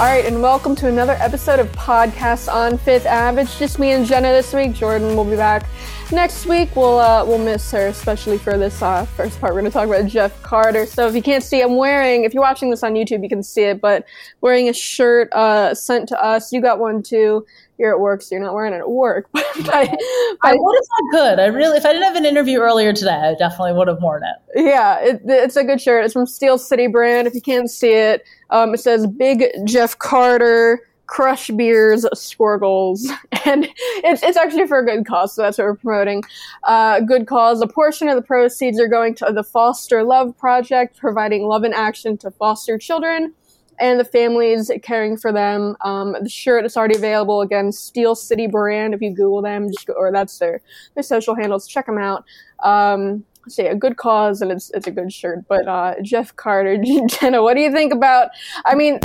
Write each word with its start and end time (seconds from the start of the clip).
All 0.00 0.06
right, 0.06 0.24
and 0.24 0.40
welcome 0.40 0.74
to 0.76 0.88
another 0.88 1.12
episode 1.20 1.60
of 1.60 1.70
Podcast 1.72 2.50
on 2.50 2.78
Fifth 2.78 3.04
Ave. 3.04 3.42
It's 3.42 3.58
just 3.58 3.78
me 3.78 3.90
and 3.90 4.06
Jenna 4.06 4.28
this 4.28 4.54
week. 4.54 4.72
Jordan 4.72 5.14
will 5.14 5.26
be 5.26 5.36
back 5.36 5.66
next 6.12 6.46
week. 6.46 6.74
We'll 6.74 6.98
uh, 6.98 7.24
we'll 7.24 7.38
miss 7.38 7.70
her, 7.72 7.88
especially 7.88 8.38
for 8.38 8.56
this 8.58 8.82
uh, 8.82 9.04
first 9.04 9.40
part. 9.40 9.54
We're 9.54 9.60
going 9.60 9.70
to 9.70 9.76
talk 9.76 9.86
about 9.86 10.06
Jeff 10.06 10.42
Carter. 10.42 10.86
So 10.86 11.06
if 11.06 11.14
you 11.14 11.22
can't 11.22 11.42
see, 11.42 11.60
I'm 11.60 11.76
wearing. 11.76 12.24
If 12.24 12.34
you're 12.34 12.42
watching 12.42 12.70
this 12.70 12.82
on 12.82 12.94
YouTube, 12.94 13.22
you 13.22 13.28
can 13.28 13.42
see 13.42 13.62
it. 13.62 13.80
But 13.80 14.04
wearing 14.40 14.68
a 14.68 14.72
shirt 14.72 15.32
uh, 15.32 15.74
sent 15.74 16.08
to 16.08 16.22
us. 16.22 16.52
You 16.52 16.60
got 16.60 16.78
one 16.78 17.02
too. 17.02 17.46
You're 17.78 17.94
at 17.94 18.00
work, 18.00 18.20
so 18.22 18.34
you're 18.34 18.44
not 18.44 18.54
wearing 18.54 18.74
it 18.74 18.78
at 18.78 18.90
work. 18.90 19.28
But 19.60 19.74
I, 19.74 19.96
I 20.42 20.54
would 20.54 20.78
if 20.78 20.88
I 20.90 21.10
could. 21.10 21.40
I 21.40 21.46
really, 21.46 21.76
if 21.76 21.84
I 21.84 21.92
didn't 21.92 22.04
have 22.04 22.16
an 22.16 22.24
interview 22.24 22.60
earlier 22.60 22.92
today, 22.92 23.10
I 23.10 23.34
definitely 23.34 23.72
would 23.74 23.88
have 23.88 24.00
worn 24.00 24.22
it. 24.22 24.64
Yeah, 24.64 25.00
it, 25.00 25.22
it's 25.24 25.56
a 25.56 25.64
good 25.64 25.80
shirt. 25.80 26.04
It's 26.04 26.14
from 26.14 26.26
Steel 26.26 26.56
City 26.56 26.86
brand. 26.86 27.26
If 27.26 27.34
you 27.34 27.42
can't 27.42 27.70
see 27.70 27.92
it, 27.92 28.24
um, 28.50 28.74
it 28.74 28.78
says 28.78 29.06
Big 29.06 29.44
Jeff 29.64 29.98
Carter. 29.98 30.80
Crush 31.10 31.48
beers, 31.48 32.06
score 32.14 32.56
goals, 32.56 33.10
and 33.44 33.68
it's 34.04 34.22
it's 34.22 34.36
actually 34.36 34.68
for 34.68 34.78
a 34.78 34.86
good 34.86 35.04
cause, 35.04 35.34
so 35.34 35.42
that's 35.42 35.58
what 35.58 35.64
we're 35.64 35.74
promoting. 35.74 36.22
Uh, 36.62 37.00
good 37.00 37.26
cause. 37.26 37.60
A 37.60 37.66
portion 37.66 38.08
of 38.08 38.14
the 38.14 38.22
proceeds 38.22 38.78
are 38.78 38.86
going 38.86 39.16
to 39.16 39.32
the 39.32 39.42
Foster 39.42 40.04
Love 40.04 40.38
Project, 40.38 40.98
providing 40.98 41.42
love 41.42 41.64
and 41.64 41.74
action 41.74 42.16
to 42.18 42.30
foster 42.30 42.78
children 42.78 43.34
and 43.80 43.98
the 43.98 44.04
families 44.04 44.70
caring 44.82 45.16
for 45.16 45.32
them. 45.32 45.74
Um, 45.80 46.14
the 46.20 46.28
shirt 46.28 46.64
is 46.64 46.76
already 46.76 46.96
available 46.96 47.40
again, 47.40 47.72
Steel 47.72 48.14
City 48.14 48.46
brand. 48.46 48.94
If 48.94 49.00
you 49.00 49.10
Google 49.10 49.42
them, 49.42 49.68
just 49.68 49.86
go, 49.86 49.94
or 49.94 50.12
that's 50.12 50.38
their 50.38 50.60
their 50.94 51.02
social 51.02 51.34
handles. 51.34 51.66
Check 51.66 51.86
them 51.86 51.98
out. 51.98 52.24
Um, 52.62 53.24
say 53.48 53.68
a 53.68 53.74
good 53.74 53.96
cause 53.96 54.42
and 54.42 54.50
it's 54.52 54.70
it's 54.70 54.86
a 54.86 54.90
good 54.90 55.12
shirt. 55.12 55.46
But 55.48 55.66
uh, 55.66 55.94
Jeff 56.02 56.34
Carter, 56.36 56.78
Jenna, 57.08 57.42
what 57.42 57.54
do 57.54 57.60
you 57.60 57.72
think 57.72 57.92
about? 57.92 58.30
I 58.64 58.74
mean, 58.74 59.00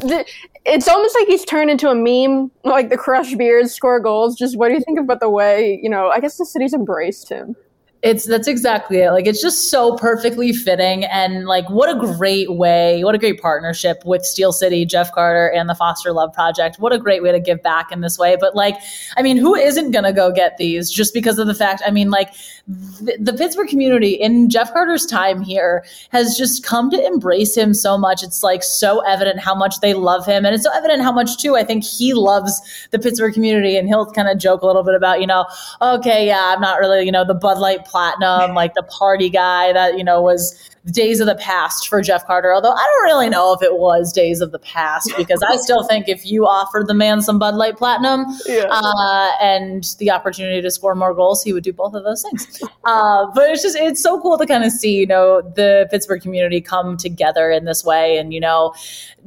it's 0.66 0.88
almost 0.88 1.15
like 1.20 1.27
he's 1.27 1.45
turned 1.45 1.70
into 1.70 1.89
a 1.89 1.95
meme, 1.95 2.52
like 2.64 2.89
the 2.89 2.98
crush 2.98 3.33
beards 3.36 3.73
score 3.73 3.99
goals. 3.99 4.36
Just 4.36 4.58
what 4.58 4.70
do 4.70 4.73
you 4.73 4.82
think 4.82 4.99
about 4.99 5.20
the 5.20 5.30
way 5.30 5.80
you 5.82 5.89
know? 5.89 6.10
I 6.10 6.20
guess 6.20 6.37
the 6.37 6.45
city's 6.45 6.73
embraced 6.73 7.30
him. 7.30 7.55
It's 8.02 8.28
that's 8.28 8.48
exactly 8.48 9.00
it. 9.00 9.11
Like 9.11 9.26
it's 9.26 9.42
just 9.42 9.72
so 9.72 9.95
perfectly 9.95 10.54
fitting 10.54 11.06
and 11.06 11.45
like 11.48 11.67
what 11.72 11.89
a 11.89 12.00
great 12.00 12.54
way, 12.54 13.04
what 13.04 13.16
a 13.16 13.17
great 13.17 13.42
partnership 13.42 14.04
with 14.06 14.23
Steel 14.23 14.52
City, 14.52 14.86
Jeff 14.86 15.11
Carter 15.11 15.52
and 15.52 15.67
the 15.67 15.73
Foster 15.73 16.11
Love 16.11 16.32
Project. 16.32 16.78
What 16.78 16.94
a 16.94 17.00
great 17.00 17.23
way 17.23 17.32
to 17.32 17.39
give 17.39 17.64
back 17.64 17.92
in 17.92 18.02
this 18.02 18.20
way. 18.20 18.38
But 18.39 18.55
like, 18.55 18.76
I 19.17 19.23
mean, 19.23 19.38
who 19.38 19.55
isn't 19.55 19.89
going 19.89 20.04
to 20.04 20.14
go 20.14 20.32
get 20.32 20.58
these 20.58 20.92
just 20.92 21.16
because 21.16 21.39
of 21.39 21.48
the 21.48 21.55
fact, 21.55 21.82
I 21.84 21.89
mean, 21.89 22.11
like 22.11 22.32
the, 22.67 23.17
the 23.20 23.34
Pittsburgh 23.34 23.67
community 23.67 24.11
in 24.11 24.50
Jeff 24.50 24.72
Carter's 24.72 25.05
time 25.05 25.42
here 25.42 25.84
has 26.11 26.38
just 26.38 26.64
come 26.64 26.92
to 26.92 27.05
embrace 27.05 27.55
him 27.55 27.73
so 27.73 27.98
much. 27.98 28.23
It's 28.23 28.44
like 28.44 28.61
so 28.61 29.00
evident 29.02 29.39
how 29.39 29.55
much 29.55 29.80
they 29.80 29.94
love 29.95 30.26
him 30.26 30.45
and 30.45 30.54
it's 30.54 30.64
so 30.64 30.72
evident 30.76 31.02
how 31.02 31.11
much 31.11 31.38
too 31.38 31.55
I 31.55 31.64
think 31.64 31.84
he 31.84 32.14
loves 32.14 32.88
the 32.92 33.00
Pittsburgh 33.00 33.34
community 33.34 33.78
and 33.78 33.88
he'll 33.88 34.11
kind 34.11 34.28
of 34.28 34.38
joke 34.38 34.61
a 34.61 34.67
little 34.67 34.84
bit 34.84 34.95
about, 34.95 35.22
you 35.22 35.28
know, 35.28 35.45
okay, 35.82 36.28
yeah, 36.28 36.54
I'm 36.54 36.61
not 36.61 36.80
really, 36.80 37.05
you 37.05 37.11
know, 37.11 37.26
the 37.26 37.34
Bud 37.34 37.58
Light 37.58 37.85
platinum, 37.86 38.54
like 38.54 38.73
the 38.73 38.84
party 38.84 39.30
guy 39.30 39.73
that, 39.73 39.98
you 39.98 40.04
know, 40.04 40.22
was 40.22 40.70
days 40.92 41.20
of 41.20 41.26
the 41.28 41.36
past 41.36 41.88
for 41.88 42.02
Jeff 42.02 42.26
Carter. 42.28 42.54
Although 42.54 42.72
I 42.72 42.76
don't 42.96 43.04
really 43.04 43.30
know 43.30 43.54
if 43.54 43.62
it 43.62 43.78
was 43.78 44.14
days 44.14 44.40
of 44.42 44.52
the 44.52 44.60
past 44.60 45.12
because 45.18 45.42
I 45.48 45.56
still 45.58 45.84
think 45.84 46.08
if 46.08 46.26
you 46.26 46.46
offered 46.46 46.88
the 46.88 46.94
man 46.94 47.22
some 47.22 47.40
Bud 47.40 47.56
Light 47.56 47.78
Platinum 47.78 48.26
Yeah. 48.46 48.66
uh, 48.70 49.32
and 49.42 49.84
the 50.00 50.12
opportunity 50.12 50.62
to 50.62 50.70
score 50.70 50.94
more 50.96 51.14
goals, 51.14 51.42
he 51.44 51.54
would 51.54 51.64
do 51.64 51.73
both 51.73 51.94
of 51.96 52.04
those 52.04 52.22
things. 52.22 52.62
Uh, 52.84 53.26
but 53.34 53.50
it's 53.50 53.64
just 53.64 53.76
it's 53.78 54.02
so 54.02 54.20
cool 54.22 54.38
to 54.38 54.46
kind 54.46 54.64
of 54.64 54.72
see 54.72 54.96
you 54.96 55.08
know 55.08 55.42
the 55.56 55.88
Pittsburgh 55.90 56.22
community 56.22 56.62
come 56.62 56.98
together 56.98 57.50
in 57.50 57.66
this 57.66 57.84
way 57.84 58.17
and 58.17 58.34
you 58.34 58.40
know 58.40 58.73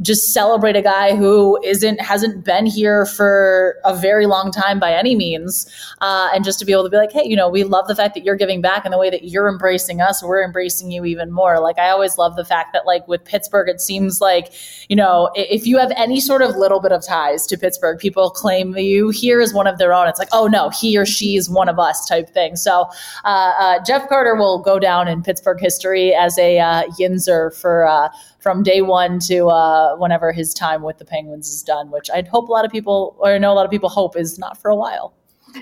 just 0.01 0.33
celebrate 0.33 0.77
a 0.77 0.83
guy 0.83 1.17
who 1.17 1.59
isn't 1.65 2.01
hasn't 2.01 2.45
been 2.45 2.67
here 2.67 3.05
for 3.05 3.77
a 3.85 3.97
very 3.97 4.27
long 4.27 4.53
time 4.53 4.79
by 4.79 4.93
any 4.93 5.17
means 5.17 5.67
uh, 6.01 6.29
and 6.33 6.45
just 6.45 6.61
to 6.61 6.65
be 6.65 6.71
able 6.73 6.85
to 6.85 6.91
be 6.91 6.97
like 6.97 7.11
hey 7.11 7.25
you 7.25 7.35
know 7.35 7.49
we 7.49 7.65
love 7.65 7.89
the 7.89 7.97
fact 7.97 8.15
that 8.15 8.25
you're 8.25 8.37
giving 8.37 8.61
back 8.61 8.85
and 8.85 8.95
the 8.95 8.99
way 8.99 9.11
that 9.11 9.25
you're 9.25 9.49
embracing 9.49 10.01
us 10.01 10.23
we're 10.23 10.43
embracing 10.45 10.93
you 10.93 11.05
even 11.05 11.33
more 11.33 11.48
like 11.57 11.79
i 11.79 11.89
always 11.89 12.19
love 12.19 12.37
the 12.37 12.45
fact 12.45 12.73
that 12.73 12.87
like 12.87 13.07
with 13.09 13.25
pittsburgh 13.25 13.69
it 13.69 13.81
seems 13.81 14.21
like 14.21 14.53
you 14.89 14.97
know 14.97 15.31
if 15.35 15.67
you 15.67 15.79
have 15.79 15.93
any 15.97 16.21
sort 16.21 16.43
of 16.43 16.57
little 16.57 16.81
bit 16.81 16.93
of 16.93 17.05
ties 17.07 17.47
to 17.47 17.57
pittsburgh 17.57 17.99
people 17.99 18.31
claim 18.31 18.77
you 18.77 19.11
here 19.11 19.41
as 19.41 19.55
one 19.55 19.67
of 19.67 19.79
their 19.79 19.93
own. 19.93 20.09
It's 20.09 20.19
like 20.19 20.29
oh 20.33 20.47
no 20.47 20.71
he 20.71 20.99
or 20.99 21.07
she 21.07 21.37
is 21.37 21.49
one 21.49 21.69
of 21.69 21.79
us 21.79 22.07
type 22.07 22.29
thing. 22.31 22.57
So 22.57 22.87
uh, 23.25 23.53
uh, 23.59 23.85
jeff 23.85 24.09
carter 24.09 24.35
will 24.37 24.59
go 24.59 24.79
down 24.79 25.09
in 25.09 25.23
pittsburgh 25.23 25.61
history 25.61 26.15
as 26.15 26.39
a 26.39 26.59
uh, 26.59 26.83
yinzer 26.99 27.55
for 27.59 27.87
uh, 27.87 28.09
from 28.41 28.63
day 28.63 28.83
one 28.83 29.19
to 29.21 29.49
uh, 29.49 29.97
whenever 29.97 30.33
his 30.33 30.55
time 30.55 30.83
with 30.83 30.99
the 30.99 31.05
Penguins 31.05 31.49
is 31.49 31.63
done, 31.63 31.91
which 31.91 32.09
I'd 32.11 32.29
hope 32.29 32.49
a 32.49 32.53
lot 32.53 32.65
of 32.65 32.71
people, 32.71 33.17
or 33.19 33.33
I 33.33 33.39
know 33.39 33.53
a 33.53 33.55
lot 33.55 33.65
of 33.65 33.71
people 33.71 33.89
hope 33.89 34.17
is 34.17 34.39
not 34.39 34.61
for 34.61 34.71
a 34.71 34.77
while. 34.77 35.15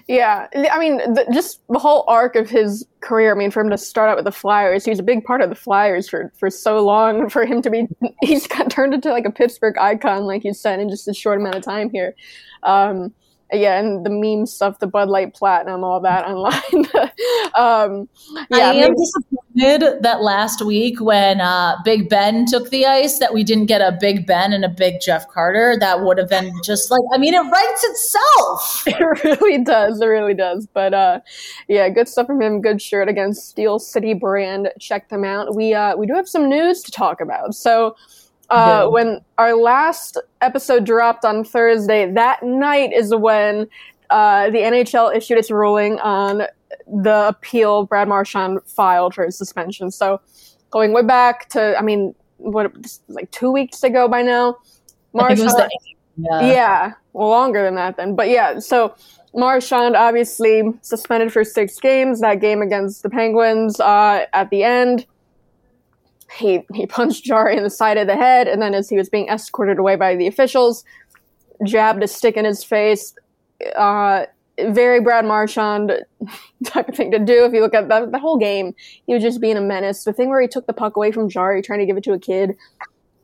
Yeah, 0.09 0.49
I 0.55 0.79
mean, 0.79 0.99
the, 1.15 1.27
just 1.33 1.61
the 1.69 1.79
whole 1.79 2.05
arc 2.09 2.37
of 2.37 2.51
his 2.51 2.87
career. 3.01 3.35
I 3.35 3.39
mean, 3.39 3.51
for 3.51 3.61
him 3.61 3.71
to 3.71 3.79
start 3.79 4.11
out 4.11 4.17
with 4.17 4.25
the 4.25 4.33
Flyers, 4.33 4.85
he 4.85 4.91
was 4.91 4.99
a 4.99 5.05
big 5.05 5.25
part 5.25 5.41
of 5.41 5.49
the 5.49 5.55
Flyers 5.55 6.09
for 6.09 6.33
for 6.39 6.51
so 6.51 6.85
long. 6.85 7.29
For 7.29 7.45
him 7.45 7.63
to 7.63 7.71
be, 7.71 7.87
he's 8.23 8.47
got 8.47 8.71
turned 8.71 8.95
into 8.95 9.11
like 9.11 9.25
a 9.25 9.31
Pittsburgh 9.31 9.79
icon, 9.79 10.25
like 10.25 10.45
you 10.45 10.55
said, 10.55 10.81
in 10.81 10.89
just 10.89 11.09
a 11.09 11.15
short 11.15 11.41
amount 11.41 11.57
of 11.57 11.63
time 11.63 11.91
here. 11.91 12.15
Um, 12.63 13.15
yeah, 13.53 13.79
and 13.79 14.05
the 14.05 14.11
meme 14.11 14.47
stuff, 14.47 14.81
the 14.81 14.87
Bud 14.87 15.09
Light 15.09 15.35
Platinum, 15.35 15.85
all 15.85 16.01
that 16.01 16.27
online. 16.27 16.87
um, 17.55 18.09
yeah, 18.51 18.71
I 18.71 18.73
am 18.73 18.81
maybe- 18.81 18.95
disappointed 18.97 20.03
that 20.03 20.21
last 20.21 20.65
week 20.65 21.01
when 21.01 21.41
uh, 21.41 21.77
Big 21.85 22.09
Ben 22.09 22.47
took 22.47 22.71
the 22.71 22.87
ice, 22.87 23.19
that 23.21 23.33
we 23.33 23.45
didn't 23.45 23.67
get 23.67 23.81
a 23.81 23.97
Big 24.01 24.27
Ben 24.27 24.53
and 24.53 24.65
a 24.65 24.69
Big 24.69 25.01
Jeff 25.01 25.29
Carter. 25.29 25.77
That 25.79 26.03
would 26.03 26.19
have 26.19 26.29
been 26.29 26.53
just 26.65 26.91
like, 26.91 27.03
I 27.15 27.19
mean, 27.19 27.35
it 27.35 27.41
writes 27.41 27.85
itself. 27.85 28.85
It 28.97 29.25
really 29.25 29.63
does. 29.63 30.01
It 30.01 30.07
really 30.07 30.35
does. 30.35 30.67
But 30.67 30.95
uh, 30.95 31.21
yeah, 31.69 31.89
good 31.89 32.09
stuff 32.09 32.27
from 32.27 32.41
him. 32.41 32.61
Good 32.61 32.81
shirt 32.81 33.09
against 33.09 33.49
Steel 33.49 33.79
City 33.79 34.15
brand. 34.15 34.71
Check 34.81 35.09
them 35.09 35.25
out. 35.25 35.55
We 35.55 35.75
uh, 35.75 35.97
we 35.97 36.07
do 36.07 36.15
have 36.15 36.29
some 36.29 36.49
news 36.49 36.83
to 36.83 36.93
talk 36.93 37.21
about. 37.21 37.55
So 37.55 37.95
uh, 38.51 38.87
when 38.89 39.21
our 39.39 39.55
last 39.55 40.19
episode 40.41 40.85
dropped 40.85 41.25
on 41.25 41.45
Thursday, 41.45 42.11
that 42.13 42.43
night 42.43 42.93
is 42.93 43.15
when 43.15 43.69
uh, 44.11 44.51
the 44.51 44.59
NHL 44.59 45.15
issued 45.15 45.39
its 45.39 45.51
ruling 45.51 45.99
on 46.01 46.43
the 46.87 47.29
appeal 47.29 47.85
Brad 47.85 48.09
Marchand 48.09 48.61
filed 48.67 49.15
for 49.15 49.25
his 49.25 49.37
suspension. 49.37 49.91
So 49.91 50.21
going 50.71 50.93
way 50.93 51.03
back 51.03 51.49
to, 51.51 51.77
I 51.79 51.83
mean, 51.83 52.15
what 52.39 52.73
like 53.09 53.31
two 53.31 53.51
weeks 53.51 53.83
ago 53.83 54.09
by 54.09 54.23
now. 54.23 54.57
I 55.19 55.29
think 55.29 55.41
it 55.41 55.45
was 55.45 55.53
Marchand- 55.55 55.71
yeah. 56.19 56.41
yeah, 56.41 56.93
well, 57.13 57.29
longer 57.29 57.63
than 57.63 57.75
that 57.75 57.97
then. 57.97 58.15
But 58.15 58.29
yeah, 58.29 58.59
so 58.59 58.95
Marchand 59.35 59.97
obviously 59.97 60.63
suspended 60.83 61.33
for 61.33 61.45
six 61.45 61.79
games. 61.79 62.21
That 62.21 62.41
game 62.41 62.63
against 62.63 63.03
the 63.03 63.11
Penguins 63.11 63.79
uh, 63.81 64.27
at 64.33 64.51
the 64.51 64.63
end, 64.63 65.07
he 66.33 66.65
he 66.75 66.87
punched 66.87 67.25
Jarry 67.25 67.57
in 67.57 67.63
the 67.63 67.71
side 67.71 67.99
of 67.99 68.07
the 68.07 68.17
head, 68.17 68.49
and 68.49 68.61
then 68.61 68.75
as 68.75 68.89
he 68.89 68.97
was 68.97 69.09
being 69.09 69.29
escorted 69.29 69.79
away 69.79 69.97
by 69.97 70.17
the 70.17 70.27
officials, 70.27 70.85
jabbed 71.65 72.03
a 72.03 72.09
stick 72.09 72.37
in 72.37 72.45
his 72.45 72.65
face. 72.65 73.15
Uh, 73.77 74.27
very 74.59 75.01
Brad 75.01 75.25
Marchand 75.25 75.93
type 76.65 76.89
of 76.89 76.95
thing 76.95 77.11
to 77.11 77.19
do. 77.19 77.45
If 77.45 77.53
you 77.53 77.61
look 77.61 77.75
at 77.75 77.89
the, 77.89 78.09
the 78.11 78.19
whole 78.19 78.39
game, 78.39 78.75
he 79.07 79.15
was 79.15 79.23
just 79.23 79.41
being 79.41 79.57
a 79.57 79.61
menace. 79.61 80.05
The 80.05 80.13
thing 80.13 80.29
where 80.29 80.41
he 80.41 80.49
took 80.49 80.67
the 80.67 80.73
puck 80.73 80.97
away 80.97 81.13
from 81.13 81.29
Jarry, 81.29 81.63
trying 81.63 81.81
to 81.81 81.87
give 81.87 81.97
it 81.97 82.05
to 82.05 82.13
a 82.13 82.19
kid. 82.19 82.57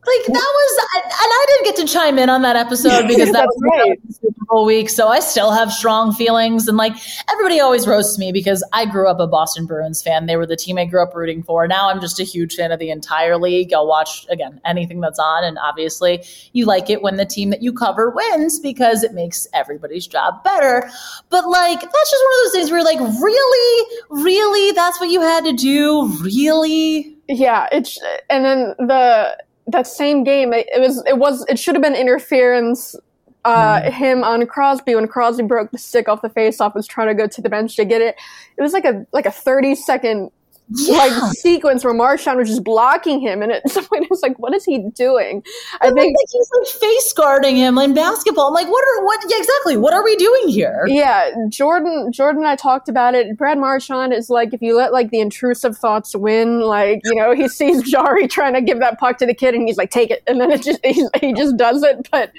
Like 0.04 0.26
that 0.26 0.32
was, 0.32 0.86
and 0.96 1.12
I 1.14 1.44
didn't 1.48 1.64
get 1.64 1.76
to 1.86 1.92
chime 1.92 2.18
in 2.18 2.28
on 2.28 2.42
that 2.42 2.56
episode 2.56 3.06
because 3.08 3.30
that 3.30 3.46
was 3.46 3.62
right. 3.62 4.00
Super 4.12 4.44
Bowl 4.48 4.66
week. 4.66 4.90
So 4.90 5.06
I 5.06 5.20
still 5.20 5.52
have 5.52 5.70
strong 5.70 6.12
feelings, 6.12 6.66
and 6.66 6.76
like 6.76 6.96
everybody 7.30 7.60
always 7.60 7.86
roasts 7.86 8.18
me 8.18 8.32
because 8.32 8.68
I 8.72 8.84
grew 8.84 9.08
up 9.08 9.20
a 9.20 9.28
Boston 9.28 9.64
Bruins 9.64 10.02
fan. 10.02 10.26
They 10.26 10.36
were 10.36 10.44
the 10.44 10.56
team 10.56 10.76
I 10.76 10.86
grew 10.86 11.00
up 11.00 11.14
rooting 11.14 11.44
for. 11.44 11.68
Now 11.68 11.88
I'm 11.88 12.00
just 12.00 12.18
a 12.18 12.24
huge 12.24 12.56
fan 12.56 12.72
of 12.72 12.80
the 12.80 12.90
entire 12.90 13.36
league. 13.36 13.72
I'll 13.72 13.86
watch 13.86 14.26
again 14.28 14.60
anything 14.64 15.00
that's 15.00 15.20
on, 15.20 15.44
and 15.44 15.56
obviously 15.62 16.24
you 16.52 16.66
like 16.66 16.90
it 16.90 17.00
when 17.00 17.14
the 17.14 17.24
team 17.24 17.50
that 17.50 17.62
you 17.62 17.72
cover 17.72 18.10
wins 18.10 18.58
because 18.58 19.04
it 19.04 19.14
makes 19.14 19.46
everybody's 19.54 20.08
job 20.08 20.42
better. 20.42 20.90
But 21.30 21.48
like 21.48 21.80
that's 21.80 22.10
just 22.10 22.24
one 22.24 22.32
of 22.32 22.44
those 22.44 22.52
things 22.54 22.70
where 22.72 22.82
like 22.82 22.98
really, 22.98 23.96
really, 24.10 24.72
that's 24.72 24.98
what 24.98 25.10
you 25.10 25.20
had 25.20 25.44
to 25.44 25.52
do, 25.52 26.08
really. 26.22 27.16
Yeah, 27.28 27.68
it's 27.70 28.00
and 28.28 28.44
then 28.44 28.74
the 28.78 29.36
that 29.72 29.86
same 29.86 30.24
game, 30.24 30.52
it, 30.52 30.68
it 30.74 30.80
was 30.80 31.02
it 31.06 31.18
was 31.18 31.44
it 31.48 31.58
should 31.58 31.74
have 31.74 31.82
been 31.82 31.94
interference. 31.94 32.96
Uh, 33.44 33.80
mm. 33.80 33.90
Him 33.90 34.22
on 34.22 34.46
Crosby 34.46 34.94
when 34.94 35.08
Crosby 35.08 35.42
broke 35.42 35.72
the 35.72 35.78
stick 35.78 36.08
off 36.08 36.22
the 36.22 36.28
face 36.28 36.60
off 36.60 36.76
was 36.76 36.86
trying 36.86 37.08
to 37.08 37.14
go 37.14 37.26
to 37.26 37.42
the 37.42 37.48
bench 37.48 37.74
to 37.74 37.84
get 37.84 38.00
it. 38.00 38.14
It 38.56 38.62
was 38.62 38.72
like 38.72 38.84
a 38.84 39.04
like 39.12 39.26
a 39.26 39.32
thirty 39.32 39.74
second 39.74 40.30
yeah. 40.74 40.98
like 40.98 41.32
sequence 41.34 41.84
where 41.84 41.94
Marchand 41.94 42.38
was 42.38 42.48
just 42.48 42.64
blocking 42.64 43.20
him, 43.20 43.42
and 43.42 43.52
at 43.52 43.68
some 43.70 43.84
point 43.84 44.04
I 44.04 44.06
was 44.10 44.22
like, 44.22 44.38
what 44.38 44.54
is 44.54 44.64
he 44.64 44.78
doing? 44.94 45.42
I 45.80 45.90
think 45.90 46.16
like 46.16 46.26
he's 46.30 46.50
like 46.58 46.80
face 46.80 47.12
guarding 47.12 47.56
him 47.56 47.78
in 47.78 47.94
basketball. 47.94 48.48
I'm 48.48 48.54
like, 48.54 48.68
what 48.68 48.84
are 48.84 49.04
what 49.04 49.20
yeah, 49.28 49.38
exactly? 49.38 49.76
What 49.76 49.94
are 49.94 50.04
we 50.04 50.16
doing 50.16 50.48
here? 50.48 50.84
Yeah, 50.86 51.30
Jordan, 51.48 52.12
Jordan, 52.12 52.42
and 52.42 52.48
I 52.48 52.56
talked 52.56 52.88
about 52.88 53.14
it. 53.14 53.36
Brad 53.36 53.58
Marchand 53.58 54.12
is 54.12 54.30
like, 54.30 54.52
if 54.52 54.62
you 54.62 54.76
let 54.76 54.92
like 54.92 55.10
the 55.10 55.20
intrusive 55.20 55.76
thoughts 55.76 56.14
win, 56.14 56.60
like 56.60 57.00
you 57.04 57.14
know, 57.14 57.34
he 57.34 57.48
sees 57.52 57.82
Jarry 57.90 58.28
trying 58.28 58.54
to 58.54 58.62
give 58.62 58.78
that 58.80 58.98
puck 58.98 59.18
to 59.18 59.26
the 59.26 59.34
kid, 59.34 59.54
and 59.54 59.66
he's 59.66 59.76
like, 59.76 59.90
take 59.90 60.10
it, 60.10 60.22
and 60.26 60.40
then 60.40 60.50
it 60.50 60.62
just 60.62 60.84
he 61.20 61.32
just 61.32 61.56
does 61.56 61.82
it, 61.82 62.08
but 62.10 62.32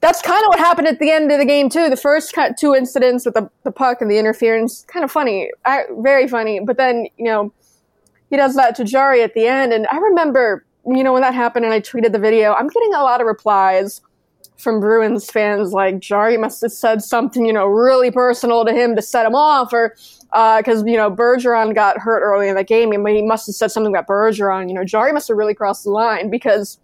that's 0.00 0.22
kind 0.22 0.42
of 0.44 0.48
what 0.48 0.58
happened 0.58 0.88
at 0.88 0.98
the 0.98 1.10
end 1.10 1.32
of 1.32 1.38
the 1.38 1.44
game 1.44 1.68
too. 1.68 1.88
The 1.88 1.96
first 1.96 2.34
two 2.58 2.74
incidents 2.74 3.24
with 3.24 3.34
the, 3.34 3.50
the 3.64 3.72
puck 3.72 4.00
and 4.00 4.10
the 4.10 4.18
interference, 4.18 4.84
kind 4.88 5.04
of 5.04 5.10
funny, 5.10 5.50
I, 5.64 5.84
very 5.98 6.28
funny. 6.28 6.60
But 6.60 6.76
then 6.76 7.06
you 7.16 7.24
know 7.24 7.52
he 8.30 8.36
does 8.36 8.54
that 8.56 8.74
to 8.76 8.84
Jarry 8.84 9.22
at 9.22 9.34
the 9.34 9.46
end, 9.46 9.72
and 9.72 9.86
I 9.90 9.96
remember 9.96 10.64
you 10.86 11.02
know 11.02 11.12
when 11.12 11.22
that 11.22 11.34
happened, 11.34 11.64
and 11.64 11.74
I 11.74 11.80
tweeted 11.80 12.12
the 12.12 12.18
video. 12.18 12.52
I'm 12.52 12.68
getting 12.68 12.94
a 12.94 13.02
lot 13.02 13.20
of 13.20 13.26
replies 13.26 14.00
from 14.58 14.80
Bruins 14.80 15.30
fans 15.30 15.72
like 15.72 16.00
Jarry 16.00 16.38
must 16.38 16.62
have 16.62 16.72
said 16.72 17.02
something 17.02 17.44
you 17.44 17.52
know 17.52 17.66
really 17.66 18.10
personal 18.10 18.64
to 18.64 18.72
him 18.72 18.96
to 18.96 19.02
set 19.02 19.26
him 19.26 19.34
off, 19.34 19.72
or 19.72 19.96
because 20.58 20.82
uh, 20.82 20.86
you 20.86 20.96
know 20.96 21.10
Bergeron 21.10 21.74
got 21.74 21.98
hurt 21.98 22.20
early 22.20 22.48
in 22.48 22.54
the 22.54 22.64
game, 22.64 22.92
and 22.92 23.08
he 23.08 23.22
must 23.22 23.46
have 23.46 23.54
said 23.54 23.70
something 23.70 23.94
about 23.94 24.06
Bergeron. 24.06 24.68
You 24.68 24.74
know 24.74 24.84
Jarry 24.84 25.12
must 25.12 25.28
have 25.28 25.36
really 25.36 25.54
crossed 25.54 25.84
the 25.84 25.90
line 25.90 26.30
because 26.30 26.78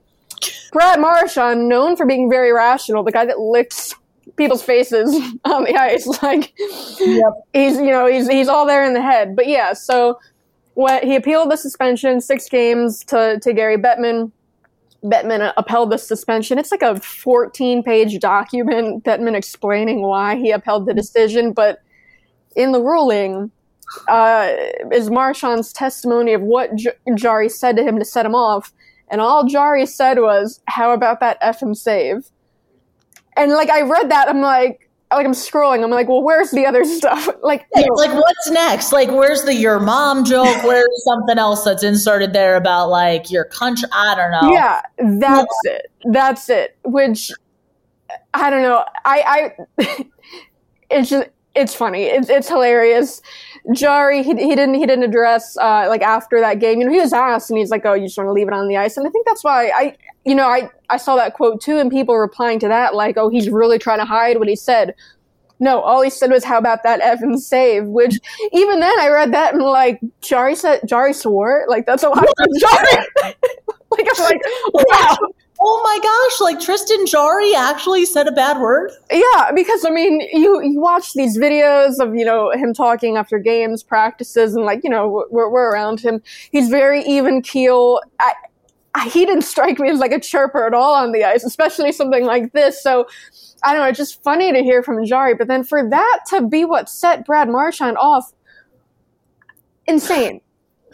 Brad 0.73 1.00
Marchand, 1.00 1.69
known 1.69 1.97
for 1.97 2.06
being 2.06 2.31
very 2.31 2.53
rational, 2.53 3.03
the 3.03 3.12
guy 3.12 3.25
that 3.25 3.39
licks 3.39 3.94
people's 4.37 4.62
faces 4.62 5.15
on 5.44 5.65
the 5.65 5.77
ice, 5.77 6.06
like 6.23 6.53
yep. 7.00 7.33
he's 7.53 7.77
you 7.77 7.91
know 7.91 8.06
he's 8.06 8.29
he's 8.29 8.49
all 8.49 8.67
there 8.67 8.85
in 8.85 8.94
the 8.94 9.03
head. 9.03 9.37
But 9.37 9.47
yeah, 9.47 9.73
so 9.73 10.19
what 10.75 11.05
he 11.05 11.17
appealed 11.17 11.50
the 11.50 11.56
suspension, 11.56 12.21
six 12.21 12.49
games 12.49 13.05
to 13.06 13.39
to 13.41 13.53
Gary 13.53 13.77
Bettman. 13.77 14.33
Bettman 15.05 15.53
upheld 15.56 15.91
the 15.91 15.99
suspension. 15.99 16.59
It's 16.59 16.71
like 16.71 16.83
a 16.83 17.00
14 17.00 17.83
page 17.83 18.21
document, 18.21 19.03
Bettman 19.03 19.35
explaining 19.35 20.03
why 20.03 20.37
he 20.37 20.53
upheld 20.53 20.87
the 20.87 20.95
decision. 20.95 21.53
But 21.53 21.81
in 22.55 22.71
the 22.71 22.81
ruling, 22.81 23.50
uh, 24.06 24.53
is 24.93 25.11
Marchand's 25.11 25.73
testimony 25.73 26.35
of 26.35 26.43
what 26.43 26.77
J- 26.77 26.93
Jarry 27.17 27.49
said 27.49 27.77
to 27.79 27.83
him 27.83 27.99
to 27.99 28.05
set 28.05 28.25
him 28.25 28.37
off 28.37 28.73
and 29.08 29.20
all 29.20 29.46
Jarry 29.46 29.87
said 29.87 30.19
was, 30.19 30.60
"How 30.66 30.93
about 30.93 31.20
that 31.20 31.40
FM 31.43 31.76
save?" 31.76 32.31
And 33.37 33.52
like 33.52 33.70
I 33.70 33.82
read 33.82 34.10
that, 34.10 34.28
I'm 34.28 34.40
like, 34.40 34.90
like 35.16 35.26
I'm 35.26 35.32
scrolling. 35.32 35.82
I'm 35.82 35.90
like, 35.90 36.08
well, 36.08 36.22
where's 36.22 36.50
the 36.50 36.66
other 36.66 36.84
stuff? 36.99 37.28
Like, 37.43 37.66
yeah, 37.75 37.87
like 37.94 38.12
what's 38.12 38.50
next? 38.50 38.93
Like, 38.93 39.10
where's 39.10 39.44
the 39.44 39.54
your 39.54 39.81
mom 39.81 40.25
joke? 40.25 40.43
Where's 40.64 41.04
something 41.04 41.38
else 41.38 41.64
that's 41.64 41.82
inserted 41.82 42.32
there 42.32 42.56
about 42.56 42.88
like 42.88 43.31
your 43.31 43.44
country? 43.44 43.88
I 43.93 44.14
don't 44.14 44.31
know. 44.31 44.52
Yeah, 44.52 44.82
that's 45.20 45.54
yeah. 45.64 45.72
it. 45.72 45.93
That's 46.04 46.49
it. 46.49 46.76
Which 46.84 47.31
I 48.34 48.50
don't 48.50 48.62
know. 48.62 48.84
I 49.04 49.52
I 49.78 49.84
it's 50.90 51.10
just 51.10 51.28
it's 51.54 51.75
funny. 51.75 52.04
It's 52.04 52.28
it's 52.28 52.49
hilarious. 52.49 53.20
Jarry, 53.72 54.22
he, 54.22 54.31
he 54.31 54.54
didn't 54.56 54.75
he 54.75 54.87
didn't 54.87 55.04
address 55.04 55.56
uh, 55.58 55.87
like 55.88 56.02
after 56.02 56.40
that 56.40 56.58
game. 56.58 56.81
You 56.81 56.87
know, 56.87 56.93
he 56.93 56.99
was 56.99 57.12
asked, 57.12 57.50
and 57.50 57.58
he's 57.58 57.70
like, 57.70 57.84
"Oh, 57.84 57.94
you 57.94 58.06
just 58.06 58.16
want 58.16 58.28
to 58.28 58.32
leave 58.32 58.49
it 58.49 58.54
on 58.54 58.69
the 58.69 58.76
ice." 58.76 58.96
And 58.96 59.06
I 59.06 59.10
think 59.10 59.26
that's 59.26 59.44
why 59.44 59.69
I, 59.69 59.96
you 60.25 60.34
know, 60.34 60.46
I 60.46 60.70
I 60.90 60.96
saw 60.96 61.16
that 61.16 61.34
quote 61.34 61.60
too, 61.60 61.78
and 61.78 61.90
people 61.90 62.16
replying 62.16 62.58
to 62.60 62.69
that 62.69 62.94
like, 62.94 63.16
"Oh, 63.16 63.28
he's 63.28 63.50
really 63.50 63.78
trying 63.78 63.99
to 63.99 64.04
hide 64.04 64.38
what 64.38 64.49
he 64.49 64.56
said." 64.56 64.94
No, 65.60 65.81
all 65.81 66.02
he 66.02 66.10
said 66.10 66.31
was, 66.31 66.43
"How 66.43 66.58
about 66.58 66.82
that 66.84 67.00
effing 67.00 67.38
save?" 67.38 67.87
Which 67.87 68.19
even 68.52 68.81
then, 68.81 68.99
I 68.99 69.08
read 69.10 69.32
that 69.32 69.54
and 69.54 69.62
like, 69.62 70.00
Jarry 70.22 70.56
said, 70.56 70.81
Jarry 70.87 71.12
swore, 71.12 71.66
like 71.69 71.87
that's 71.87 72.02
a 72.02 72.08
lot. 72.08 72.25
Of 72.25 72.34
Jarry, 72.58 73.06
like 73.90 74.08
I'm 74.16 74.25
like, 74.25 74.40
wow. 74.72 75.16
Oh 75.64 75.81
my 75.85 75.99
gosh, 76.03 76.41
like 76.41 76.59
Tristan 76.59 77.06
Jarry 77.06 77.55
actually 77.55 78.05
said 78.05 78.26
a 78.26 78.32
bad 78.32 78.61
word? 78.61 78.91
Yeah, 79.12 79.53
because 79.55 79.85
I 79.85 79.91
mean, 79.91 80.20
you 80.32 80.61
you 80.61 80.81
watch 80.81 81.12
these 81.12 81.38
videos 81.38 82.00
of, 82.00 82.17
you 82.17 82.25
know, 82.25 82.50
him 82.50 82.75
talking 82.75 83.17
after 83.17 83.38
games, 83.38 83.85
practices, 83.85 84.56
and 84.56 84.64
like, 84.64 84.81
you 84.82 84.91
know, 84.91 85.25
we're, 85.31 85.49
we're 85.49 85.70
around 85.70 86.00
him. 86.00 86.20
He's 86.50 86.69
very 86.69 87.05
even 87.05 87.43
keel. 87.43 88.00
I, 88.19 88.32
I, 88.94 89.09
he 89.09 89.25
didn't 89.25 89.43
strike 89.43 89.79
me 89.79 89.88
as 89.88 90.00
like 90.00 90.11
a 90.11 90.19
chirper 90.19 90.67
at 90.67 90.75
all 90.75 90.94
on 90.94 91.12
the 91.12 91.23
ice, 91.23 91.44
especially 91.44 91.93
something 91.93 92.25
like 92.25 92.53
this. 92.53 92.82
So, 92.82 93.06
I 93.62 93.73
don't 93.73 93.82
know, 93.82 93.88
it's 93.88 93.99
just 93.99 94.20
funny 94.25 94.53
to 94.53 94.64
hear 94.64 94.82
from 94.82 95.05
Jarry, 95.06 95.35
but 95.35 95.47
then 95.47 95.62
for 95.62 95.88
that 95.88 96.20
to 96.31 96.43
be 96.43 96.64
what 96.64 96.91
set 96.91 97.25
Brad 97.25 97.49
Marchand 97.49 97.97
off, 97.99 98.32
insane 99.87 100.41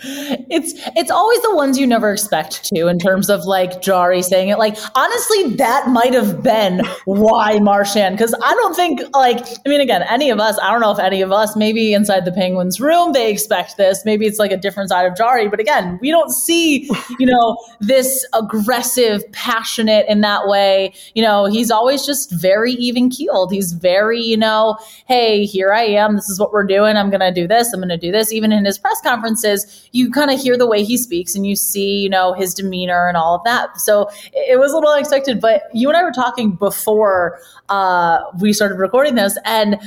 it's 0.02 0.74
it's 0.96 1.10
always 1.10 1.40
the 1.42 1.54
ones 1.54 1.78
you 1.78 1.86
never 1.86 2.12
expect 2.12 2.64
to 2.64 2.86
in 2.86 2.98
terms 2.98 3.28
of 3.28 3.44
like 3.44 3.82
Jarry 3.82 4.22
saying 4.22 4.48
it. 4.48 4.58
Like 4.58 4.76
honestly, 4.94 5.54
that 5.56 5.88
might 5.88 6.14
have 6.14 6.42
been 6.42 6.84
why 7.04 7.58
Marchand 7.58 8.16
because 8.16 8.34
I 8.42 8.52
don't 8.54 8.74
think 8.74 9.00
like 9.14 9.40
I 9.40 9.68
mean 9.68 9.80
again 9.80 10.02
any 10.08 10.30
of 10.30 10.38
us 10.38 10.58
I 10.62 10.70
don't 10.70 10.80
know 10.80 10.92
if 10.92 10.98
any 10.98 11.22
of 11.22 11.32
us 11.32 11.56
maybe 11.56 11.94
inside 11.94 12.24
the 12.24 12.32
Penguins 12.32 12.80
room 12.80 13.12
they 13.12 13.30
expect 13.30 13.76
this. 13.76 14.04
Maybe 14.04 14.26
it's 14.26 14.38
like 14.38 14.52
a 14.52 14.56
different 14.56 14.90
side 14.90 15.06
of 15.06 15.16
Jarry, 15.16 15.48
but 15.48 15.60
again 15.60 15.98
we 16.00 16.10
don't 16.10 16.30
see 16.30 16.88
you 17.18 17.26
know 17.26 17.56
this 17.80 18.26
aggressive 18.34 19.22
passionate 19.32 20.06
in 20.08 20.20
that 20.20 20.46
way. 20.46 20.92
You 21.14 21.22
know 21.22 21.46
he's 21.46 21.70
always 21.70 22.06
just 22.06 22.30
very 22.32 22.72
even 22.72 23.10
keeled 23.10 23.52
he's 23.52 23.72
very 23.72 24.20
you 24.20 24.36
know 24.36 24.78
hey 25.06 25.44
here 25.44 25.72
I 25.72 25.82
am. 25.82 26.16
This 26.16 26.28
is 26.28 26.38
what 26.38 26.52
we're 26.52 26.66
doing. 26.66 26.96
I'm 26.96 27.10
gonna 27.10 27.32
do 27.32 27.46
this. 27.46 27.72
I'm 27.72 27.80
gonna 27.80 27.98
do 27.98 28.12
this. 28.12 28.32
Even 28.32 28.52
in 28.52 28.64
his 28.64 28.78
press 28.78 29.00
conferences 29.02 29.87
you 29.92 30.10
kind 30.10 30.30
of 30.30 30.40
hear 30.40 30.56
the 30.56 30.66
way 30.66 30.84
he 30.84 30.96
speaks 30.96 31.34
and 31.34 31.46
you 31.46 31.56
see, 31.56 31.98
you 31.98 32.08
know, 32.08 32.32
his 32.32 32.54
demeanor 32.54 33.08
and 33.08 33.16
all 33.16 33.34
of 33.34 33.44
that. 33.44 33.80
So 33.80 34.10
it 34.32 34.58
was 34.58 34.72
a 34.72 34.74
little 34.74 34.90
unexpected. 34.90 35.40
But 35.40 35.62
you 35.72 35.88
and 35.88 35.96
I 35.96 36.02
were 36.02 36.12
talking 36.12 36.52
before 36.52 37.38
uh, 37.68 38.20
we 38.40 38.52
started 38.52 38.76
recording 38.76 39.14
this, 39.14 39.38
and 39.44 39.78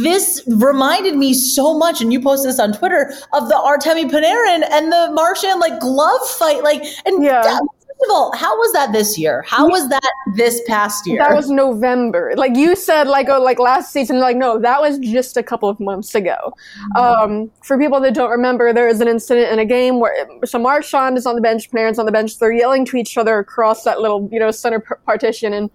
this 0.00 0.42
reminded 0.46 1.16
me 1.16 1.34
so 1.34 1.76
much, 1.76 2.00
and 2.00 2.12
you 2.12 2.20
posted 2.20 2.48
this 2.48 2.58
on 2.58 2.72
Twitter 2.72 3.12
of 3.32 3.48
the 3.48 3.54
Artemi 3.54 4.10
Panarin 4.10 4.66
and 4.70 4.90
the 4.90 5.10
Marchand 5.12 5.60
like 5.60 5.78
glove 5.80 6.26
fight, 6.30 6.62
like 6.62 6.82
and 7.04 7.22
yeah. 7.22 7.42
that, 7.42 7.62
of 8.04 8.10
all, 8.10 8.32
how 8.36 8.56
was 8.56 8.72
that 8.72 8.92
this 8.92 9.18
year? 9.18 9.42
How 9.46 9.68
was 9.68 9.88
that 9.88 10.12
this 10.34 10.60
past 10.66 11.06
year? 11.06 11.18
That 11.18 11.34
was 11.34 11.50
November. 11.50 12.32
Like 12.36 12.56
you 12.56 12.74
said, 12.76 13.06
like 13.06 13.28
oh, 13.28 13.40
like 13.40 13.58
last 13.58 13.92
season. 13.92 14.20
Like 14.20 14.36
no, 14.36 14.58
that 14.58 14.80
was 14.80 14.98
just 14.98 15.36
a 15.36 15.42
couple 15.42 15.68
of 15.68 15.78
months 15.80 16.14
ago. 16.14 16.54
Mm-hmm. 16.96 16.96
Um, 16.96 17.50
for 17.62 17.78
people 17.78 18.00
that 18.00 18.14
don't 18.14 18.30
remember, 18.30 18.72
there 18.72 18.88
is 18.88 19.00
an 19.00 19.08
incident 19.08 19.52
in 19.52 19.58
a 19.58 19.64
game 19.64 20.00
where 20.00 20.28
so 20.44 20.58
Marchand 20.58 21.18
is 21.18 21.26
on 21.26 21.34
the 21.34 21.42
bench, 21.42 21.70
Panarin's 21.70 21.98
on 21.98 22.06
the 22.06 22.12
bench. 22.12 22.38
They're 22.38 22.52
yelling 22.52 22.84
to 22.86 22.96
each 22.96 23.18
other 23.18 23.38
across 23.38 23.84
that 23.84 24.00
little 24.00 24.28
you 24.32 24.38
know 24.38 24.50
center 24.50 24.80
partition, 24.80 25.52
and 25.52 25.70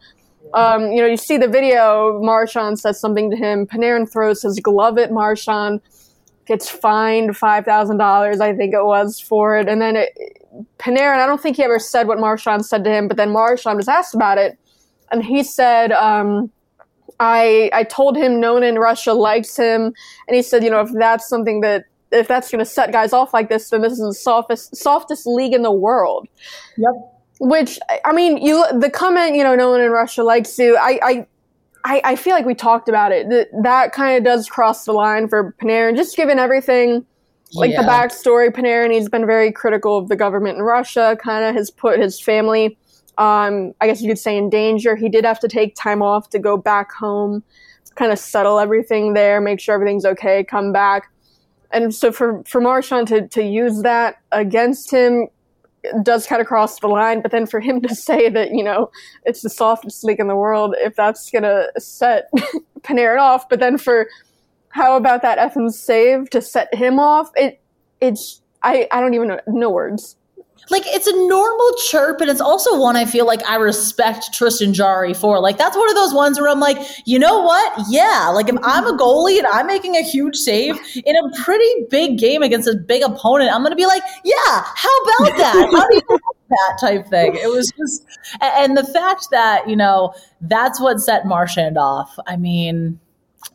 um, 0.54 0.92
you 0.92 1.02
know 1.02 1.08
you 1.08 1.18
see 1.18 1.38
the 1.38 1.48
video. 1.48 2.22
Marchand 2.22 2.80
says 2.80 3.00
something 3.00 3.30
to 3.32 3.38
him. 3.38 3.68
Panarin 3.68 4.12
throws 4.12 4.42
his 4.42 4.60
glove 4.60 4.98
at 4.98 5.12
Marchand 5.12 5.82
gets 6.46 6.70
fined 6.70 7.36
five 7.36 7.66
thousand 7.66 7.98
dollars, 7.98 8.40
I 8.40 8.54
think 8.54 8.74
it 8.74 8.86
was, 8.86 9.20
for 9.20 9.58
it. 9.58 9.68
And 9.68 9.82
then 9.82 9.96
it, 9.96 10.16
Panarin, 10.80 11.20
I 11.20 11.26
don't 11.26 11.42
think 11.42 11.58
he 11.58 11.64
ever 11.64 11.80
said 11.80 12.08
what 12.08 12.20
Marchand 12.20 12.66
said 12.66 12.84
to 12.84 12.90
him, 12.90 13.08
but 13.08 13.18
then 13.18 13.32
Marchand 13.32 13.78
was 13.78 13.88
asked 13.88 14.16
about 14.16 14.38
it, 14.38 14.58
and 15.12 15.24
he 15.24 15.44
said, 15.44 15.92
um, 15.92 16.52
"I 17.20 17.70
I 17.74 17.84
told 17.84 18.18
him 18.18 18.40
no 18.40 18.54
one 18.54 18.64
in 18.64 18.78
Russia 18.78 19.14
likes 19.14 19.58
him, 19.58 19.94
and 20.28 20.36
he 20.36 20.42
said, 20.42 20.64
you 20.64 20.70
know, 20.70 20.82
if 20.82 20.92
that's 20.94 21.28
something 21.28 21.62
that 21.62 21.86
if 22.12 22.28
that's 22.28 22.52
going 22.52 22.60
to 22.60 22.66
set 22.66 22.92
guys 22.92 23.14
off 23.14 23.34
like 23.34 23.50
this, 23.50 23.70
then 23.70 23.82
this 23.82 23.94
is 23.94 24.00
the 24.00 24.14
softest 24.14 24.76
softest 24.76 25.26
league 25.26 25.54
in 25.54 25.64
the 25.64 25.72
world." 25.72 26.28
Yep. 26.78 26.94
Which 27.40 27.80
I 28.06 28.14
mean, 28.14 28.38
you 28.38 28.66
the 28.80 28.90
comment, 28.90 29.36
you 29.36 29.44
know, 29.44 29.56
no 29.56 29.70
one 29.70 29.82
in 29.82 29.92
Russia 29.92 30.24
likes 30.24 30.58
you. 30.58 30.78
I 30.78 31.00
I 31.04 31.28
I, 31.86 32.02
I 32.04 32.16
feel 32.16 32.34
like 32.34 32.46
we 32.46 32.56
talked 32.56 32.90
about 32.90 33.12
it. 33.12 33.30
That 33.30 33.48
that 33.64 33.92
kind 33.92 34.18
of 34.18 34.24
does 34.24 34.50
cross 34.50 34.86
the 34.86 34.94
line 34.94 35.28
for 35.28 35.54
Panarin, 35.62 35.96
just 35.96 36.18
given 36.18 36.40
everything, 36.40 37.06
like 37.56 37.72
Yeah. 37.72 37.82
the 37.82 37.88
backstory. 37.88 38.50
Panarin, 38.50 38.92
he's 38.94 39.10
been 39.10 39.26
very 39.26 39.52
critical 39.52 39.98
of 39.98 40.08
the 40.10 40.16
government 40.16 40.58
in 40.58 40.64
Russia. 40.64 41.18
Kind 41.22 41.44
of 41.46 41.56
has 41.56 41.72
put 41.72 42.00
his 42.00 42.20
family, 42.22 42.78
um, 43.18 43.74
I 43.82 43.88
guess 43.88 44.02
you 44.02 44.10
could 44.10 44.20
say, 44.20 44.38
in 44.38 44.50
danger. 44.50 44.96
He 44.96 45.10
did 45.10 45.26
have 45.26 45.40
to 45.40 45.48
take 45.48 45.76
time 45.76 46.02
off 46.02 46.30
to 46.32 46.40
go 46.40 46.58
back 46.58 46.92
home, 46.92 47.44
kind 47.96 48.12
of 48.12 48.20
settle 48.20 48.60
everything 48.60 49.14
there, 49.14 49.40
make 49.42 49.60
sure 49.60 49.76
everything's 49.76 50.06
okay, 50.06 50.44
come 50.44 50.72
back. 50.72 51.10
And 51.72 51.94
so 51.94 52.12
for 52.12 52.44
for 52.46 52.62
Marchand 52.62 53.08
to 53.10 53.28
to 53.30 53.44
use 53.44 53.82
that 53.82 54.18
against 54.32 54.92
him 54.92 55.28
does 56.02 56.26
kind 56.26 56.42
of 56.42 56.48
cross 56.48 56.80
the 56.80 56.88
line. 56.88 57.22
But 57.22 57.32
then 57.32 57.46
for 57.46 57.60
him 57.60 57.82
to 57.82 57.94
say 58.08 58.30
that 58.30 58.52
you 58.52 58.64
know 58.64 58.90
it's 59.24 59.42
the 59.42 59.50
softest 59.50 60.04
league 60.04 60.20
in 60.20 60.28
the 60.28 60.36
world, 60.36 60.76
if 60.80 60.96
that's 60.96 61.30
gonna 61.30 61.68
set 61.78 62.30
Panarin 62.82 63.20
off, 63.20 63.50
but 63.50 63.60
then 63.60 63.78
for 63.78 64.08
how 64.76 64.98
about 64.98 65.22
that 65.22 65.38
effing 65.38 65.72
save 65.72 66.30
to 66.32 66.42
set 66.42 66.74
him 66.76 67.00
off? 67.00 67.32
It 67.36 67.62
it's 68.02 68.42
I 68.62 68.90
I 68.92 69.00
don't 69.00 69.14
even 69.14 69.30
know 69.30 69.40
no 69.48 69.70
words. 69.70 70.18
like 70.70 70.84
it's 70.88 71.08
a 71.08 71.16
normal 71.28 71.72
chirp 71.88 72.20
and 72.20 72.30
it's 72.30 72.42
also 72.42 72.78
one 72.78 72.98
I 72.98 73.06
feel 73.06 73.26
like 73.26 73.42
I 73.48 73.56
respect 73.56 74.34
Tristan 74.34 74.74
Jarry 74.74 75.14
for. 75.14 75.40
Like 75.40 75.58
that's 75.58 75.78
one 75.78 75.88
of 75.88 75.96
those 75.96 76.14
ones 76.14 76.38
where 76.38 76.50
I'm 76.50 76.60
like, 76.60 76.78
you 77.06 77.18
know 77.18 77.42
what? 77.42 77.86
Yeah, 77.88 78.30
like 78.34 78.50
if 78.50 78.58
I'm 78.64 78.86
a 78.86 78.92
mm-hmm. 78.92 79.00
goalie 79.00 79.38
and 79.38 79.48
I'm 79.48 79.66
making 79.66 79.96
a 79.96 80.02
huge 80.02 80.36
save 80.36 80.76
in 81.06 81.16
a 81.16 81.42
pretty 81.42 81.86
big 81.90 82.18
game 82.18 82.42
against 82.42 82.68
a 82.68 82.76
big 82.76 83.02
opponent, 83.02 83.56
I'm 83.56 83.64
gonna 83.64 83.78
be 83.78 83.86
like, 83.86 84.04
yeah, 84.26 84.34
how 84.76 84.98
about 85.04 85.38
that? 85.38 85.70
How 85.72 85.88
do 85.88 85.96
you 85.96 86.20
that 86.50 86.78
type 86.82 87.08
thing? 87.08 87.36
It 87.36 87.48
was 87.48 87.72
just 87.78 88.06
and 88.42 88.76
the 88.76 88.84
fact 88.84 89.28
that, 89.32 89.70
you 89.70 89.78
know, 89.78 90.14
that's 90.42 90.82
what 90.82 91.00
set 91.00 91.26
Marchand 91.26 91.78
off. 91.78 92.14
I 92.28 92.36
mean, 92.36 93.00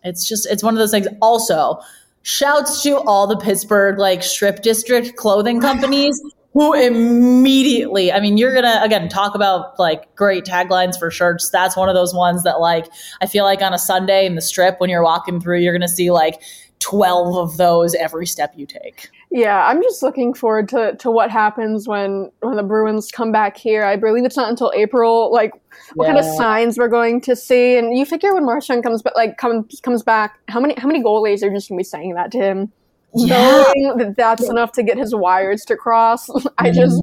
it's 0.04 0.26
just 0.26 0.46
it's 0.50 0.62
one 0.62 0.74
of 0.74 0.78
those 0.78 0.90
things. 0.90 1.08
Also, 1.20 1.80
shouts 2.22 2.82
to 2.82 2.98
all 2.98 3.26
the 3.26 3.36
Pittsburgh 3.36 3.98
like 3.98 4.22
strip 4.22 4.62
district 4.62 5.16
clothing 5.16 5.60
companies 5.68 6.20
who 6.52 6.74
immediately, 6.74 8.10
I 8.12 8.18
mean, 8.18 8.36
you're 8.36 8.54
gonna 8.54 8.80
again 8.82 9.08
talk 9.08 9.34
about 9.34 9.78
like 9.78 10.14
great 10.16 10.44
taglines 10.44 10.98
for 10.98 11.10
shirts. 11.10 11.50
That's 11.50 11.76
one 11.76 11.88
of 11.88 11.94
those 11.94 12.14
ones 12.14 12.42
that 12.42 12.60
like 12.60 12.86
I 13.20 13.26
feel 13.26 13.44
like 13.44 13.62
on 13.62 13.72
a 13.72 13.78
Sunday 13.78 14.26
in 14.26 14.34
the 14.34 14.42
strip 14.42 14.80
when 14.80 14.90
you're 14.90 15.04
walking 15.04 15.40
through, 15.40 15.58
you're 15.60 15.72
gonna 15.72 15.88
see 15.88 16.10
like 16.10 16.42
12 16.80 17.36
of 17.36 17.56
those 17.56 17.94
every 17.94 18.26
step 18.26 18.52
you 18.56 18.66
take. 18.66 19.08
Yeah, 19.30 19.64
I'm 19.66 19.82
just 19.82 20.02
looking 20.02 20.34
forward 20.34 20.68
to, 20.70 20.96
to 20.96 21.10
what 21.10 21.30
happens 21.30 21.86
when 21.86 22.30
when 22.40 22.56
the 22.56 22.62
Bruins 22.62 23.12
come 23.12 23.30
back 23.30 23.56
here. 23.56 23.84
I 23.84 23.96
believe 23.96 24.24
it's 24.24 24.36
not 24.36 24.50
until 24.50 24.72
April. 24.74 25.30
Like 25.32 25.52
what 25.94 26.06
kind 26.06 26.18
of 26.18 26.24
signs 26.36 26.78
we're 26.78 26.88
going 26.88 27.20
to 27.22 27.36
see, 27.36 27.76
and 27.76 27.96
you 27.96 28.04
figure 28.04 28.34
when 28.34 28.44
Marchand 28.44 28.82
comes 28.82 29.02
back, 29.02 29.14
like 29.14 29.36
comes 29.38 29.80
comes 29.82 30.02
back, 30.02 30.38
how 30.48 30.58
many 30.58 30.74
how 30.76 30.88
many 30.88 31.02
goalies 31.02 31.42
are 31.42 31.50
just 31.50 31.68
gonna 31.68 31.78
be 31.78 31.84
saying 31.84 32.14
that 32.14 32.32
to 32.32 32.38
him, 32.38 32.72
Yeah. 33.14 33.62
knowing 33.74 33.98
that 33.98 34.16
that's 34.16 34.48
enough 34.48 34.72
to 34.72 34.82
get 34.82 34.98
his 34.98 35.14
wires 35.14 35.64
to 35.66 35.76
cross. 35.76 36.28
I 36.58 36.70
just 36.72 37.02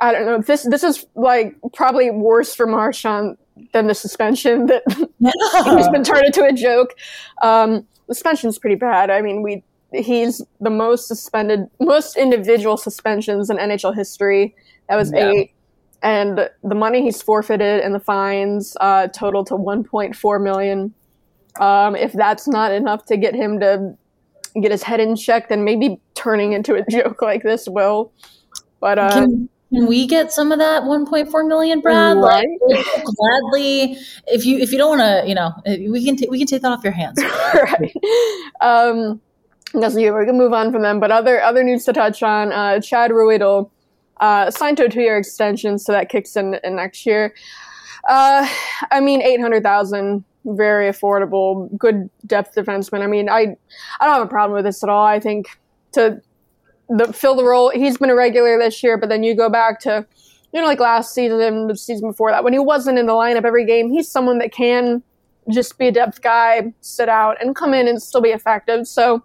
I 0.00 0.12
don't 0.12 0.26
know. 0.26 0.38
This 0.42 0.64
this 0.64 0.82
is 0.84 1.06
like 1.14 1.56
probably 1.72 2.10
worse 2.10 2.54
for 2.54 2.66
Marchand 2.66 3.38
than 3.72 3.86
the 3.86 3.94
suspension 3.94 4.66
that 4.66 4.82
he's 5.76 5.88
been 5.88 6.04
turned 6.04 6.26
into 6.26 6.44
a 6.44 6.52
joke. 6.52 6.94
Um, 7.42 7.86
the 8.08 8.14
suspension's 8.14 8.58
pretty 8.58 8.76
bad. 8.76 9.10
I 9.10 9.20
mean, 9.20 9.42
we 9.42 9.62
he's 9.92 10.42
the 10.60 10.70
most 10.70 11.08
suspended, 11.08 11.66
most 11.80 12.16
individual 12.16 12.76
suspensions 12.76 13.48
in 13.48 13.56
NHL 13.56 13.94
history. 13.94 14.54
That 14.88 14.96
was 14.96 15.12
Yeah. 15.12 15.30
eight, 15.30 15.52
and 16.02 16.50
the 16.62 16.74
money 16.74 17.02
he's 17.02 17.22
forfeited 17.22 17.80
and 17.80 17.94
the 17.94 18.00
fines 18.00 18.76
uh, 18.80 19.08
total 19.08 19.44
to 19.44 19.54
1.4 19.54 20.42
million. 20.42 20.92
Um, 21.58 21.96
if 21.96 22.12
that's 22.12 22.46
not 22.46 22.72
enough 22.72 23.06
to 23.06 23.16
get 23.16 23.34
him 23.34 23.60
to 23.60 23.94
get 24.60 24.70
his 24.70 24.82
head 24.82 25.00
in 25.00 25.16
check, 25.16 25.48
then 25.48 25.64
maybe 25.64 26.00
turning 26.14 26.52
into 26.52 26.74
a 26.74 26.84
joke 26.90 27.22
like 27.22 27.42
this 27.42 27.68
will. 27.68 28.12
But 28.80 28.98
uh, 28.98 29.10
Can, 29.10 29.48
can 29.72 29.86
we 29.86 30.06
get 30.06 30.32
some 30.32 30.50
of 30.50 30.58
that 30.58 30.84
1.4 30.84 31.46
million, 31.46 31.80
Brad? 31.80 32.16
Like, 32.16 32.46
gladly, 32.60 33.98
if 34.26 34.46
you 34.46 34.58
if 34.58 34.72
you 34.72 34.78
don't 34.78 34.98
want 34.98 35.02
to, 35.02 35.28
you 35.28 35.34
know, 35.34 35.52
we 35.66 36.04
can 36.04 36.16
ta- 36.16 36.26
we 36.30 36.38
can 36.38 36.46
take 36.46 36.62
that 36.62 36.72
off 36.72 36.82
your 36.82 36.92
hands. 36.92 37.22
right. 37.54 37.94
Um, 38.60 39.20
that's 39.74 39.94
we 39.94 40.04
can 40.04 40.38
move 40.38 40.54
on 40.54 40.72
from 40.72 40.82
them. 40.82 41.00
But 41.00 41.10
other 41.10 41.42
other 41.42 41.62
news 41.62 41.84
to 41.84 41.92
touch 41.92 42.22
on: 42.22 42.52
uh, 42.52 42.80
Chad 42.80 43.10
Ruhwedel 43.10 43.70
uh, 44.20 44.50
signed 44.50 44.78
to 44.78 44.86
a 44.86 44.88
two 44.88 45.02
year 45.02 45.18
extension, 45.18 45.78
so 45.78 45.92
that 45.92 46.08
kicks 46.08 46.36
in, 46.36 46.58
in 46.64 46.76
next 46.76 47.04
year. 47.04 47.34
Uh, 48.08 48.48
I 48.90 49.00
mean, 49.00 49.20
eight 49.20 49.40
hundred 49.40 49.62
thousand, 49.62 50.24
very 50.46 50.90
affordable, 50.90 51.76
good 51.76 52.08
depth 52.26 52.54
defenseman. 52.54 53.02
I 53.02 53.06
mean, 53.06 53.28
I 53.28 53.56
I 54.00 54.06
don't 54.06 54.14
have 54.14 54.22
a 54.22 54.30
problem 54.30 54.54
with 54.56 54.64
this 54.64 54.82
at 54.82 54.88
all. 54.88 55.04
I 55.04 55.20
think 55.20 55.46
to 55.92 56.22
the 56.88 57.12
fill 57.12 57.34
the 57.34 57.44
role, 57.44 57.70
he's 57.70 57.98
been 57.98 58.10
a 58.10 58.14
regular 58.14 58.58
this 58.58 58.82
year, 58.82 58.96
but 58.96 59.08
then 59.08 59.22
you 59.22 59.34
go 59.34 59.48
back 59.48 59.80
to 59.80 60.06
you 60.52 60.60
know 60.60 60.66
like 60.66 60.80
last 60.80 61.14
season, 61.14 61.66
the 61.66 61.76
season 61.76 62.08
before 62.10 62.30
that, 62.30 62.44
when 62.44 62.52
he 62.52 62.58
wasn't 62.58 62.98
in 62.98 63.06
the 63.06 63.12
lineup 63.12 63.44
every 63.44 63.66
game. 63.66 63.90
He's 63.90 64.10
someone 64.10 64.38
that 64.38 64.52
can 64.52 65.02
just 65.50 65.78
be 65.78 65.88
a 65.88 65.92
depth 65.92 66.22
guy, 66.22 66.72
sit 66.80 67.08
out, 67.08 67.40
and 67.40 67.54
come 67.54 67.74
in 67.74 67.88
and 67.88 68.02
still 68.02 68.20
be 68.20 68.30
effective. 68.30 68.86
So 68.86 69.22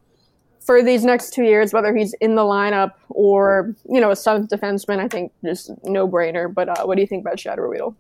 for 0.60 0.82
these 0.82 1.03
next 1.03 1.34
two 1.34 1.43
years, 1.43 1.74
whether 1.74 1.96
he's 1.96 2.13
in 2.15 2.36
the 2.36 2.41
lineup 2.41 2.91
or 3.10 3.75
you 3.89 4.00
know 4.00 4.12
a 4.12 4.15
seventh 4.15 4.50
defenseman, 4.50 5.00
I 5.00 5.08
think 5.08 5.32
just 5.43 5.72
no 5.84 6.08
brainer. 6.08 6.53
But 6.53 6.70
uh, 6.70 6.86
what 6.86 6.96
do 6.96 7.01
you 7.01 7.08
think 7.08 7.25
about 7.25 7.39
Shadow 7.39 7.63
Ruhwedel? 7.63 7.96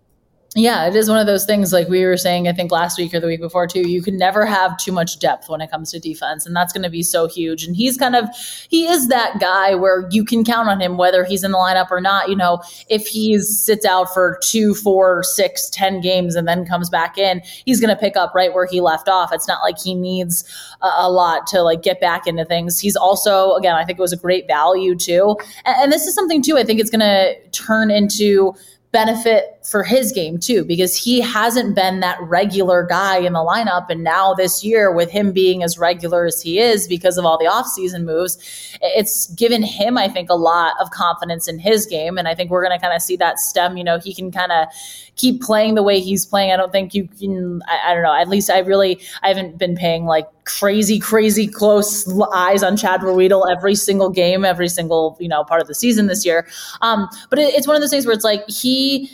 Yeah, 0.55 0.85
it 0.87 0.95
is 0.95 1.09
one 1.09 1.17
of 1.17 1.25
those 1.25 1.47
things 1.47 1.73
like 1.73 1.89
we 1.89 2.05
were 2.05 2.15
saying, 2.15 2.47
I 2.47 2.53
think 2.53 2.71
last 2.71 2.99
week 2.99 3.15
or 3.15 3.19
the 3.19 3.25
week 3.25 3.39
before 3.39 3.65
too. 3.65 3.89
You 3.89 4.03
can 4.03 4.17
never 4.17 4.45
have 4.45 4.77
too 4.77 4.91
much 4.91 5.17
depth 5.17 5.49
when 5.49 5.61
it 5.61 5.71
comes 5.71 5.89
to 5.91 5.99
defense, 5.99 6.45
and 6.45 6.55
that's 6.55 6.71
going 6.71 6.83
to 6.83 6.91
be 6.91 7.01
so 7.01 7.27
huge. 7.27 7.63
And 7.65 7.75
he's 7.75 7.97
kind 7.97 8.15
of, 8.15 8.25
he 8.69 8.85
is 8.85 9.07
that 9.07 9.39
guy 9.39 9.73
where 9.73 10.07
you 10.11 10.23
can 10.23 10.45
count 10.45 10.69
on 10.69 10.79
him 10.79 10.95
whether 10.95 11.23
he's 11.23 11.43
in 11.43 11.53
the 11.53 11.57
lineup 11.57 11.89
or 11.89 11.99
not. 11.99 12.29
You 12.29 12.35
know, 12.35 12.61
if 12.87 13.07
he 13.07 13.39
sits 13.39 13.83
out 13.83 14.13
for 14.13 14.37
two, 14.43 14.75
four, 14.75 15.23
six, 15.23 15.71
ten 15.71 16.01
games 16.01 16.35
and 16.35 16.47
then 16.47 16.67
comes 16.67 16.87
back 16.87 17.17
in, 17.17 17.41
he's 17.65 17.79
going 17.79 17.89
to 17.89 17.99
pick 17.99 18.15
up 18.15 18.35
right 18.35 18.53
where 18.53 18.67
he 18.67 18.79
left 18.79 19.09
off. 19.09 19.33
It's 19.33 19.47
not 19.47 19.63
like 19.63 19.79
he 19.79 19.95
needs 19.95 20.43
a, 20.83 20.89
a 20.97 21.11
lot 21.11 21.47
to 21.47 21.63
like 21.63 21.81
get 21.81 21.99
back 21.99 22.27
into 22.27 22.45
things. 22.45 22.79
He's 22.79 22.95
also, 22.95 23.53
again, 23.53 23.73
I 23.73 23.85
think 23.85 23.97
it 23.97 24.03
was 24.03 24.13
a 24.13 24.17
great 24.17 24.45
value 24.45 24.95
too. 24.95 25.35
And, 25.65 25.75
and 25.79 25.91
this 25.91 26.05
is 26.05 26.13
something 26.13 26.43
too. 26.43 26.59
I 26.59 26.63
think 26.63 26.79
it's 26.79 26.91
going 26.91 26.99
to 26.99 27.33
turn 27.49 27.89
into 27.89 28.53
benefit 28.93 29.57
for 29.63 29.83
his 29.83 30.11
game 30.11 30.37
too 30.37 30.63
because 30.63 30.95
he 30.95 31.19
hasn't 31.19 31.75
been 31.75 31.99
that 31.99 32.15
regular 32.21 32.85
guy 32.85 33.17
in 33.17 33.33
the 33.33 33.39
lineup. 33.39 33.89
And 33.89 34.03
now 34.03 34.35
this 34.35 34.63
year 34.63 34.93
with 34.93 35.09
him 35.09 35.31
being 35.31 35.63
as 35.63 35.79
regular 35.79 36.25
as 36.25 36.39
he 36.41 36.59
is 36.59 36.87
because 36.87 37.17
of 37.17 37.25
all 37.25 37.39
the 37.39 37.45
offseason 37.45 38.03
moves 38.03 38.37
it's 38.81 39.27
given 39.27 39.63
him 39.63 39.97
i 39.97 40.07
think 40.07 40.29
a 40.29 40.35
lot 40.35 40.75
of 40.79 40.91
confidence 40.91 41.47
in 41.47 41.57
his 41.57 41.87
game. 41.87 42.17
And 42.17 42.27
i 42.27 42.35
think 42.35 42.51
we're 42.51 42.63
going 42.63 42.77
to 42.77 42.81
kind 42.81 42.95
of 42.95 43.01
see 43.01 43.15
that 43.17 43.39
stem. 43.39 43.77
You 43.77 43.83
know 43.83 43.97
he 43.97 44.13
can 44.13 44.31
kind 44.31 44.51
of 44.51 44.67
keep 45.15 45.41
playing 45.41 45.75
the 45.75 45.83
way 45.83 45.99
he's 45.99 46.25
playing 46.25 46.51
i 46.51 46.57
don't 46.57 46.71
think 46.71 46.93
you 46.93 47.07
can 47.19 47.61
I, 47.67 47.91
I 47.91 47.93
don't 47.93 48.03
know 48.03 48.13
at 48.13 48.27
least 48.29 48.49
i 48.49 48.59
really 48.59 48.99
i 49.21 49.27
haven't 49.27 49.57
been 49.57 49.75
paying 49.75 50.05
like 50.05 50.27
crazy 50.45 50.99
crazy 50.99 51.47
close 51.47 52.11
eyes 52.33 52.63
on 52.63 52.75
chad 52.75 53.01
Ruhwedel 53.01 53.49
every 53.49 53.75
single 53.75 54.09
game 54.09 54.43
every 54.43 54.67
single 54.67 55.17
you 55.19 55.27
know 55.27 55.43
part 55.43 55.61
of 55.61 55.67
the 55.67 55.75
season 55.75 56.07
this 56.07 56.25
year. 56.25 56.47
Um, 56.81 57.09
but 57.29 57.39
it, 57.39 57.53
it's 57.53 57.67
one 57.67 57.75
of 57.75 57.81
those 57.81 57.89
things 57.89 58.05
where 58.05 58.13
it's 58.13 58.23
like 58.23 58.47
he 58.47 59.09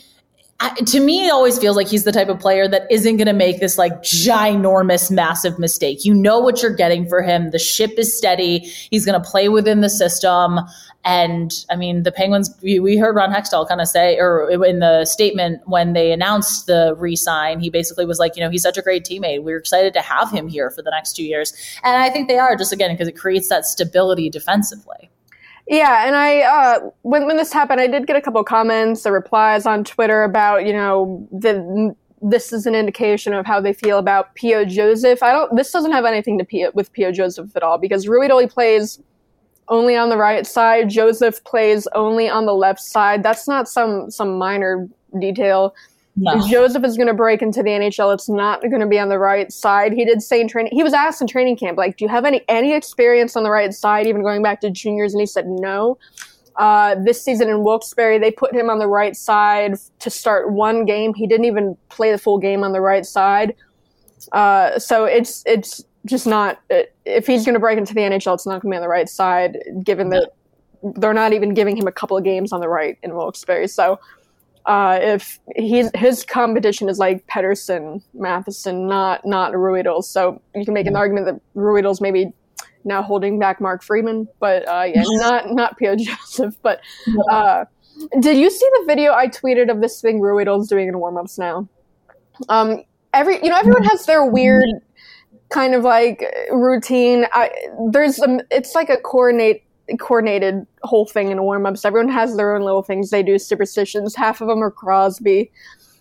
I- 0.61 0.73
to 0.73 0.99
me, 0.99 1.25
it 1.25 1.31
always 1.31 1.57
feels 1.57 1.77
like 1.77 1.87
he's 1.87 2.03
the 2.03 2.11
type 2.11 2.27
of 2.27 2.39
player 2.39 2.67
that 2.67 2.85
isn't 2.91 3.15
going 3.15 3.27
to 3.27 3.33
make 3.33 3.61
this 3.61 3.77
like 3.77 3.93
ginormous, 4.01 5.09
massive 5.09 5.57
mistake. 5.57 6.03
You 6.03 6.13
know 6.13 6.39
what 6.39 6.61
you're 6.61 6.75
getting 6.75 7.07
for 7.07 7.21
him. 7.21 7.51
The 7.51 7.59
ship 7.59 7.91
is 7.97 8.15
steady. 8.15 8.59
He's 8.59 9.05
going 9.05 9.21
to 9.21 9.29
play 9.29 9.47
within 9.47 9.79
the 9.79 9.89
system. 9.89 10.59
And 11.05 11.53
I 11.69 11.77
mean, 11.77 12.03
the 12.03 12.11
Penguins, 12.11 12.53
we, 12.61 12.77
we 12.79 12.97
heard 12.97 13.15
Ron 13.15 13.31
Hextall 13.31 13.69
kind 13.69 13.79
of 13.79 13.87
say, 13.87 14.17
or 14.17 14.49
in 14.65 14.79
the 14.79 15.05
statement 15.05 15.61
when 15.65 15.93
they 15.93 16.11
announced 16.11 16.67
the 16.67 16.93
re 16.97 17.15
sign, 17.15 17.61
he 17.61 17.69
basically 17.69 18.05
was 18.05 18.19
like, 18.19 18.35
you 18.35 18.43
know, 18.43 18.49
he's 18.49 18.63
such 18.63 18.77
a 18.77 18.81
great 18.81 19.05
teammate. 19.05 19.43
We're 19.43 19.57
excited 19.57 19.93
to 19.93 20.01
have 20.01 20.29
him 20.29 20.49
here 20.49 20.69
for 20.69 20.81
the 20.81 20.91
next 20.91 21.15
two 21.15 21.23
years. 21.23 21.53
And 21.85 21.95
I 22.03 22.09
think 22.09 22.27
they 22.27 22.37
are 22.37 22.57
just 22.57 22.73
again, 22.73 22.91
because 22.91 23.07
it 23.07 23.17
creates 23.17 23.47
that 23.47 23.65
stability 23.65 24.29
defensively. 24.29 25.09
Yeah, 25.69 26.07
and 26.07 26.15
I 26.15 26.41
uh, 26.41 26.79
when 27.03 27.27
when 27.27 27.37
this 27.37 27.53
happened, 27.53 27.79
I 27.79 27.85
did 27.85 28.07
get 28.07 28.15
a 28.15 28.21
couple 28.21 28.43
comments 28.43 29.05
or 29.05 29.13
replies 29.13 29.67
on 29.67 29.83
Twitter 29.83 30.23
about 30.23 30.65
you 30.65 30.73
know 30.73 31.27
the 31.31 31.95
this 32.23 32.51
is 32.51 32.65
an 32.65 32.73
indication 32.73 33.33
of 33.33 33.45
how 33.45 33.61
they 33.61 33.71
feel 33.71 33.99
about 33.99 34.33
P.O. 34.33 34.65
Joseph. 34.65 35.21
I 35.21 35.31
don't. 35.31 35.55
This 35.55 35.71
doesn't 35.71 35.91
have 35.91 36.05
anything 36.05 36.39
to 36.39 36.43
P.O., 36.43 36.71
with 36.73 36.91
P.O. 36.93 37.11
Joseph 37.11 37.55
at 37.55 37.61
all 37.61 37.77
because 37.77 38.07
Rui 38.07 38.29
only 38.29 38.47
plays 38.47 38.99
only 39.67 39.95
on 39.95 40.09
the 40.09 40.17
right 40.17 40.47
side. 40.47 40.89
Joseph 40.89 41.43
plays 41.43 41.87
only 41.93 42.27
on 42.27 42.47
the 42.47 42.55
left 42.55 42.79
side. 42.79 43.21
That's 43.21 43.47
not 43.47 43.69
some 43.69 44.09
some 44.09 44.39
minor 44.39 44.89
detail. 45.19 45.75
No. 46.21 46.37
If 46.37 46.51
Joseph 46.51 46.83
is 46.83 46.97
going 46.97 47.07
to 47.07 47.13
break 47.13 47.41
into 47.41 47.63
the 47.63 47.69
NHL, 47.69 48.13
it's 48.13 48.27
not 48.27 48.61
going 48.61 48.81
to 48.81 48.87
be 48.87 48.99
on 48.99 49.07
the 49.07 49.17
right 49.17 49.51
side. 49.53 49.93
He 49.93 50.03
did 50.03 50.21
say 50.21 50.41
in 50.41 50.49
training, 50.49 50.73
he 50.75 50.83
was 50.83 50.93
asked 50.93 51.21
in 51.21 51.27
training 51.27 51.55
camp, 51.55 51.77
like, 51.77 51.95
do 51.95 52.03
you 52.03 52.09
have 52.09 52.25
any 52.25 52.43
any 52.49 52.73
experience 52.73 53.37
on 53.37 53.43
the 53.43 53.49
right 53.49 53.73
side, 53.73 54.05
even 54.05 54.21
going 54.21 54.43
back 54.43 54.59
to 54.61 54.69
juniors? 54.69 55.13
And 55.13 55.21
he 55.21 55.25
said 55.25 55.47
no. 55.47 55.97
Uh, 56.57 56.95
this 57.05 57.23
season 57.23 57.47
in 57.47 57.63
Wilkes-Barre, 57.63 58.19
they 58.19 58.31
put 58.31 58.53
him 58.53 58.69
on 58.69 58.79
the 58.79 58.87
right 58.87 59.15
side 59.15 59.75
to 59.99 60.09
start 60.09 60.51
one 60.51 60.83
game. 60.83 61.13
He 61.13 61.25
didn't 61.25 61.45
even 61.45 61.77
play 61.87 62.11
the 62.11 62.17
full 62.17 62.37
game 62.37 62.65
on 62.65 62.73
the 62.73 62.81
right 62.81 63.05
side. 63.05 63.55
Uh, 64.33 64.77
so 64.77 65.05
it's 65.05 65.41
it's 65.45 65.85
just 66.05 66.27
not 66.27 66.59
if 67.05 67.27
he's 67.27 67.45
going 67.45 67.53
to 67.53 67.61
break 67.61 67.77
into 67.77 67.93
the 67.93 68.01
NHL, 68.01 68.33
it's 68.33 68.45
not 68.45 68.61
going 68.61 68.71
to 68.71 68.75
be 68.75 68.75
on 68.75 68.81
the 68.81 68.89
right 68.89 69.07
side, 69.07 69.57
given 69.85 70.09
that 70.09 70.31
they're 70.83 71.13
not 71.13 71.31
even 71.31 71.53
giving 71.53 71.77
him 71.77 71.87
a 71.87 71.93
couple 71.93 72.17
of 72.17 72.25
games 72.25 72.51
on 72.51 72.59
the 72.59 72.67
right 72.67 72.97
in 73.03 73.15
Wilkes-Barre. 73.15 73.67
So 73.67 73.99
uh, 74.69 74.99
if 75.01 75.39
he's 75.55 75.89
his 75.95 76.23
competition 76.23 76.89
is 76.89 76.99
like 76.99 77.25
Pettersson, 77.25 78.03
Matheson, 78.13 78.87
not 78.87 79.25
not 79.25 79.51
Ruhwedel. 79.53 80.03
So 80.03 80.39
you 80.53 80.63
can 80.63 80.75
make 80.75 80.85
an 80.85 80.95
argument 80.95 81.25
that 81.25 81.41
Ruhwedel's 81.59 82.01
maybe 82.01 82.31
now 82.83 83.01
holding 83.01 83.39
back 83.39 83.59
Mark 83.59 83.81
Friedman, 83.81 84.27
but 84.39 84.67
uh, 84.67 84.83
yeah, 84.83 85.01
not 85.07 85.49
not 85.49 85.75
P.O. 85.79 85.95
Joseph. 85.95 86.55
But 86.61 86.81
uh, 87.31 87.65
did 88.19 88.37
you 88.37 88.51
see 88.51 88.69
the 88.79 88.83
video 88.85 89.11
I 89.13 89.27
tweeted 89.27 89.71
of 89.71 89.81
this 89.81 90.01
thing 90.01 90.21
Ruhwedel's 90.21 90.67
doing 90.67 90.87
in 90.87 90.99
warm-ups 90.99 91.39
now? 91.39 91.67
Um, 92.47 92.83
every 93.11 93.43
you 93.43 93.49
know 93.49 93.57
everyone 93.57 93.85
has 93.85 94.05
their 94.05 94.23
weird 94.23 94.69
kind 95.49 95.73
of 95.73 95.83
like 95.83 96.23
routine. 96.51 97.25
I, 97.33 97.49
there's 97.89 98.19
a, 98.19 98.39
it's 98.51 98.75
like 98.75 98.89
a 98.89 98.97
coordinate 98.97 99.63
coordinated 99.97 100.65
whole 100.83 101.05
thing 101.05 101.31
in 101.31 101.41
warm-ups. 101.41 101.85
Everyone 101.85 102.09
has 102.09 102.35
their 102.35 102.55
own 102.55 102.63
little 102.63 102.83
things 102.83 103.09
they 103.09 103.23
do, 103.23 103.39
superstitions. 103.39 104.15
Half 104.15 104.41
of 104.41 104.47
them 104.47 104.61
are 104.61 104.71
Crosby. 104.71 105.51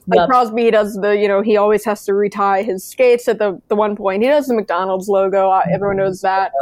Like 0.06 0.18
yep. 0.18 0.28
Crosby 0.28 0.70
does 0.70 0.94
the, 0.94 1.16
you 1.16 1.28
know, 1.28 1.42
he 1.42 1.56
always 1.56 1.84
has 1.84 2.04
to 2.06 2.14
retie 2.14 2.62
his 2.62 2.84
skates 2.84 3.28
at 3.28 3.38
the, 3.38 3.60
the 3.68 3.76
one 3.76 3.94
point. 3.96 4.22
He 4.22 4.28
does 4.28 4.46
the 4.46 4.54
McDonald's 4.54 5.08
logo. 5.08 5.50
Everyone 5.70 5.96
knows 5.96 6.20
that. 6.22 6.52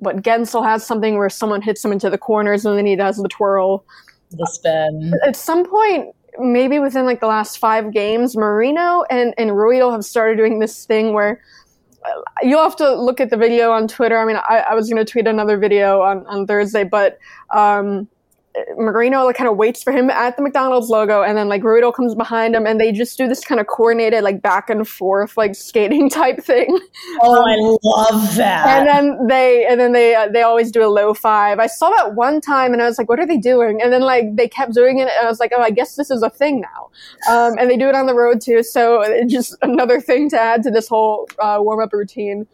But 0.00 0.22
Guentzel 0.22 0.64
has 0.64 0.84
something 0.86 1.18
where 1.18 1.30
someone 1.30 1.62
hits 1.62 1.84
him 1.84 1.92
into 1.92 2.10
the 2.10 2.18
corners 2.18 2.64
and 2.64 2.78
then 2.78 2.86
he 2.86 2.96
does 2.96 3.16
the 3.16 3.28
twirl. 3.28 3.84
The 4.30 4.46
spin. 4.52 5.12
At 5.26 5.36
some 5.36 5.68
point, 5.68 6.14
maybe 6.38 6.78
within 6.78 7.04
like 7.04 7.20
the 7.20 7.26
last 7.26 7.58
five 7.58 7.92
games, 7.92 8.36
Marino 8.36 9.04
and, 9.10 9.34
and 9.38 9.50
Ruhwedel 9.50 9.92
have 9.92 10.04
started 10.04 10.36
doing 10.36 10.58
this 10.58 10.84
thing 10.86 11.12
where– 11.12 11.40
you'll 12.42 12.62
have 12.62 12.76
to 12.76 12.94
look 12.94 13.20
at 13.20 13.30
the 13.30 13.36
video 13.36 13.70
on 13.70 13.88
Twitter. 13.88 14.18
I 14.18 14.24
mean, 14.24 14.36
I, 14.36 14.64
I 14.70 14.74
was 14.74 14.88
going 14.88 15.04
to 15.04 15.10
tweet 15.10 15.26
another 15.26 15.56
video 15.56 16.02
on, 16.02 16.26
on 16.26 16.46
Thursday, 16.46 16.84
but 16.84 17.18
um, 17.54 18.08
Marino 18.76 19.24
like 19.24 19.36
kind 19.36 19.48
of 19.48 19.56
waits 19.56 19.82
for 19.82 19.92
him 19.92 20.10
at 20.10 20.36
the 20.36 20.42
McDonald's 20.42 20.88
logo, 20.88 21.22
and 21.22 21.36
then 21.36 21.48
like 21.48 21.62
Ruhwedel 21.62 21.94
comes 21.94 22.14
behind 22.14 22.54
him, 22.54 22.66
and 22.66 22.80
they 22.80 22.92
just 22.92 23.16
do 23.18 23.28
this 23.28 23.44
kind 23.44 23.60
of 23.60 23.66
coordinated 23.66 24.22
like 24.22 24.42
back 24.42 24.70
and 24.70 24.86
forth 24.86 25.36
like 25.36 25.54
skating 25.54 26.08
type 26.20 26.42
thing. 26.42 26.78
Oh, 27.20 27.34
I 27.34 27.78
love 27.82 28.36
that. 28.36 28.66
And 28.66 28.86
then 28.86 29.26
they 29.26 29.66
and 29.66 29.80
then 29.80 29.92
they 29.92 30.14
uh, 30.14 30.28
they 30.28 30.42
always 30.42 30.70
do 30.70 30.84
a 30.84 30.88
low 30.88 31.14
five. 31.14 31.58
I 31.58 31.66
saw 31.66 31.90
that 31.90 32.14
one 32.14 32.40
time, 32.40 32.72
and 32.72 32.82
I 32.82 32.86
was 32.86 32.98
like, 32.98 33.08
what 33.08 33.20
are 33.20 33.26
they 33.26 33.38
doing? 33.38 33.80
And 33.82 33.92
then 33.92 34.02
like 34.02 34.36
they 34.36 34.48
kept 34.48 34.74
doing 34.74 34.98
it, 34.98 35.08
and 35.08 35.26
I 35.26 35.28
was 35.28 35.40
like, 35.40 35.52
oh, 35.54 35.62
I 35.62 35.70
guess 35.70 35.96
this 35.96 36.10
is 36.10 36.22
a 36.22 36.30
thing 36.30 36.60
now. 36.60 36.90
Um, 37.30 37.58
and 37.58 37.70
they 37.70 37.76
do 37.76 37.88
it 37.88 37.94
on 37.94 38.06
the 38.06 38.14
road 38.14 38.40
too, 38.40 38.62
so 38.62 39.04
just 39.28 39.56
another 39.62 40.00
thing 40.00 40.28
to 40.30 40.40
add 40.40 40.62
to 40.64 40.70
this 40.70 40.88
whole 40.88 41.28
uh, 41.38 41.58
warm 41.60 41.80
up 41.80 41.92
routine. 41.92 42.46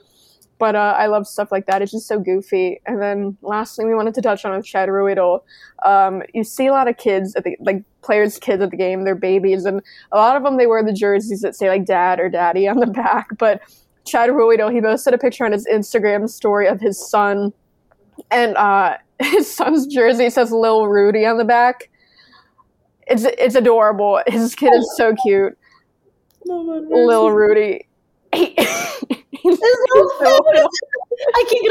But 0.59 0.75
uh, 0.75 0.97
I 0.99 1.07
love 1.07 1.27
stuff 1.27 1.53
like 1.53 1.67
that. 1.67 1.83
It's 1.83 1.93
just 1.93 2.09
so 2.09 2.19
goofy. 2.19 2.81
And 2.87 3.01
then 3.01 3.37
last 3.43 3.77
thing 3.77 3.87
we 3.87 3.95
wanted 3.95 4.15
to 4.15 4.23
touch 4.23 4.45
on 4.45 4.57
with 4.57 4.67
Chad 4.67 4.89
Ruhwedel, 4.89 5.41
um, 5.85 6.23
you 6.35 6.43
see 6.43 6.67
a 6.67 6.73
lot 6.73 6.89
of 6.89 6.97
kids 6.97 7.37
at 7.37 7.45
the 7.45 7.57
like 7.61 7.85
players' 8.03 8.39
kids 8.39 8.63
at 8.63 8.71
the 8.71 8.77
game. 8.77 9.05
They're 9.05 9.15
babies, 9.15 9.65
and 9.65 9.81
a 10.11 10.17
lot 10.17 10.37
of 10.37 10.43
them 10.43 10.57
they 10.57 10.67
wear 10.67 10.83
the 10.83 10.93
jerseys 10.93 11.43
that 11.43 11.55
say 11.55 11.69
like 11.69 11.85
"dad" 11.85 12.19
or 12.19 12.29
"daddy" 12.29 12.67
on 12.67 12.79
the 12.79 12.87
back. 13.05 13.29
But 13.39 13.63
Chad 14.05 14.31
Ruhwedel, 14.31 14.73
he 14.73 14.81
posted 14.81 15.15
a 15.15 15.19
picture 15.19 15.45
on 15.45 15.53
his 15.53 15.67
Instagram 15.67 16.29
story 16.29 16.67
of 16.67 16.81
his 16.81 16.99
son, 17.09 17.53
and 18.31 18.57
uh, 18.57 18.97
his 19.21 19.53
son's 19.53 19.87
jersey 19.87 20.31
says 20.31 20.51
"Lil 20.51 20.89
Rudy" 20.89 21.25
on 21.25 21.39
the 21.39 21.45
back. 21.45 21.89
It's 23.07 23.25
it's 23.25 23.55
adorable. 23.55 24.21
His 24.27 24.55
kid 24.55 24.75
is 24.75 24.93
so 24.97 25.15
cute. 25.23 25.57
Lil 26.45 27.31
Rudy. 27.31 27.85
He, 28.35 28.55
I 28.59 28.65
can't 28.65 29.09
get 29.09 29.18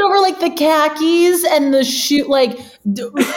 over 0.08 0.20
like 0.20 0.40
the 0.40 0.50
khakis 0.50 1.44
and 1.44 1.72
the 1.72 1.84
shoot. 1.84 2.28
Like, 2.28 2.58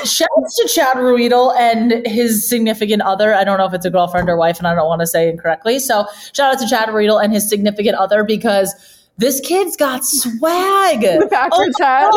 shouts 0.04 0.56
to 0.56 0.70
Chad 0.74 0.98
Ruhwedel 0.98 1.56
and 1.58 2.06
his 2.08 2.48
significant 2.48 3.02
other. 3.02 3.34
I 3.34 3.44
don't 3.44 3.58
know 3.58 3.66
if 3.66 3.74
it's 3.74 3.86
a 3.86 3.90
girlfriend 3.90 4.30
or 4.30 4.38
wife, 4.38 4.58
and 4.58 4.68
I 4.68 4.76
don't 4.76 4.88
want 4.88 5.02
to 5.02 5.08
say 5.08 5.30
incorrectly. 5.30 5.80
So, 5.80 6.08
shout 6.34 6.54
out 6.54 6.60
to 6.60 6.68
Chad 6.68 6.90
Ruhwedel 6.90 7.24
and 7.24 7.34
his 7.34 7.48
significant 7.48 7.96
other 7.96 8.24
because 8.24 8.74
this 9.18 9.40
kid's 9.42 9.76
got 9.76 10.06
swag. 10.06 11.02
The 11.02 11.28
backwards 11.30 11.76
oh 11.82 11.86
hat. 11.86 12.14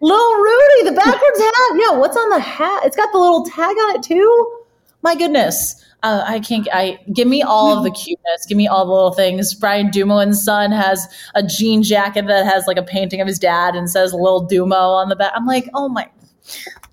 Little 0.00 0.34
Rudy, 0.34 0.90
the 0.90 0.96
backwards 0.96 1.38
hat. 1.38 1.76
Yeah, 1.76 1.98
what's 1.98 2.16
on 2.16 2.30
the 2.30 2.40
hat? 2.40 2.82
It's 2.84 2.96
got 2.96 3.12
the 3.12 3.18
little 3.18 3.44
tag 3.44 3.76
on 3.76 3.96
it 3.96 4.02
too. 4.02 4.56
My 5.02 5.14
goodness 5.14 5.84
uh, 6.02 6.24
I 6.26 6.40
can't. 6.40 6.66
I 6.72 6.98
give 7.12 7.28
me 7.28 7.42
all 7.42 7.76
of 7.76 7.84
the 7.84 7.90
cuteness. 7.90 8.46
Give 8.46 8.56
me 8.56 8.66
all 8.66 8.86
the 8.86 8.92
little 8.92 9.12
things. 9.12 9.54
Brian 9.54 9.88
Dumoulin's 9.88 10.42
son 10.42 10.72
has 10.72 11.06
a 11.34 11.42
jean 11.42 11.82
jacket 11.82 12.26
that 12.26 12.46
has 12.46 12.66
like 12.66 12.78
a 12.78 12.82
painting 12.82 13.20
of 13.20 13.26
his 13.26 13.38
dad 13.38 13.74
and 13.74 13.90
says 13.90 14.12
"Lil 14.12 14.48
Dumo" 14.48 14.96
on 14.96 15.08
the 15.08 15.16
back. 15.16 15.32
I'm 15.34 15.46
like, 15.46 15.68
oh 15.74 15.88
my. 15.88 16.08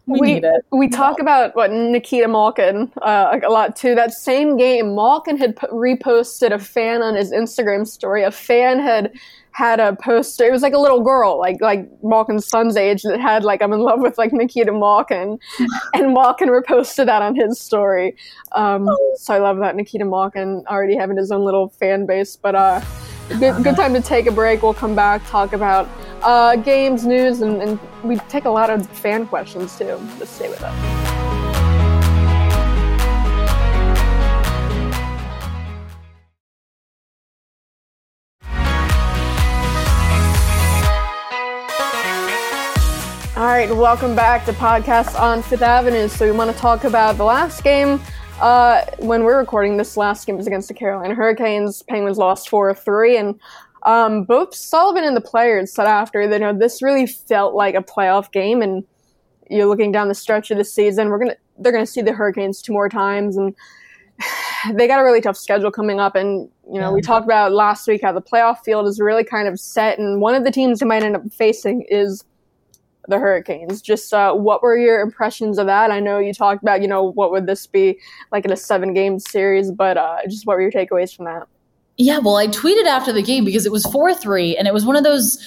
We, 0.05 0.21
we, 0.21 0.33
need 0.35 0.45
it. 0.45 0.65
We 0.71 0.87
talk 0.87 1.19
about 1.19 1.53
what 1.53 1.69
Nikita 1.69 2.29
Malkin 2.29 2.89
uh, 3.01 3.39
a 3.43 3.49
lot 3.49 3.75
too. 3.75 3.93
That 3.93 4.13
same 4.13 4.55
game, 4.55 4.95
Malkin 4.95 5.35
had 5.35 5.57
p- 5.57 5.67
reposted 5.67 6.53
a 6.53 6.59
fan 6.59 7.01
on 7.01 7.15
his 7.15 7.33
Instagram 7.33 7.85
story. 7.85 8.23
A 8.23 8.31
fan 8.31 8.79
had 8.79 9.11
had 9.57 9.79
a 9.79 9.95
poster. 9.95 10.45
It 10.45 10.51
was 10.51 10.61
like 10.61 10.73
a 10.73 10.77
little 10.77 11.01
girl, 11.01 11.39
like 11.39 11.59
like 11.61 11.89
Malkin's 12.03 12.47
son's 12.47 12.77
age, 12.77 13.01
that 13.01 13.19
had 13.19 13.43
like 13.43 13.63
I'm 13.63 13.73
in 13.73 13.79
love 13.79 14.01
with 14.01 14.15
like 14.15 14.31
Nikita 14.31 14.71
Malkin, 14.71 15.39
and 15.95 16.13
Malkin 16.13 16.49
reposted 16.49 17.07
that 17.07 17.23
on 17.23 17.35
his 17.35 17.59
story. 17.59 18.15
Um, 18.51 18.87
so 19.15 19.33
I 19.33 19.39
love 19.39 19.57
that 19.57 19.75
Nikita 19.75 20.05
Malkin 20.05 20.63
already 20.69 20.95
having 20.95 21.17
his 21.17 21.31
own 21.31 21.43
little 21.43 21.69
fan 21.69 22.05
base. 22.05 22.35
But 22.35 22.53
uh, 22.53 22.81
good 23.39 23.63
good 23.63 23.75
time 23.75 23.95
to 23.95 24.01
take 24.01 24.27
a 24.27 24.31
break. 24.31 24.61
We'll 24.61 24.75
come 24.75 24.95
back 24.95 25.27
talk 25.27 25.53
about 25.53 25.89
uh, 26.21 26.57
games, 26.57 27.07
news, 27.07 27.41
and, 27.41 27.59
and 27.59 27.79
we 28.03 28.17
take 28.29 28.45
a 28.45 28.51
lot 28.51 28.69
of 28.69 28.87
fan 28.87 29.25
questions 29.25 29.75
too. 29.75 29.99
Just 30.19 30.35
stay 30.35 30.49
with 30.49 30.61
us. 30.61 31.26
All 43.47 43.53
right, 43.53 43.73
welcome 43.73 44.13
back 44.13 44.43
to 44.43 44.51
podcast 44.51 45.17
on 45.17 45.41
Fifth 45.41 45.62
Avenue. 45.62 46.10
So 46.10 46.25
we 46.25 46.38
want 46.38 46.51
to 46.51 46.57
talk 46.57 46.83
about 46.83 47.15
the 47.15 47.23
last 47.23 47.63
game. 47.63 48.01
Uh, 48.41 48.83
when 48.99 49.23
we're 49.23 49.38
recording, 49.38 49.77
this 49.77 49.95
last 49.95 50.27
game 50.27 50.36
was 50.36 50.47
against 50.47 50.67
the 50.67 50.73
Carolina 50.73 51.15
Hurricanes. 51.15 51.81
Penguins 51.83 52.17
lost 52.17 52.49
four 52.49 52.73
three, 52.73 53.15
and 53.15 53.39
um, 53.83 54.25
both 54.25 54.53
Sullivan 54.53 55.05
and 55.05 55.15
the 55.15 55.21
players 55.21 55.73
said 55.73 55.88
after 55.88 56.23
you 56.23 56.39
know 56.39 56.51
this 56.51 56.81
really 56.81 57.07
felt 57.07 57.55
like 57.55 57.73
a 57.73 57.81
playoff 57.81 58.33
game. 58.33 58.62
And 58.62 58.83
you're 59.49 59.67
looking 59.67 59.93
down 59.93 60.10
the 60.10 60.13
stretch 60.13 60.51
of 60.51 60.57
the 60.57 60.65
season, 60.65 61.07
we're 61.07 61.19
gonna 61.19 61.38
they're 61.57 61.71
gonna 61.71 61.86
see 61.86 62.01
the 62.01 62.12
Hurricanes 62.12 62.62
two 62.62 62.73
more 62.73 62.89
times, 62.89 63.38
and 63.38 63.55
they 64.73 64.89
got 64.89 64.99
a 64.99 65.03
really 65.05 65.21
tough 65.21 65.38
schedule 65.38 65.71
coming 65.71 66.01
up. 66.01 66.15
And 66.15 66.49
you 66.69 66.81
know, 66.81 66.89
yeah. 66.89 66.91
we 66.91 67.01
talked 67.01 67.23
about 67.23 67.53
last 67.53 67.88
week 67.88 68.01
how 68.03 68.12
the 68.12 68.21
playoff 68.21 68.65
field 68.65 68.88
is 68.88 68.99
really 68.99 69.23
kind 69.23 69.47
of 69.47 69.57
set, 69.57 69.99
and 69.99 70.19
one 70.19 70.36
of 70.36 70.43
the 70.43 70.51
teams 70.51 70.81
they 70.81 70.86
might 70.86 71.01
end 71.01 71.15
up 71.15 71.31
facing 71.31 71.86
is 71.88 72.25
the 73.07 73.17
Hurricanes. 73.17 73.81
Just 73.81 74.13
uh, 74.13 74.33
what 74.33 74.61
were 74.61 74.77
your 74.77 75.01
impressions 75.01 75.57
of 75.57 75.65
that? 75.67 75.91
I 75.91 75.99
know 75.99 76.19
you 76.19 76.33
talked 76.33 76.61
about, 76.61 76.81
you 76.81 76.87
know, 76.87 77.03
what 77.03 77.31
would 77.31 77.47
this 77.47 77.65
be 77.67 77.99
like 78.31 78.45
in 78.45 78.51
a 78.51 78.57
seven 78.57 78.93
game 78.93 79.19
series, 79.19 79.71
but 79.71 79.97
uh, 79.97 80.17
just 80.29 80.45
what 80.45 80.55
were 80.55 80.61
your 80.61 80.71
takeaways 80.71 81.15
from 81.15 81.25
that? 81.25 81.47
Yeah, 81.97 82.19
well, 82.19 82.37
I 82.37 82.47
tweeted 82.47 82.85
after 82.85 83.11
the 83.11 83.23
game 83.23 83.43
because 83.43 83.65
it 83.65 83.71
was 83.71 83.83
4 83.87 84.13
3, 84.13 84.55
and 84.55 84.67
it 84.67 84.73
was 84.73 84.85
one 84.85 84.95
of 84.95 85.03
those 85.03 85.43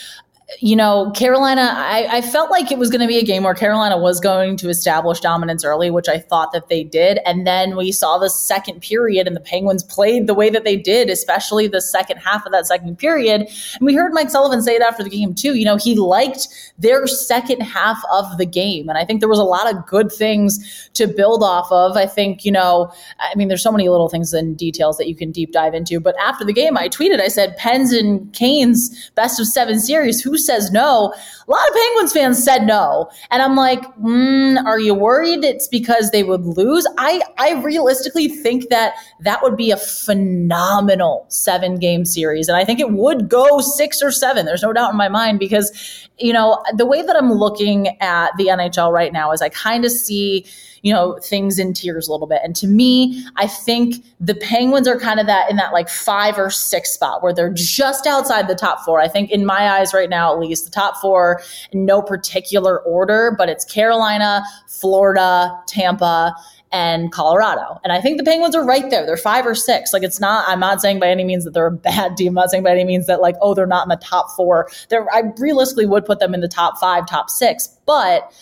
you 0.58 0.74
know, 0.74 1.10
Carolina, 1.12 1.72
I, 1.76 2.08
I 2.10 2.22
felt 2.22 2.50
like 2.50 2.72
it 2.72 2.78
was 2.78 2.90
going 2.90 3.00
to 3.00 3.06
be 3.06 3.18
a 3.18 3.22
game 3.22 3.44
where 3.44 3.54
Carolina 3.54 3.96
was 3.98 4.18
going 4.18 4.56
to 4.56 4.68
establish 4.68 5.20
dominance 5.20 5.64
early, 5.64 5.90
which 5.90 6.08
I 6.08 6.18
thought 6.18 6.52
that 6.52 6.68
they 6.68 6.82
did. 6.82 7.20
And 7.24 7.46
then 7.46 7.76
we 7.76 7.92
saw 7.92 8.18
the 8.18 8.28
second 8.28 8.80
period, 8.80 9.26
and 9.26 9.36
the 9.36 9.40
Penguins 9.40 9.84
played 9.84 10.26
the 10.26 10.34
way 10.34 10.50
that 10.50 10.64
they 10.64 10.76
did, 10.76 11.08
especially 11.08 11.68
the 11.68 11.80
second 11.80 12.18
half 12.18 12.44
of 12.44 12.52
that 12.52 12.66
second 12.66 12.98
period. 12.98 13.42
And 13.78 13.86
we 13.86 13.94
heard 13.94 14.12
Mike 14.12 14.30
Sullivan 14.30 14.60
say 14.62 14.74
it 14.74 14.82
after 14.82 15.04
the 15.04 15.10
game, 15.10 15.34
too. 15.34 15.54
You 15.54 15.64
know, 15.64 15.76
he 15.76 15.94
liked 15.94 16.48
their 16.78 17.06
second 17.06 17.60
half 17.60 18.02
of 18.12 18.36
the 18.38 18.46
game. 18.46 18.88
And 18.88 18.98
I 18.98 19.04
think 19.04 19.20
there 19.20 19.28
was 19.28 19.38
a 19.38 19.44
lot 19.44 19.72
of 19.72 19.86
good 19.86 20.10
things 20.10 20.90
to 20.94 21.06
build 21.06 21.44
off 21.44 21.70
of. 21.70 21.96
I 21.96 22.06
think, 22.06 22.44
you 22.44 22.52
know, 22.52 22.92
I 23.20 23.34
mean, 23.36 23.48
there's 23.48 23.62
so 23.62 23.72
many 23.72 23.88
little 23.88 24.08
things 24.08 24.32
and 24.32 24.56
details 24.56 24.98
that 24.98 25.08
you 25.08 25.14
can 25.14 25.30
deep 25.30 25.52
dive 25.52 25.74
into. 25.74 26.00
But 26.00 26.16
after 26.20 26.44
the 26.44 26.52
game, 26.52 26.76
I 26.76 26.88
tweeted, 26.88 27.20
I 27.20 27.28
said, 27.28 27.56
Pens 27.56 27.92
and 27.92 28.32
Canes, 28.32 29.10
best 29.14 29.38
of 29.38 29.46
seven 29.46 29.78
series. 29.78 30.20
Who's 30.20 30.39
says 30.40 30.70
no? 30.70 31.12
A 31.46 31.50
lot 31.50 31.68
of 31.68 31.74
Penguins 31.74 32.12
fans 32.12 32.42
said 32.42 32.66
no. 32.66 33.10
And 33.30 33.42
I'm 33.42 33.56
like, 33.56 33.82
mm, 33.96 34.64
are 34.64 34.78
you 34.78 34.94
worried 34.94 35.44
it's 35.44 35.68
because 35.68 36.10
they 36.10 36.22
would 36.22 36.44
lose? 36.44 36.86
I, 36.98 37.22
I 37.38 37.60
realistically 37.62 38.28
think 38.28 38.68
that 38.68 38.94
that 39.20 39.42
would 39.42 39.56
be 39.56 39.70
a 39.70 39.76
phenomenal 39.76 41.26
seven 41.28 41.78
game 41.78 42.04
series. 42.04 42.48
And 42.48 42.56
I 42.56 42.64
think 42.64 42.80
it 42.80 42.90
would 42.90 43.28
go 43.28 43.60
six 43.60 44.02
or 44.02 44.10
seven. 44.10 44.46
There's 44.46 44.62
no 44.62 44.72
doubt 44.72 44.90
in 44.90 44.96
my 44.96 45.08
mind 45.08 45.38
because, 45.38 46.08
you 46.18 46.32
know, 46.32 46.62
the 46.76 46.86
way 46.86 47.02
that 47.02 47.16
I'm 47.16 47.32
looking 47.32 47.88
at 48.00 48.30
the 48.36 48.46
NHL 48.46 48.92
right 48.92 49.12
now 49.12 49.32
is 49.32 49.42
I 49.42 49.48
kind 49.48 49.84
of 49.84 49.90
see 49.90 50.46
you 50.82 50.92
know, 50.92 51.18
things 51.22 51.58
in 51.58 51.74
tiers 51.74 52.08
a 52.08 52.12
little 52.12 52.26
bit. 52.26 52.40
And 52.42 52.56
to 52.56 52.66
me, 52.66 53.24
I 53.36 53.46
think 53.46 54.04
the 54.18 54.34
Penguins 54.34 54.88
are 54.88 54.98
kind 54.98 55.20
of 55.20 55.26
that 55.26 55.50
in 55.50 55.56
that 55.56 55.72
like 55.72 55.88
five 55.88 56.38
or 56.38 56.50
six 56.50 56.92
spot 56.92 57.22
where 57.22 57.32
they're 57.32 57.52
just 57.52 58.06
outside 58.06 58.48
the 58.48 58.54
top 58.54 58.80
four. 58.80 59.00
I 59.00 59.08
think 59.08 59.30
in 59.30 59.44
my 59.44 59.70
eyes 59.70 59.92
right 59.92 60.08
now, 60.08 60.29
at 60.32 60.38
least 60.38 60.64
the 60.64 60.70
top 60.70 60.96
four 60.96 61.42
in 61.72 61.84
no 61.84 62.02
particular 62.02 62.80
order, 62.80 63.34
but 63.36 63.48
it's 63.48 63.64
Carolina, 63.64 64.42
Florida, 64.66 65.50
Tampa, 65.66 66.34
and 66.72 67.10
Colorado. 67.10 67.80
And 67.82 67.92
I 67.92 68.00
think 68.00 68.16
the 68.18 68.24
Penguins 68.24 68.54
are 68.54 68.64
right 68.64 68.88
there. 68.90 69.04
They're 69.04 69.16
five 69.16 69.44
or 69.44 69.54
six. 69.54 69.92
Like 69.92 70.02
it's 70.02 70.20
not, 70.20 70.48
I'm 70.48 70.60
not 70.60 70.80
saying 70.80 71.00
by 71.00 71.08
any 71.08 71.24
means 71.24 71.44
that 71.44 71.52
they're 71.52 71.66
a 71.66 71.72
bad 71.72 72.16
team. 72.16 72.28
I'm 72.28 72.34
not 72.34 72.50
saying 72.50 72.62
by 72.62 72.70
any 72.70 72.84
means 72.84 73.06
that 73.06 73.20
like, 73.20 73.34
oh, 73.40 73.54
they're 73.54 73.66
not 73.66 73.84
in 73.84 73.88
the 73.88 73.96
top 73.96 74.30
four. 74.36 74.70
They're, 74.88 75.12
I 75.12 75.22
realistically 75.38 75.86
would 75.86 76.04
put 76.04 76.20
them 76.20 76.32
in 76.32 76.40
the 76.40 76.48
top 76.48 76.78
five, 76.78 77.08
top 77.08 77.28
six. 77.28 77.76
But 77.86 78.32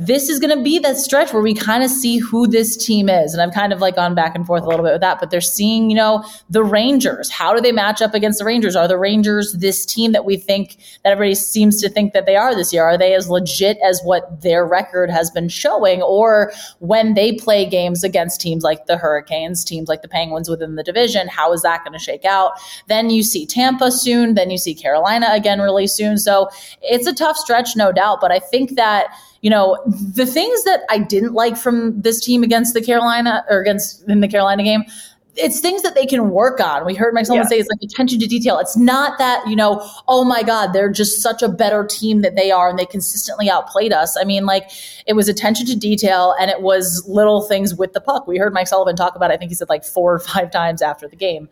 this 0.00 0.28
is 0.28 0.38
going 0.38 0.56
to 0.56 0.62
be 0.62 0.78
that 0.78 0.96
stretch 0.96 1.32
where 1.32 1.42
we 1.42 1.52
kind 1.52 1.82
of 1.82 1.90
see 1.90 2.18
who 2.18 2.46
this 2.46 2.76
team 2.76 3.08
is. 3.08 3.32
And 3.32 3.42
I've 3.42 3.52
kind 3.52 3.72
of 3.72 3.80
like 3.80 3.96
gone 3.96 4.14
back 4.14 4.36
and 4.36 4.46
forth 4.46 4.62
a 4.62 4.66
little 4.66 4.84
bit 4.84 4.92
with 4.92 5.00
that, 5.00 5.18
but 5.18 5.30
they're 5.30 5.40
seeing, 5.40 5.90
you 5.90 5.96
know, 5.96 6.24
the 6.48 6.62
Rangers. 6.62 7.28
How 7.28 7.52
do 7.52 7.60
they 7.60 7.72
match 7.72 8.00
up 8.00 8.14
against 8.14 8.38
the 8.38 8.44
Rangers? 8.44 8.76
Are 8.76 8.86
the 8.86 8.96
Rangers 8.96 9.54
this 9.54 9.84
team 9.84 10.12
that 10.12 10.24
we 10.24 10.36
think 10.36 10.76
that 11.02 11.10
everybody 11.10 11.34
seems 11.34 11.80
to 11.80 11.88
think 11.88 12.12
that 12.12 12.26
they 12.26 12.36
are 12.36 12.54
this 12.54 12.72
year? 12.72 12.84
Are 12.84 12.96
they 12.96 13.12
as 13.14 13.28
legit 13.28 13.76
as 13.84 14.00
what 14.04 14.42
their 14.42 14.64
record 14.64 15.10
has 15.10 15.32
been 15.32 15.48
showing? 15.48 16.00
Or 16.00 16.52
when 16.78 17.14
they 17.14 17.32
play 17.32 17.66
games 17.68 18.04
against 18.04 18.40
teams 18.40 18.62
like 18.62 18.86
the 18.86 18.96
Hurricanes, 18.96 19.64
teams 19.64 19.88
like 19.88 20.02
the 20.02 20.08
Penguins 20.08 20.48
within 20.48 20.76
the 20.76 20.84
division, 20.84 21.26
how 21.26 21.52
is 21.52 21.62
that 21.62 21.82
going 21.82 21.92
to 21.92 21.98
shake 21.98 22.24
out? 22.24 22.52
Then 22.86 23.10
you 23.10 23.24
see 23.24 23.46
Tampa 23.46 23.90
soon, 23.90 24.34
then 24.34 24.50
you 24.50 24.58
see 24.58 24.76
Carolina 24.76 25.26
again 25.32 25.60
really 25.60 25.88
soon. 25.88 26.18
So 26.18 26.50
it's 26.82 27.08
a 27.08 27.14
tough 27.14 27.36
stretch, 27.36 27.74
no 27.74 27.90
doubt, 27.90 28.20
but 28.20 28.30
I 28.30 28.38
think 28.38 28.76
that 28.76 29.08
you 29.40 29.50
know, 29.50 29.78
the 29.86 30.26
things 30.26 30.64
that 30.64 30.82
I 30.90 30.98
didn't 30.98 31.32
like 31.32 31.56
from 31.56 32.00
this 32.00 32.20
team 32.20 32.42
against 32.42 32.74
the 32.74 32.82
Carolina 32.82 33.44
or 33.48 33.60
against 33.60 34.08
in 34.08 34.20
the 34.20 34.28
Carolina 34.28 34.62
game, 34.62 34.84
it's 35.38 35.60
things 35.60 35.82
that 35.82 35.94
they 35.94 36.04
can 36.04 36.30
work 36.30 36.60
on. 36.60 36.84
We 36.84 36.94
heard 36.94 37.14
Mike 37.14 37.26
Sullivan 37.26 37.44
yeah. 37.44 37.48
say 37.48 37.58
it's 37.58 37.68
like 37.68 37.82
attention 37.82 38.18
to 38.20 38.26
detail. 38.26 38.58
It's 38.58 38.76
not 38.76 39.18
that, 39.18 39.46
you 39.46 39.54
know, 39.54 39.88
oh 40.08 40.24
my 40.24 40.42
God, 40.42 40.72
they're 40.72 40.90
just 40.90 41.22
such 41.22 41.42
a 41.42 41.48
better 41.48 41.84
team 41.84 42.22
that 42.22 42.34
they 42.34 42.50
are 42.50 42.68
and 42.68 42.78
they 42.78 42.86
consistently 42.86 43.48
outplayed 43.48 43.92
us. 43.92 44.16
I 44.20 44.24
mean, 44.24 44.46
like 44.46 44.68
it 45.06 45.12
was 45.14 45.28
attention 45.28 45.66
to 45.66 45.76
detail 45.76 46.34
and 46.40 46.50
it 46.50 46.60
was 46.60 47.04
little 47.06 47.42
things 47.42 47.74
with 47.74 47.92
the 47.92 48.00
puck. 48.00 48.26
We 48.26 48.36
heard 48.36 48.52
Mike 48.52 48.68
Sullivan 48.68 48.96
talk 48.96 49.14
about, 49.14 49.30
it, 49.30 49.34
I 49.34 49.36
think 49.36 49.50
he 49.50 49.54
said 49.54 49.68
like 49.68 49.84
four 49.84 50.12
or 50.12 50.18
five 50.18 50.50
times 50.50 50.82
after 50.82 51.08
the 51.08 51.16
game. 51.16 51.48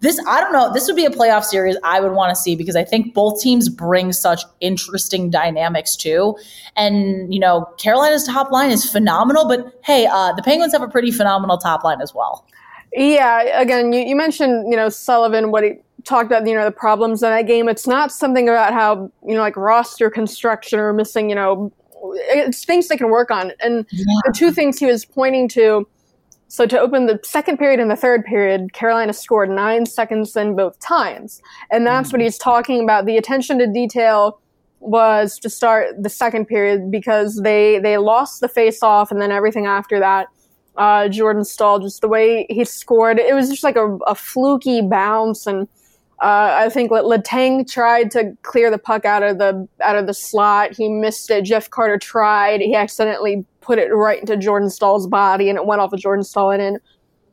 This, 0.00 0.20
I 0.26 0.40
don't 0.40 0.52
know, 0.52 0.72
this 0.72 0.86
would 0.86 0.96
be 0.96 1.06
a 1.06 1.10
playoff 1.10 1.44
series 1.44 1.76
I 1.82 2.00
would 2.00 2.12
want 2.12 2.30
to 2.30 2.36
see 2.36 2.56
because 2.56 2.76
I 2.76 2.84
think 2.84 3.14
both 3.14 3.40
teams 3.40 3.68
bring 3.68 4.12
such 4.12 4.42
interesting 4.60 5.30
dynamics 5.30 5.96
too. 5.96 6.36
And, 6.76 7.32
you 7.32 7.40
know, 7.40 7.66
Carolina's 7.78 8.26
top 8.26 8.50
line 8.50 8.70
is 8.70 8.90
phenomenal, 8.90 9.48
but 9.48 9.78
hey, 9.84 10.06
uh, 10.06 10.32
the 10.32 10.42
Penguins 10.42 10.72
have 10.72 10.82
a 10.82 10.88
pretty 10.88 11.10
phenomenal 11.10 11.56
top 11.58 11.84
line 11.84 12.00
as 12.02 12.14
well. 12.14 12.46
Yeah, 12.96 13.60
again, 13.60 13.92
you, 13.92 14.00
you 14.00 14.16
mentioned, 14.16 14.70
you 14.70 14.76
know, 14.76 14.88
Sullivan, 14.88 15.50
what 15.50 15.62
he 15.64 15.74
talked 16.04 16.26
about, 16.26 16.46
you 16.46 16.54
know, 16.54 16.64
the 16.64 16.70
problems 16.70 17.22
in 17.22 17.28
that 17.28 17.46
game. 17.46 17.68
It's 17.68 17.86
not 17.86 18.10
something 18.10 18.48
about 18.48 18.72
how, 18.72 19.12
you 19.22 19.34
know, 19.34 19.40
like 19.40 19.56
roster 19.56 20.08
construction 20.08 20.78
or 20.78 20.94
missing, 20.94 21.28
you 21.28 21.36
know, 21.36 21.70
it's 22.28 22.64
things 22.64 22.88
they 22.88 22.96
can 22.96 23.10
work 23.10 23.30
on. 23.30 23.52
And 23.60 23.86
yeah. 23.90 24.04
the 24.24 24.32
two 24.32 24.50
things 24.50 24.78
he 24.78 24.86
was 24.86 25.04
pointing 25.04 25.46
to 25.50 25.86
so 26.48 26.64
to 26.64 26.78
open 26.78 27.06
the 27.06 27.18
second 27.24 27.58
period 27.58 27.80
and 27.80 27.90
the 27.90 27.96
third 27.96 28.24
period, 28.24 28.72
Carolina 28.72 29.12
scored 29.12 29.50
nine 29.50 29.84
seconds 29.84 30.36
in 30.36 30.54
both 30.54 30.78
times. 30.78 31.42
And 31.72 31.84
that's 31.84 32.08
mm-hmm. 32.08 32.18
what 32.18 32.20
he's 32.22 32.38
talking 32.38 32.82
about. 32.84 33.04
The 33.04 33.16
attention 33.16 33.58
to 33.58 33.66
detail 33.66 34.40
was 34.78 35.40
to 35.40 35.50
start 35.50 36.00
the 36.00 36.08
second 36.08 36.46
period 36.46 36.90
because 36.90 37.40
they, 37.42 37.80
they 37.80 37.98
lost 37.98 38.40
the 38.40 38.48
face 38.48 38.82
off 38.82 39.10
and 39.10 39.20
then 39.20 39.32
everything 39.32 39.66
after 39.66 39.98
that 39.98 40.28
uh, 40.76 41.08
Jordan 41.08 41.44
Staal, 41.44 41.78
just 41.78 42.00
the 42.00 42.08
way 42.08 42.46
he 42.50 42.64
scored. 42.64 43.18
It 43.18 43.34
was 43.34 43.48
just 43.48 43.64
like 43.64 43.76
a, 43.76 43.96
a 44.06 44.14
fluky 44.14 44.82
bounce, 44.82 45.46
and 45.46 45.68
uh, 46.22 46.56
I 46.58 46.68
think 46.68 46.90
Letang 46.90 47.70
tried 47.70 48.10
to 48.12 48.36
clear 48.42 48.70
the 48.70 48.78
puck 48.78 49.04
out 49.04 49.22
of 49.22 49.38
the 49.38 49.68
out 49.82 49.96
of 49.96 50.06
the 50.06 50.14
slot. 50.14 50.74
He 50.76 50.88
missed 50.88 51.30
it. 51.30 51.42
Jeff 51.42 51.70
Carter 51.70 51.98
tried. 51.98 52.60
He 52.60 52.74
accidentally 52.74 53.44
put 53.60 53.78
it 53.78 53.88
right 53.92 54.20
into 54.20 54.36
Jordan 54.36 54.70
Staal's 54.70 55.06
body, 55.06 55.48
and 55.48 55.58
it 55.58 55.66
went 55.66 55.80
off 55.80 55.92
of 55.92 56.00
Jordan 56.00 56.24
Staal 56.24 56.50
and 56.50 56.62
in. 56.62 56.78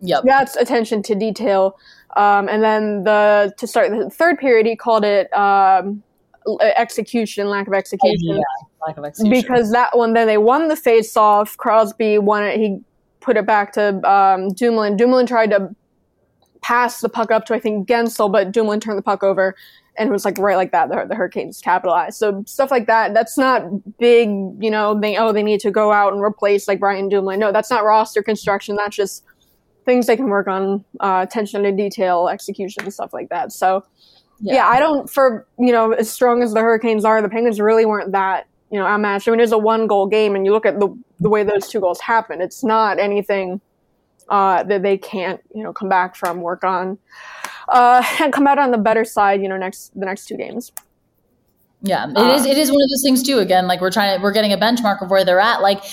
Yep. 0.02 0.24
That's 0.26 0.56
attention 0.58 1.02
to 1.04 1.16
detail. 1.16 1.78
Um, 2.18 2.50
and 2.50 2.62
then 2.62 3.04
the 3.06 3.54
to 3.58 3.66
start 3.66 3.90
the 3.92 4.10
third 4.10 4.38
period, 4.38 4.66
he 4.66 4.76
called 4.76 5.06
it 5.06 5.34
um, 5.34 6.04
execution, 6.62 7.48
lack 7.48 7.68
of 7.68 7.74
execution. 7.74 8.32
Oh, 8.32 8.36
yeah. 8.36 8.44
Lack 8.86 8.98
of 8.98 9.06
execution. 9.06 9.42
Because 9.42 9.72
that 9.72 9.98
one, 9.98 10.14
then 10.14 10.28
they 10.28 10.38
won 10.38 10.68
the 10.68 10.76
face 10.76 11.16
off. 11.16 11.56
Crosby 11.58 12.18
won 12.18 12.44
it. 12.44 12.60
He 12.60 12.80
put 13.24 13.38
it 13.38 13.48
back 13.48 13.74
to 13.74 14.08
um, 14.10 14.50
Dumoulin. 14.50 14.98
Dumoulin 14.98 15.26
tried 15.26 15.50
to 15.50 15.74
pass 16.62 17.02
the 17.02 17.10
puck 17.10 17.32
up 17.32 17.46
to 17.46 17.56
I 17.56 17.60
think 17.60 17.88
Guentzel, 17.88 18.32
but 18.32 18.52
Dumoulin 18.52 18.80
turned 18.80 18.98
the 18.98 19.04
puck 19.04 19.24
over, 19.24 19.56
and 19.98 20.10
it 20.10 20.12
was 20.12 20.26
like 20.26 20.38
right 20.38 20.56
like 20.56 20.72
that. 20.72 20.90
The, 20.90 21.06
the 21.08 21.16
Hurricanes 21.16 21.62
capitalized. 21.62 22.18
So 22.18 22.44
stuff 22.46 22.70
like 22.70 22.86
that. 22.88 23.14
That's 23.14 23.38
not 23.38 23.64
big. 23.98 24.30
You 24.60 24.70
know, 24.70 25.00
they 25.00 25.18
oh 25.18 25.32
they 25.32 25.44
need 25.44 25.62
to 25.62 25.72
go 25.72 25.92
out 25.92 26.14
and 26.14 26.22
replace 26.22 26.68
like 26.68 26.80
Brian 26.80 27.10
Dumoulin. 27.10 27.40
No, 27.40 27.52
that's 27.52 27.72
not 27.72 27.84
roster 27.84 28.22
construction. 28.22 28.76
That's 28.76 28.96
just 28.96 29.24
things 29.86 30.08
they 30.08 30.16
can 30.16 30.28
work 30.30 30.48
on, 30.48 30.86
uh, 31.02 31.26
attention 31.28 31.64
to 31.64 31.72
detail, 31.72 32.30
execution, 32.30 32.90
stuff 32.92 33.14
like 33.14 33.30
that. 33.30 33.52
So. 33.52 33.86
Yeah. 34.40 34.56
yeah, 34.56 34.68
I 34.68 34.80
don't 34.80 35.10
for 35.10 35.48
you 35.58 35.72
know 35.72 35.94
as 35.94 36.10
strong 36.10 36.42
as 36.44 36.54
the 36.54 36.60
Hurricanes 36.60 37.06
are, 37.06 37.22
the 37.22 37.30
Penguins 37.30 37.62
really 37.62 37.86
weren't 37.86 38.12
that 38.12 38.48
you 38.74 38.80
know 38.80 38.88
outmatched. 38.88 39.28
I 39.28 39.32
mean, 39.32 39.40
it 39.40 39.44
was 39.44 39.52
a 39.52 39.58
one 39.60 39.86
goal 39.86 40.08
game, 40.08 40.36
and 40.36 40.48
you 40.48 40.52
look 40.52 40.66
at 40.66 40.80
the 40.80 40.90
the 41.20 41.30
way 41.30 41.44
those 41.44 41.68
two 41.68 41.80
goals 41.80 42.02
happen. 42.02 42.42
It's 42.42 42.64
not 42.64 42.98
anything 42.98 43.62
uh, 44.30 44.64
that 44.64 44.82
they 44.82 44.98
can't, 44.98 45.40
you 45.54 45.64
know, 45.64 45.72
come 45.72 45.90
back 45.90 46.16
from, 46.16 46.42
work 46.42 46.64
on, 46.64 46.98
uh, 47.70 48.04
and 48.20 48.34
come 48.34 48.48
out 48.48 48.58
on 48.58 48.72
the 48.72 48.80
better 48.80 49.06
side, 49.06 49.44
you 49.44 49.48
know, 49.48 49.58
next 49.58 49.92
the 49.94 50.08
next 50.08 50.26
two 50.26 50.36
games. 50.36 50.72
Yeah, 51.84 52.10
it 52.10 52.18
uh, 52.18 52.34
is. 52.34 52.48
It 52.48 52.58
is 52.58 52.72
one 52.72 52.82
of 52.82 52.90
those 52.90 53.04
things 53.04 53.22
too. 53.22 53.38
Again, 53.38 53.68
like 53.68 53.80
we're 53.80 53.92
trying 53.92 54.18
to, 54.18 54.24
we're 54.24 54.32
getting 54.32 54.54
a 54.54 54.58
benchmark 54.58 55.04
of 55.04 55.12
where 55.12 55.24
they're 55.24 55.40
at. 55.40 55.62
Like, 55.62 55.84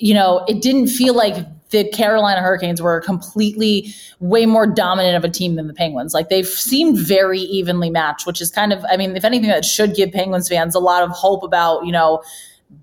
you 0.00 0.14
know, 0.14 0.44
it 0.46 0.62
didn't 0.62 0.86
feel 0.86 1.14
like 1.14 1.44
the 1.70 1.88
Carolina 1.90 2.40
Hurricanes 2.40 2.80
were 2.80 3.00
completely 3.00 3.92
way 4.20 4.46
more 4.46 4.66
dominant 4.66 5.16
of 5.16 5.24
a 5.24 5.28
team 5.32 5.56
than 5.56 5.66
the 5.66 5.74
Penguins. 5.74 6.14
Like 6.14 6.28
they've 6.28 6.46
seemed 6.46 6.98
very 6.98 7.40
evenly 7.40 7.90
matched, 7.90 8.26
which 8.26 8.40
is 8.40 8.50
kind 8.50 8.72
of, 8.72 8.84
I 8.90 8.96
mean, 8.96 9.16
if 9.16 9.24
anything, 9.24 9.50
that 9.50 9.64
should 9.64 9.94
give 9.94 10.12
Penguins 10.12 10.48
fans 10.48 10.74
a 10.74 10.80
lot 10.80 11.02
of 11.02 11.10
hope 11.10 11.42
about, 11.42 11.84
you 11.84 11.92
know, 11.92 12.22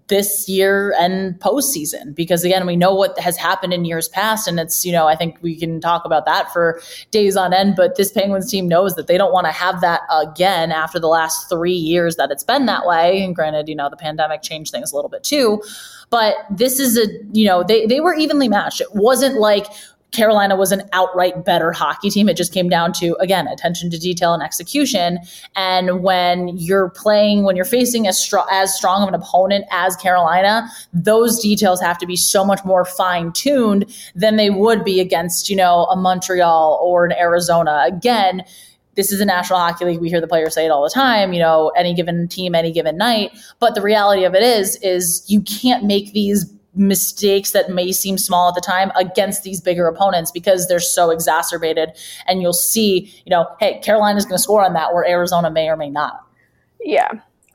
this 0.07 0.47
year 0.47 0.95
and 0.99 1.39
postseason 1.39 2.13
because 2.15 2.43
again 2.43 2.65
we 2.65 2.75
know 2.75 2.93
what 2.93 3.17
has 3.19 3.37
happened 3.37 3.73
in 3.73 3.85
years 3.85 4.07
past 4.09 4.47
and 4.47 4.59
it's 4.59 4.85
you 4.85 4.91
know 4.91 5.07
I 5.07 5.15
think 5.15 5.37
we 5.41 5.55
can 5.55 5.79
talk 5.79 6.05
about 6.05 6.25
that 6.25 6.51
for 6.51 6.79
days 7.11 7.35
on 7.35 7.53
end 7.53 7.75
but 7.75 7.95
this 7.95 8.11
Penguins 8.11 8.49
team 8.49 8.67
knows 8.67 8.95
that 8.95 9.07
they 9.07 9.17
don't 9.17 9.33
want 9.33 9.45
to 9.45 9.51
have 9.51 9.81
that 9.81 10.01
again 10.11 10.71
after 10.71 10.99
the 10.99 11.07
last 11.07 11.49
3 11.49 11.71
years 11.71 12.15
that 12.15 12.31
it's 12.31 12.43
been 12.43 12.65
that 12.65 12.85
way. 12.85 13.23
And 13.23 13.35
granted 13.35 13.67
you 13.67 13.75
know 13.75 13.89
the 13.89 13.97
pandemic 13.97 14.41
changed 14.41 14.71
things 14.71 14.91
a 14.91 14.95
little 14.95 15.09
bit 15.09 15.23
too 15.23 15.61
but 16.09 16.35
this 16.49 16.79
is 16.79 16.97
a 16.97 17.07
you 17.31 17.45
know 17.45 17.63
they 17.63 17.85
they 17.85 17.99
were 17.99 18.13
evenly 18.15 18.47
matched. 18.47 18.81
It 18.81 18.93
wasn't 18.93 19.39
like 19.39 19.67
Carolina 20.15 20.55
was 20.55 20.71
an 20.71 20.83
outright 20.93 21.43
better 21.43 21.71
hockey 21.71 22.09
team. 22.09 22.29
It 22.29 22.37
just 22.37 22.53
came 22.53 22.69
down 22.69 22.93
to, 22.93 23.15
again, 23.19 23.47
attention 23.47 23.89
to 23.91 23.97
detail 23.97 24.33
and 24.33 24.41
execution. 24.41 25.19
And 25.55 26.01
when 26.01 26.49
you're 26.57 26.89
playing, 26.89 27.43
when 27.43 27.55
you're 27.55 27.65
facing 27.65 28.07
as, 28.07 28.17
str- 28.17 28.49
as 28.51 28.75
strong 28.75 29.03
of 29.03 29.09
an 29.09 29.15
opponent 29.15 29.65
as 29.71 29.95
Carolina, 29.97 30.67
those 30.93 31.39
details 31.39 31.81
have 31.81 31.97
to 31.99 32.07
be 32.07 32.15
so 32.15 32.45
much 32.45 32.63
more 32.65 32.85
fine 32.85 33.31
tuned 33.33 33.85
than 34.15 34.35
they 34.35 34.49
would 34.49 34.83
be 34.83 34.99
against, 34.99 35.49
you 35.49 35.55
know, 35.55 35.85
a 35.85 35.95
Montreal 35.95 36.79
or 36.81 37.05
an 37.05 37.11
Arizona. 37.13 37.83
Again, 37.85 38.43
this 38.95 39.11
is 39.11 39.19
a 39.19 39.25
national 39.25 39.59
hockey 39.59 39.85
league. 39.85 39.99
We 39.99 40.09
hear 40.09 40.21
the 40.21 40.27
players 40.27 40.53
say 40.53 40.65
it 40.65 40.69
all 40.69 40.83
the 40.83 40.89
time, 40.89 41.33
you 41.33 41.39
know, 41.39 41.69
any 41.75 41.93
given 41.93 42.27
team, 42.27 42.55
any 42.55 42.71
given 42.71 42.97
night. 42.97 43.31
But 43.59 43.75
the 43.75 43.81
reality 43.81 44.23
of 44.23 44.33
it 44.35 44.43
is, 44.43 44.77
is 44.81 45.23
you 45.27 45.41
can't 45.41 45.83
make 45.83 46.13
these 46.13 46.45
mistakes 46.75 47.51
that 47.51 47.69
may 47.69 47.91
seem 47.91 48.17
small 48.17 48.49
at 48.49 48.55
the 48.55 48.61
time 48.61 48.91
against 48.95 49.43
these 49.43 49.61
bigger 49.61 49.87
opponents 49.87 50.31
because 50.31 50.67
they're 50.67 50.79
so 50.79 51.09
exacerbated. 51.09 51.89
And 52.27 52.41
you'll 52.41 52.53
see, 52.53 53.11
you 53.25 53.29
know, 53.29 53.47
hey, 53.59 53.79
Carolina's 53.79 54.25
going 54.25 54.37
to 54.37 54.43
score 54.43 54.63
on 54.63 54.73
that 54.73 54.93
where 54.93 55.07
Arizona 55.07 55.49
may 55.49 55.69
or 55.69 55.77
may 55.77 55.89
not. 55.89 56.21
Yeah. 56.79 57.11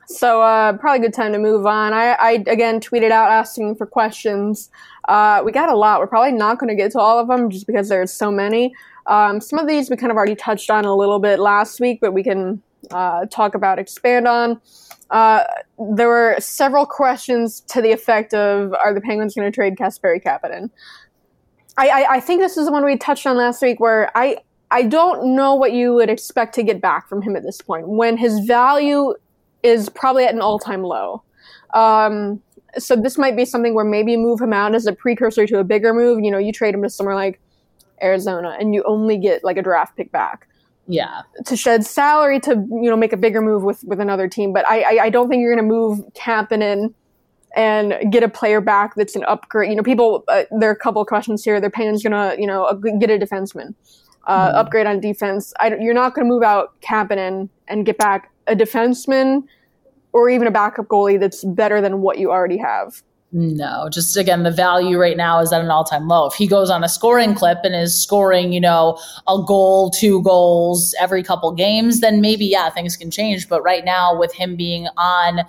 So 0.07 0.41
uh, 0.41 0.73
probably 0.73 0.99
good 0.99 1.13
time 1.13 1.31
to 1.31 1.39
move 1.39 1.65
on. 1.65 1.93
I, 1.93 2.13
I 2.13 2.31
again 2.47 2.79
tweeted 2.81 3.11
out 3.11 3.31
asking 3.31 3.75
for 3.75 3.85
questions. 3.85 4.69
Uh, 5.07 5.41
we 5.43 5.51
got 5.51 5.69
a 5.69 5.75
lot. 5.75 5.99
We're 5.99 6.07
probably 6.07 6.33
not 6.33 6.59
going 6.59 6.69
to 6.69 6.75
get 6.75 6.91
to 6.93 6.99
all 6.99 7.17
of 7.17 7.27
them 7.27 7.49
just 7.49 7.65
because 7.65 7.89
there's 7.89 8.11
so 8.11 8.29
many. 8.29 8.73
Um, 9.07 9.39
some 9.39 9.57
of 9.57 9.67
these 9.67 9.89
we 9.89 9.95
kind 9.95 10.11
of 10.11 10.17
already 10.17 10.35
touched 10.35 10.69
on 10.69 10.85
a 10.85 10.95
little 10.95 11.19
bit 11.19 11.39
last 11.39 11.79
week, 11.79 11.99
but 12.01 12.11
we 12.11 12.23
can 12.23 12.61
uh, 12.89 13.25
talk 13.27 13.55
about, 13.55 13.79
expand 13.79 14.27
on. 14.27 14.59
Uh, 15.09 15.43
there 15.95 16.07
were 16.07 16.35
several 16.39 16.85
questions 16.85 17.61
to 17.61 17.81
the 17.81 17.91
effect 17.91 18.33
of 18.33 18.73
Are 18.73 18.93
the 18.93 19.01
Penguins 19.01 19.35
going 19.35 19.49
to 19.49 19.53
trade 19.53 19.75
Kasperi 19.75 20.23
Kapanen? 20.23 20.69
I, 21.77 21.87
I, 21.87 22.13
I 22.15 22.19
think 22.19 22.41
this 22.41 22.57
is 22.57 22.65
the 22.65 22.71
one 22.71 22.83
we 22.85 22.97
touched 22.97 23.25
on 23.27 23.37
last 23.37 23.61
week 23.61 23.79
where 23.79 24.09
I, 24.15 24.37
I 24.71 24.83
don't 24.83 25.35
know 25.35 25.55
what 25.55 25.73
you 25.73 25.93
would 25.93 26.09
expect 26.09 26.55
to 26.55 26.63
get 26.63 26.81
back 26.81 27.07
from 27.07 27.21
him 27.21 27.35
at 27.35 27.43
this 27.43 27.61
point 27.61 27.87
when 27.87 28.17
his 28.17 28.39
value 28.39 29.13
is 29.63 29.89
probably 29.89 30.25
at 30.25 30.33
an 30.33 30.41
all 30.41 30.59
time 30.59 30.83
low. 30.83 31.23
Um, 31.73 32.41
so 32.77 32.95
this 32.95 33.17
might 33.17 33.35
be 33.35 33.45
something 33.45 33.73
where 33.75 33.85
maybe 33.85 34.15
move 34.15 34.39
him 34.39 34.53
out 34.53 34.75
as 34.75 34.85
a 34.85 34.93
precursor 34.93 35.45
to 35.47 35.59
a 35.59 35.63
bigger 35.63 35.93
move. 35.93 36.23
You 36.23 36.31
know, 36.31 36.37
you 36.37 36.53
trade 36.53 36.73
him 36.73 36.83
to 36.83 36.89
somewhere 36.89 37.15
like 37.15 37.39
Arizona 38.01 38.55
and 38.59 38.73
you 38.73 38.83
only 38.83 39.17
get 39.17 39.43
like 39.43 39.57
a 39.57 39.61
draft 39.61 39.97
pick 39.97 40.11
back. 40.11 40.47
Yeah. 40.91 41.21
To 41.45 41.55
shed 41.55 41.85
salary 41.85 42.39
to, 42.41 42.51
you 42.51 42.89
know, 42.89 42.97
make 42.97 43.13
a 43.13 43.17
bigger 43.17 43.41
move 43.41 43.63
with, 43.63 43.81
with 43.85 44.01
another 44.01 44.27
team. 44.27 44.51
But 44.51 44.69
I, 44.69 44.81
I, 44.81 45.03
I 45.03 45.09
don't 45.09 45.29
think 45.29 45.41
you're 45.41 45.55
going 45.55 45.65
to 45.65 45.73
move 45.73 45.99
Kapanen 46.13 46.93
and 47.55 48.11
get 48.11 48.23
a 48.23 48.29
player 48.29 48.59
back 48.59 48.95
that's 48.95 49.15
an 49.15 49.23
upgrade. 49.23 49.69
You 49.69 49.77
know, 49.77 49.83
people, 49.83 50.25
uh, 50.27 50.43
there 50.59 50.69
are 50.69 50.73
a 50.73 50.77
couple 50.77 51.01
of 51.01 51.07
questions 51.07 51.45
here. 51.45 51.61
Their 51.61 51.69
Penguins 51.69 52.03
going 52.03 52.11
to, 52.11 52.39
you 52.39 52.45
know, 52.45 52.73
get 52.99 53.09
a 53.09 53.17
defenseman, 53.17 53.73
uh, 54.27 54.47
mm-hmm. 54.47 54.57
upgrade 54.57 54.85
on 54.85 54.99
defense. 54.99 55.53
I, 55.61 55.75
you're 55.79 55.93
not 55.93 56.13
going 56.13 56.27
to 56.27 56.29
move 56.29 56.43
out 56.43 56.73
Kapanen 56.81 57.47
and 57.69 57.85
get 57.85 57.97
back 57.97 58.29
a 58.47 58.55
defenseman 58.55 59.43
or 60.11 60.29
even 60.29 60.45
a 60.45 60.51
backup 60.51 60.87
goalie 60.87 61.17
that's 61.17 61.45
better 61.45 61.79
than 61.79 62.01
what 62.01 62.19
you 62.19 62.31
already 62.31 62.57
have. 62.57 63.01
No, 63.33 63.87
just 63.89 64.17
again, 64.17 64.43
the 64.43 64.51
value 64.51 64.97
right 64.97 65.15
now 65.15 65.39
is 65.39 65.53
at 65.53 65.61
an 65.61 65.71
all 65.71 65.85
time 65.85 66.09
low. 66.09 66.27
If 66.27 66.33
he 66.33 66.47
goes 66.47 66.69
on 66.69 66.83
a 66.83 66.89
scoring 66.89 67.33
clip 67.33 67.59
and 67.63 67.73
is 67.73 67.95
scoring, 68.01 68.51
you 68.51 68.59
know, 68.59 68.99
a 69.25 69.41
goal, 69.47 69.89
two 69.89 70.21
goals 70.21 70.93
every 70.99 71.23
couple 71.23 71.49
games, 71.53 72.01
then 72.01 72.19
maybe, 72.19 72.45
yeah, 72.45 72.69
things 72.69 72.97
can 72.97 73.09
change. 73.09 73.47
But 73.47 73.63
right 73.63 73.85
now, 73.85 74.17
with 74.17 74.33
him 74.33 74.57
being 74.57 74.87
on 74.97 75.45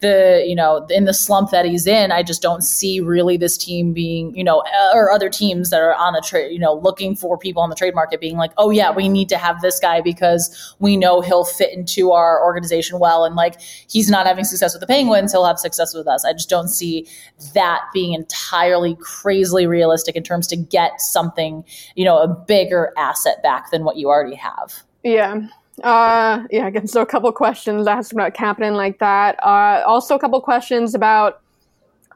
the 0.00 0.44
you 0.46 0.54
know 0.54 0.86
in 0.90 1.04
the 1.04 1.14
slump 1.14 1.50
that 1.50 1.64
he's 1.64 1.86
in, 1.86 2.10
I 2.10 2.22
just 2.22 2.42
don't 2.42 2.62
see 2.62 3.00
really 3.00 3.36
this 3.36 3.56
team 3.56 3.92
being 3.92 4.34
you 4.34 4.42
know 4.42 4.60
uh, 4.60 4.90
or 4.94 5.10
other 5.10 5.28
teams 5.28 5.70
that 5.70 5.80
are 5.80 5.94
on 5.94 6.14
the 6.14 6.20
trade 6.20 6.52
you 6.52 6.58
know 6.58 6.74
looking 6.74 7.14
for 7.14 7.38
people 7.38 7.62
on 7.62 7.70
the 7.70 7.76
trade 7.76 7.94
market 7.94 8.20
being 8.20 8.36
like 8.36 8.52
oh 8.58 8.70
yeah 8.70 8.90
we 8.90 9.08
need 9.08 9.28
to 9.28 9.38
have 9.38 9.60
this 9.60 9.78
guy 9.78 10.00
because 10.00 10.74
we 10.78 10.96
know 10.96 11.20
he'll 11.20 11.44
fit 11.44 11.72
into 11.72 12.12
our 12.12 12.42
organization 12.42 12.98
well 12.98 13.24
and 13.24 13.36
like 13.36 13.60
he's 13.88 14.08
not 14.08 14.26
having 14.26 14.44
success 14.44 14.74
with 14.74 14.80
the 14.80 14.86
Penguins 14.86 15.32
he'll 15.32 15.44
have 15.44 15.58
success 15.58 15.94
with 15.94 16.08
us. 16.08 16.24
I 16.24 16.32
just 16.32 16.48
don't 16.48 16.68
see 16.68 17.06
that 17.54 17.82
being 17.92 18.12
entirely 18.12 18.96
crazily 19.00 19.66
realistic 19.66 20.16
in 20.16 20.22
terms 20.22 20.46
to 20.48 20.56
get 20.56 21.00
something 21.00 21.64
you 21.94 22.04
know 22.04 22.18
a 22.18 22.28
bigger 22.28 22.92
asset 22.96 23.42
back 23.42 23.70
than 23.70 23.84
what 23.84 23.96
you 23.96 24.08
already 24.08 24.36
have. 24.36 24.82
Yeah. 25.02 25.46
Uh, 25.82 26.44
yeah, 26.50 26.66
again, 26.66 26.86
so 26.86 27.00
a 27.00 27.06
couple 27.06 27.30
questions 27.32 27.86
asked 27.86 28.12
about 28.12 28.34
Kapanen 28.34 28.76
like 28.76 28.98
that. 28.98 29.42
Uh, 29.42 29.82
also, 29.86 30.14
a 30.14 30.18
couple 30.18 30.40
questions 30.40 30.94
about 30.94 31.40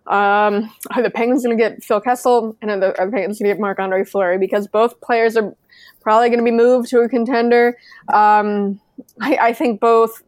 um, 0.07 0.71
are 0.95 1.03
the 1.03 1.11
Penguins 1.11 1.45
going 1.45 1.57
to 1.57 1.63
get 1.63 1.83
Phil 1.83 2.01
Kessel 2.01 2.57
and 2.61 2.71
are 2.71 2.79
the, 2.79 2.99
are 2.99 3.07
the 3.07 3.13
Penguins 3.13 3.39
going 3.39 3.49
to 3.49 3.55
get 3.55 3.61
Marc 3.61 3.79
Andre 3.79 4.05
Fleury 4.05 4.39
because 4.39 4.67
both 4.67 5.01
players 5.01 5.37
are 5.37 5.55
probably 6.03 6.29
going 6.29 6.39
to 6.39 6.45
be 6.45 6.51
moved 6.51 6.91
to 6.91 7.01
a 7.01 7.09
contender. 7.09 7.79
Um, 8.13 8.81
I, 9.21 9.37
I, 9.41 9.53
think 9.55 9.81
both. 9.81 10.23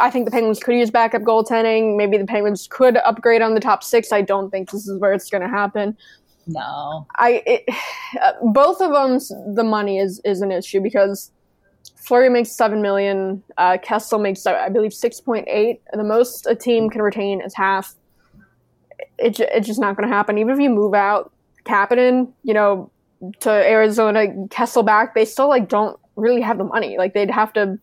I 0.00 0.10
think 0.10 0.24
the 0.24 0.30
Penguins 0.30 0.60
could 0.60 0.76
use 0.76 0.90
backup 0.90 1.22
goaltending. 1.22 1.96
Maybe 1.96 2.16
the 2.16 2.24
Penguins 2.24 2.66
could 2.70 2.96
upgrade 2.98 3.42
on 3.42 3.54
the 3.54 3.60
top 3.60 3.84
six. 3.84 4.12
I 4.12 4.22
don't 4.22 4.50
think 4.50 4.70
this 4.70 4.88
is 4.88 4.98
where 4.98 5.12
it's 5.12 5.28
going 5.28 5.42
to 5.42 5.48
happen. 5.48 5.96
No, 6.46 7.06
I 7.16 7.42
it, 7.46 7.64
uh, 8.22 8.32
both 8.42 8.80
of 8.80 8.92
them. 8.92 9.54
The 9.54 9.64
money 9.64 9.98
is 9.98 10.22
is 10.24 10.40
an 10.40 10.50
issue 10.50 10.80
because 10.80 11.30
Fleury 11.96 12.30
makes 12.30 12.50
seven 12.50 12.80
million. 12.80 13.42
Uh, 13.58 13.76
Kessel 13.82 14.18
makes, 14.18 14.46
I 14.46 14.68
believe, 14.68 14.94
six 14.94 15.20
point 15.20 15.46
eight. 15.48 15.82
The 15.92 16.04
most 16.04 16.46
a 16.46 16.54
team 16.54 16.88
can 16.88 17.02
retain 17.02 17.42
is 17.42 17.54
half. 17.54 17.94
It, 19.18 19.38
it's 19.40 19.66
just 19.66 19.80
not 19.80 19.96
going 19.96 20.08
to 20.08 20.14
happen. 20.14 20.38
Even 20.38 20.54
if 20.54 20.60
you 20.60 20.70
move 20.70 20.94
out 20.94 21.32
Kapanen, 21.64 22.32
you 22.44 22.54
know, 22.54 22.90
to 23.40 23.50
Arizona, 23.50 24.26
Kessel 24.48 24.82
back, 24.82 25.14
they 25.14 25.24
still 25.24 25.48
like 25.48 25.68
don't 25.68 25.98
really 26.16 26.40
have 26.40 26.56
the 26.56 26.64
money. 26.64 26.96
Like 26.96 27.14
they'd 27.14 27.30
have 27.30 27.52
to 27.54 27.78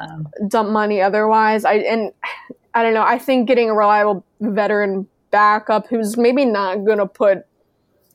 um, 0.00 0.28
dump 0.48 0.70
money 0.70 1.02
otherwise. 1.02 1.64
I 1.64 1.74
and 1.74 2.12
I 2.72 2.82
don't 2.82 2.94
know. 2.94 3.02
I 3.02 3.18
think 3.18 3.48
getting 3.48 3.70
a 3.70 3.74
reliable 3.74 4.24
veteran 4.40 5.06
backup 5.30 5.86
who's 5.88 6.16
maybe 6.16 6.44
not 6.44 6.84
going 6.84 6.98
to 6.98 7.06
put 7.06 7.44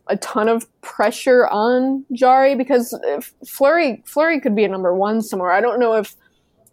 a 0.07 0.17
ton 0.17 0.47
of 0.47 0.65
pressure 0.91 1.47
on 1.47 2.05
Jarry 2.11 2.53
because 2.53 2.93
uh, 2.93 3.21
Fleury 3.47 4.03
Fleury 4.05 4.41
could 4.41 4.55
be 4.55 4.65
a 4.65 4.67
number 4.67 4.93
one 4.93 5.21
somewhere. 5.21 5.51
I 5.51 5.61
don't 5.61 5.79
know 5.79 5.93
if 5.93 6.15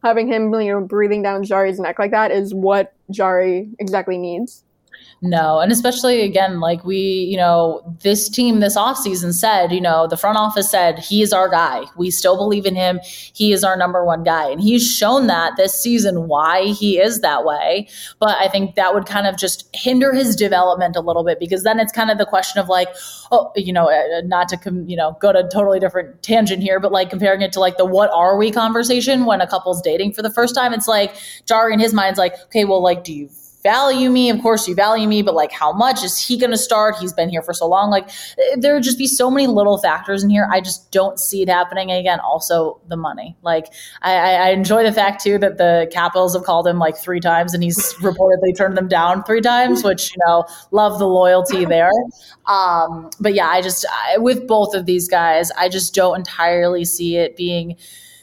having 0.03 0.27
him 0.27 0.53
you 0.55 0.73
know 0.73 0.81
breathing 0.81 1.23
down 1.23 1.45
Jarry's 1.45 1.79
neck 1.79 1.99
like 2.01 2.11
that 2.11 2.33
is 2.33 2.53
what 2.53 2.95
Jarry 3.11 3.71
exactly 3.79 4.19
needs. 4.19 4.65
No, 5.21 5.59
and 5.59 5.73
especially 5.73 6.23
again, 6.23 6.61
like 6.61 6.85
we, 6.85 6.97
you 6.97 7.37
know, 7.37 7.83
this 8.03 8.29
team 8.29 8.61
this 8.61 8.77
offseason 8.77 9.33
said, 9.33 9.73
you 9.73 9.81
know, 9.81 10.07
the 10.07 10.17
front 10.17 10.39
office 10.39 10.71
said 10.71 11.01
he 11.01 11.23
is 11.23 11.33
our 11.33 11.49
guy. 11.49 11.87
We 11.97 12.13
still 12.13 12.37
believe 12.37 12.67
in 12.67 12.77
him. 12.77 13.01
He 13.03 13.53
is 13.53 13.65
our 13.65 13.77
number 13.77 14.05
one 14.05 14.23
guy. 14.23 14.49
And 14.49 14.61
he's 14.61 14.89
shown 14.89 15.27
that 15.27 15.57
this 15.57 15.75
season 15.75 16.29
why 16.29 16.67
he 16.67 17.01
is 17.01 17.21
that 17.21 17.45
way. 17.45 17.89
But 18.21 18.37
I 18.39 18.47
think 18.47 18.77
that 18.77 18.95
would 18.95 19.07
kind 19.07 19.27
of 19.27 19.37
just 19.37 19.69
hinder 19.75 20.13
his 20.13 20.37
development 20.37 20.95
a 20.95 21.01
little 21.01 21.25
bit 21.25 21.41
because 21.41 21.65
then 21.65 21.81
it's 21.81 21.93
kind 21.93 22.13
of 22.13 22.19
the 22.19 22.27
question 22.27 22.61
of 22.61 22.69
like, 22.69 22.89
oh, 23.33 23.51
you 23.57 23.73
know, 23.73 23.91
uh, 23.91 24.21
not 24.25 24.49
to, 24.51 24.57
com- 24.57 24.89
you 24.89 24.97
know, 24.97 25.17
go 25.21 25.33
to 25.33 25.41
a 25.41 25.51
totally 25.51 25.81
different 25.81 26.23
tangent 26.23 26.63
here, 26.63 26.79
but 26.79 26.93
like 26.93 27.11
comparing 27.11 27.43
it 27.43 27.51
to 27.53 27.61
like 27.61 27.77
the 27.77 27.85
what 27.85 28.09
are 28.13 28.39
we 28.39 28.53
conversation 28.53 29.25
when 29.25 29.41
a 29.41 29.49
couple's 29.49 29.83
dating 29.83 30.13
for 30.13 30.23
the 30.23 30.31
first 30.31 30.55
time, 30.55 30.73
it's 30.73 30.87
like 30.87 31.17
Jarry 31.45 31.73
in 31.73 31.81
his 31.81 31.93
mind's 31.93 32.21
like, 32.21 32.35
okay, 32.45 32.65
well, 32.65 32.81
like, 32.81 33.03
do 33.03 33.13
you 33.13 33.29
value 33.63 34.11
me. 34.11 34.31
Of 34.31 34.41
course, 34.41 34.69
you 34.69 34.75
value 34.75 35.09
me, 35.09 35.23
but 35.23 35.35
like, 35.35 35.53
how 35.53 35.73
much 35.73 36.05
is 36.05 36.19
he 36.19 36.39
going 36.39 36.51
to 36.51 36.59
start? 36.59 36.97
He's 36.97 37.13
been 37.13 37.29
here 37.29 37.43
for 37.43 37.53
so 37.53 37.67
long. 37.67 37.91
Like, 37.91 38.09
there 38.57 38.75
would 38.75 38.83
just 38.83 38.99
be 38.99 39.07
so 39.07 39.31
many 39.31 39.47
little 39.47 39.79
factors 39.79 40.23
in 40.23 40.31
here. 40.31 40.49
I 40.51 40.61
just 40.61 40.91
don't 40.93 41.19
see 41.19 41.43
it 41.43 41.49
happening. 41.49 41.91
And 41.91 41.99
again, 41.99 42.21
also 42.21 42.81
the 42.89 42.97
money. 42.97 43.37
Like, 43.43 43.67
I, 44.03 44.15
I 44.15 44.49
enjoy 44.51 44.85
the 44.85 44.93
fact 44.93 45.23
too 45.23 45.39
that 45.39 45.59
the 45.59 45.89
Capitals 45.93 46.35
have 46.35 46.45
called 46.45 46.67
him 46.67 46.79
like 46.79 46.97
three 46.97 47.21
times, 47.21 47.55
and 47.55 47.63
he's 47.63 47.95
reportedly 47.95 48.57
turned 48.57 48.77
them 48.77 48.89
down 48.89 49.25
three 49.25 49.41
times. 49.41 49.83
Which 49.83 50.11
you 50.11 50.17
know, 50.27 50.45
love 50.71 50.99
the 50.99 51.09
loyalty 51.09 51.65
there. 51.65 51.91
Um, 52.47 53.11
but 53.21 53.35
yeah, 53.35 53.49
I 53.49 53.61
just 53.61 53.85
I, 53.91 54.19
with 54.19 54.47
both 54.47 54.75
of 54.75 54.87
these 54.87 55.09
guys, 55.09 55.51
I 55.53 55.69
just 55.69 55.95
don't 55.95 56.17
entirely 56.17 56.85
see 56.85 57.17
it 57.17 57.37
being 57.37 57.77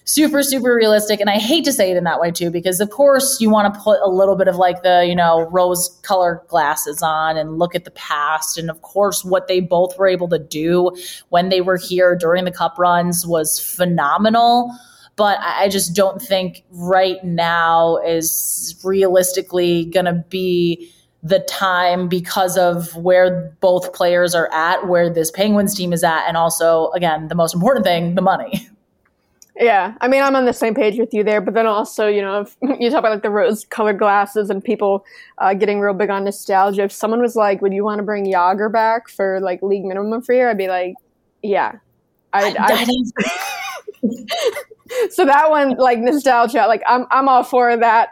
super, 0.05 0.41
super 0.43 0.73
realistic. 0.73 1.19
And 1.19 1.29
I 1.29 1.37
hate 1.37 1.65
to 1.65 1.73
say 1.73 1.91
it 1.91 1.97
in 1.97 2.03
that 2.05 2.19
way 2.19 2.31
too, 2.31 2.49
because 2.49 2.79
of 2.79 2.89
course 2.89 3.41
you 3.41 3.49
want 3.49 3.73
to 3.73 3.79
put 3.79 3.99
a 4.01 4.09
little 4.09 4.35
bit 4.35 4.47
of 4.47 4.55
like 4.55 4.83
the, 4.83 5.05
you 5.07 5.15
know, 5.15 5.41
rose 5.49 5.89
color 6.03 6.43
glasses 6.47 7.01
on 7.01 7.37
and 7.37 7.57
look 7.57 7.75
at 7.75 7.83
the 7.83 7.91
past. 7.91 8.57
And 8.57 8.69
of 8.69 8.81
course, 8.81 9.25
what 9.25 9.47
they 9.47 9.59
both 9.59 9.97
were 9.97 10.07
able 10.07 10.29
to 10.29 10.39
do 10.39 10.95
when 11.29 11.49
they 11.49 11.61
were 11.61 11.77
here 11.77 12.15
during 12.15 12.45
the 12.45 12.51
cup 12.51 12.77
runs 12.77 13.25
was 13.27 13.59
phenomenal 13.59 14.71
but 15.17 15.39
I 15.41 15.69
just 15.69 15.95
don't 15.95 16.21
think 16.21 16.63
right 16.71 17.23
now 17.23 17.97
is 17.97 18.75
realistically 18.83 19.85
going 19.85 20.05
to 20.05 20.25
be 20.29 20.91
the 21.23 21.39
time 21.39 22.07
because 22.07 22.57
of 22.57 22.95
where 22.95 23.55
both 23.61 23.93
players 23.93 24.35
are 24.35 24.51
at, 24.53 24.87
where 24.87 25.09
this 25.09 25.31
Penguins 25.31 25.73
team 25.73 25.93
is 25.93 26.03
at, 26.03 26.27
and 26.27 26.37
also, 26.37 26.91
again, 26.91 27.29
the 27.29 27.35
most 27.35 27.55
important 27.55 27.85
thing, 27.85 28.15
the 28.15 28.21
money. 28.21 28.67
Yeah, 29.57 29.93
I 30.01 30.09
mean, 30.09 30.21
I'm 30.21 30.35
on 30.35 30.45
the 30.45 30.53
same 30.53 30.75
page 30.75 30.99
with 30.99 31.13
you 31.13 31.23
there, 31.23 31.39
but 31.39 31.53
then 31.53 31.65
also, 31.65 32.07
you 32.07 32.21
know, 32.21 32.41
if 32.41 32.57
you 32.79 32.89
talk 32.89 32.99
about 32.99 33.11
like 33.11 33.23
the 33.23 33.29
rose-colored 33.29 33.97
glasses 33.97 34.49
and 34.49 34.61
people 34.61 35.05
uh, 35.37 35.53
getting 35.53 35.79
real 35.79 35.93
big 35.93 36.09
on 36.09 36.25
nostalgia. 36.25 36.83
If 36.83 36.91
someone 36.91 37.21
was 37.21 37.37
like, 37.37 37.61
"Would 37.61 37.73
you 37.73 37.85
want 37.85 37.99
to 37.99 38.03
bring 38.03 38.25
Jagr 38.25 38.71
back 38.71 39.07
for 39.07 39.39
like 39.39 39.61
league 39.61 39.85
minimum 39.85 40.21
for 40.21 40.33
year?" 40.33 40.49
I'd 40.49 40.57
be 40.57 40.67
like, 40.67 40.95
"Yeah." 41.41 41.73
I'd, 42.33 42.57
I'd, 42.57 42.87
so 45.11 45.25
that 45.25 45.49
one, 45.49 45.77
like 45.77 45.99
nostalgia, 45.99 46.65
like 46.67 46.81
I'm 46.85 47.05
I'm 47.09 47.29
all 47.29 47.43
for 47.43 47.77
that. 47.77 48.09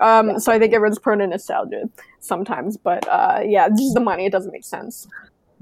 Um, 0.00 0.38
so 0.38 0.52
I 0.52 0.60
think 0.60 0.74
everyone's 0.74 1.00
prone 1.00 1.18
to 1.18 1.26
nostalgia 1.26 1.90
sometimes, 2.20 2.76
but 2.76 3.06
uh, 3.08 3.40
yeah, 3.44 3.68
just 3.68 3.94
the 3.94 4.00
money, 4.00 4.26
it 4.26 4.32
doesn't 4.32 4.52
make 4.52 4.64
sense 4.64 5.08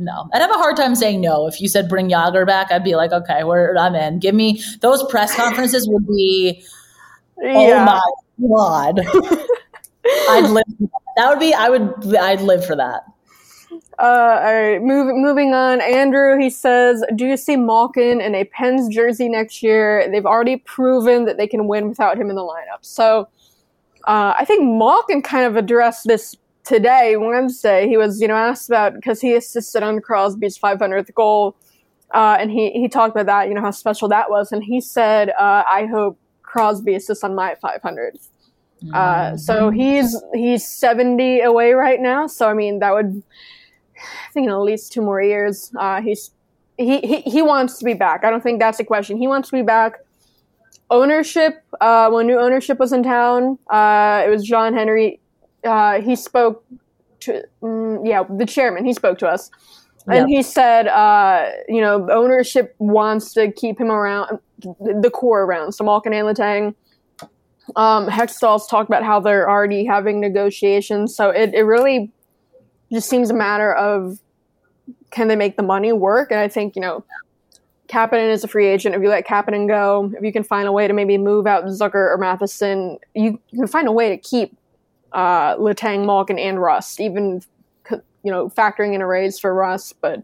no. 0.05 0.29
I'd 0.33 0.41
have 0.41 0.51
a 0.51 0.55
hard 0.55 0.77
time 0.77 0.95
saying 0.95 1.21
no. 1.21 1.47
If 1.47 1.61
you 1.61 1.69
said 1.69 1.89
bring 1.89 2.09
Jagr 2.09 2.47
back, 2.47 2.71
I'd 2.71 2.85
be 2.85 2.97
like, 2.97 3.13
okay, 3.13 3.45
we're, 3.45 3.77
I'm 3.77 3.95
in. 3.95 4.19
Give 4.19 4.35
me 4.35 4.63
those 4.81 5.03
press 5.05 5.35
conferences 5.35 5.89
would 5.89 6.07
be, 6.07 6.63
oh 7.43 7.69
yeah. 7.69 8.01
oh 8.39 8.41
my 8.41 8.49
god, 8.49 9.01
I'd 10.31 10.51
live. 10.51 10.65
That 11.17 11.29
would 11.29 11.41
be. 11.41 11.55
I 11.55 11.69
would. 11.69 12.17
I'd 12.17 12.41
live 12.41 12.65
for 12.65 12.77
that. 12.77 13.03
Uh, 13.99 14.41
all 14.43 14.55
right, 14.55 14.83
move, 14.83 15.15
moving 15.15 15.55
on. 15.55 15.81
Andrew, 15.81 16.39
he 16.39 16.51
says, 16.51 17.05
Do 17.15 17.27
you 17.27 17.37
see 17.37 17.57
Malkin 17.57 18.21
in 18.21 18.35
a 18.35 18.45
Pens 18.45 18.93
jersey 18.93 19.29
next 19.29 19.63
year? 19.63 20.09
They've 20.11 20.27
already 20.27 20.57
proven 20.57 21.25
that 21.27 21.37
they 21.37 21.47
can 21.47 21.69
win 21.69 21.89
without 21.89 22.19
him 22.19 22.29
in 22.29 22.37
the 22.37 22.43
lineup. 22.43 22.79
So 22.81 23.29
uh, 24.05 24.35
I 24.37 24.45
think 24.45 24.65
Malkin 24.65 25.23
kind 25.23 25.45
of 25.45 25.57
addressed 25.57 26.07
this 26.07 26.37
today, 26.65 27.17
Wednesday, 27.17 27.89
he 27.89 27.97
was, 27.97 28.21
you 28.21 28.29
know, 28.29 28.37
asked 28.37 28.69
about 28.69 28.95
because 28.95 29.21
he 29.21 29.35
assisted 29.35 29.83
on 29.83 30.01
Crosby's 30.01 30.59
500th 30.59 31.13
goal, 31.15 31.57
uh, 32.15 32.37
and 32.39 32.51
he 32.51 32.71
he 32.73 32.89
talked 32.89 33.15
about 33.17 33.27
that, 33.27 33.49
you 33.49 33.55
know, 33.55 33.61
how 33.61 33.71
special 33.71 34.09
that 34.09 34.31
was, 34.31 34.53
and 34.53 34.63
he 34.63 34.81
said, 34.81 35.31
uh, 35.31 35.65
"I 35.67 35.87
hope 35.87 36.19
Crosby 36.43 36.95
assists 36.95 37.25
on 37.25 37.35
my 37.35 37.55
500. 37.55 38.19
Uh, 38.93 39.37
so 39.37 39.71
he's 39.71 40.21
he's 40.35 40.67
70 40.67 41.41
away 41.41 41.73
right 41.73 42.01
now. 42.01 42.27
So 42.27 42.49
I 42.49 42.55
mean 42.55 42.81
that 42.81 42.93
would 42.93 43.23
I 43.97 44.33
think 44.33 44.47
in 44.47 44.53
at 44.53 44.59
least 44.59 44.93
two 44.93 45.03
more 45.03 45.23
years. 45.23 45.73
Uh, 45.79 46.03
he's 46.03 46.31
he, 46.77 46.99
he 47.01 47.21
he 47.21 47.43
wants 47.43 47.79
to 47.79 47.85
be 47.85 47.95
back. 47.95 48.25
I 48.25 48.31
don't 48.31 48.43
think 48.43 48.59
that's 48.61 48.79
the 48.79 48.85
question. 48.85 49.17
He 49.17 49.29
wants 49.29 49.51
to 49.51 49.57
be 49.57 49.63
back. 49.63 49.99
Ownership. 50.91 51.65
Uh, 51.81 52.11
when 52.11 52.27
new 52.27 52.39
ownership 52.39 52.79
was 52.79 52.93
in 52.93 53.03
town, 53.03 53.59
uh, 53.71 54.25
it 54.27 54.29
was 54.29 54.45
John 54.45 54.75
Henry. 54.75 55.21
Uh, 55.65 56.01
he 56.01 56.17
spoke 56.17 56.65
to 57.21 57.45
mm, 57.63 58.07
yeah 58.07 58.25
the 58.29 58.47
chairman. 58.47 58.85
He 58.85 58.93
spoke 58.93 59.19
to 59.19 59.29
us. 59.29 59.51
And 60.09 60.29
he 60.29 60.43
said, 60.43 60.89
uh, 60.89 61.51
you 61.69 61.81
know, 61.81 62.09
ownership 62.11 62.75
wants 62.79 63.33
to 63.35 63.53
keep 63.53 63.81
him 63.81 63.91
around, 63.91 64.41
the 64.59 65.11
core 65.13 65.45
around. 65.45 65.73
So 65.73 65.85
Malkin 65.85 66.13
and 66.13 66.27
Letang, 66.27 66.75
um, 67.77 68.09
Hextall's 68.09 68.67
talked 68.67 68.91
about 68.91 69.05
how 69.05 69.21
they're 69.21 69.49
already 69.49 69.85
having 69.85 70.21
negotiations. 70.21 71.15
So 71.15 71.31
it, 71.31 71.55
it 71.55 71.63
really 71.63 72.11
just 72.93 73.09
seems 73.09 73.31
a 73.31 73.35
matter 73.35 73.73
of 73.75 74.19
can 75.11 75.29
they 75.29 75.37
make 75.37 75.57
the 75.57 75.63
money 75.63 75.93
work? 75.93 76.31
And 76.31 76.41
I 76.41 76.49
think, 76.49 76.75
you 76.75 76.83
know, 76.83 77.05
Kapanen 77.89 78.31
is 78.31 78.43
a 78.43 78.49
free 78.49 78.67
agent. 78.67 78.95
If 78.95 79.03
you 79.03 79.09
let 79.09 79.27
Kapanen 79.27 79.69
go, 79.69 80.11
if 80.17 80.25
you 80.25 80.33
can 80.33 80.43
find 80.43 80.67
a 80.67 80.73
way 80.73 80.89
to 80.89 80.95
maybe 80.95 81.19
move 81.19 81.47
out 81.47 81.65
Zucker 81.65 81.95
or 81.95 82.17
Matheson, 82.19 82.99
you 83.15 83.39
can 83.55 83.67
find 83.67 83.87
a 83.87 83.93
way 83.93 84.09
to 84.09 84.17
keep 84.17 84.57
uh, 85.13 85.57
Letang, 85.57 86.05
Malkin, 86.07 86.39
and 86.39 86.61
Rust, 86.61 87.01
even 87.01 87.43
you 88.23 88.31
know, 88.31 88.49
factoring 88.49 88.95
in 88.95 89.01
a 89.01 89.07
raise 89.07 89.39
for 89.39 89.55
Rust. 89.55 89.95
But 90.01 90.23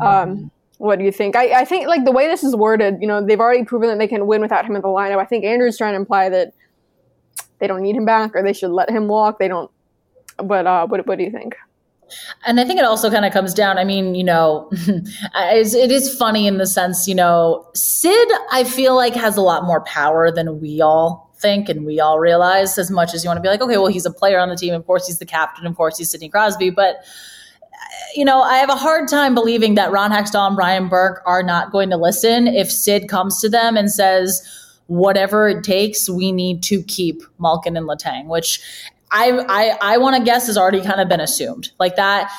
um, 0.00 0.50
what 0.78 0.98
do 0.98 1.04
you 1.04 1.12
think? 1.12 1.36
I, 1.36 1.60
I 1.60 1.64
think 1.64 1.86
like 1.86 2.04
the 2.04 2.12
way 2.12 2.26
this 2.28 2.44
is 2.44 2.54
worded, 2.54 2.98
you 3.00 3.06
know, 3.06 3.24
they've 3.24 3.40
already 3.40 3.64
proven 3.64 3.88
that 3.88 3.98
they 3.98 4.08
can 4.08 4.26
win 4.26 4.40
without 4.40 4.64
him 4.64 4.76
in 4.76 4.82
the 4.82 4.88
lineup. 4.88 5.18
I 5.18 5.24
think 5.24 5.44
Andrew's 5.44 5.78
trying 5.78 5.94
to 5.94 5.98
imply 5.98 6.28
that 6.28 6.52
they 7.58 7.66
don't 7.66 7.82
need 7.82 7.96
him 7.96 8.04
back 8.04 8.34
or 8.34 8.42
they 8.42 8.52
should 8.52 8.70
let 8.70 8.90
him 8.90 9.08
walk. 9.08 9.38
They 9.38 9.48
don't. 9.48 9.70
But 10.36 10.66
uh, 10.66 10.86
what 10.86 11.06
what 11.06 11.18
do 11.18 11.24
you 11.24 11.30
think? 11.30 11.56
And 12.46 12.58
I 12.58 12.64
think 12.64 12.78
it 12.78 12.86
also 12.86 13.10
kind 13.10 13.24
of 13.24 13.32
comes 13.32 13.52
down. 13.52 13.76
I 13.76 13.84
mean, 13.84 14.14
you 14.14 14.24
know, 14.24 14.68
it 14.72 15.90
is 15.90 16.14
funny 16.14 16.46
in 16.46 16.56
the 16.56 16.66
sense, 16.66 17.06
you 17.06 17.14
know, 17.14 17.68
Sid, 17.74 18.28
I 18.50 18.64
feel 18.64 18.94
like 18.96 19.14
has 19.14 19.36
a 19.36 19.42
lot 19.42 19.64
more 19.64 19.82
power 19.82 20.30
than 20.30 20.60
we 20.60 20.80
all 20.80 21.27
think 21.40 21.68
and 21.68 21.84
we 21.84 22.00
all 22.00 22.18
realize. 22.18 22.78
As 22.78 22.90
much 22.90 23.14
as 23.14 23.24
you 23.24 23.28
want 23.28 23.38
to 23.38 23.42
be 23.42 23.48
like, 23.48 23.60
okay, 23.60 23.76
well, 23.76 23.86
he's 23.86 24.06
a 24.06 24.12
player 24.12 24.38
on 24.38 24.48
the 24.48 24.56
team. 24.56 24.74
Of 24.74 24.86
course, 24.86 25.06
he's 25.06 25.18
the 25.18 25.26
captain. 25.26 25.66
Of 25.66 25.76
course, 25.76 25.98
he's 25.98 26.10
Sidney 26.10 26.28
Crosby. 26.28 26.70
But 26.70 27.04
you 28.14 28.24
know, 28.24 28.42
I 28.42 28.56
have 28.56 28.70
a 28.70 28.76
hard 28.76 29.08
time 29.08 29.34
believing 29.34 29.74
that 29.74 29.90
Ron 29.90 30.10
Hextall 30.10 30.46
and 30.46 30.56
Brian 30.56 30.88
Burke 30.88 31.22
are 31.26 31.42
not 31.42 31.72
going 31.72 31.90
to 31.90 31.96
listen 31.96 32.46
if 32.46 32.70
Sid 32.70 33.08
comes 33.08 33.40
to 33.40 33.48
them 33.48 33.76
and 33.76 33.90
says, 33.90 34.42
whatever 34.86 35.48
it 35.48 35.62
takes, 35.62 36.08
we 36.08 36.32
need 36.32 36.62
to 36.64 36.82
keep 36.84 37.22
Malkin 37.38 37.76
and 37.76 37.86
Letang, 37.86 38.26
which 38.26 38.60
I 39.10 39.30
I, 39.48 39.94
I 39.94 39.98
want 39.98 40.16
to 40.16 40.22
guess 40.22 40.46
has 40.46 40.56
already 40.56 40.82
kind 40.82 41.00
of 41.00 41.08
been 41.08 41.20
assumed. 41.20 41.70
Like 41.78 41.96
that, 41.96 42.30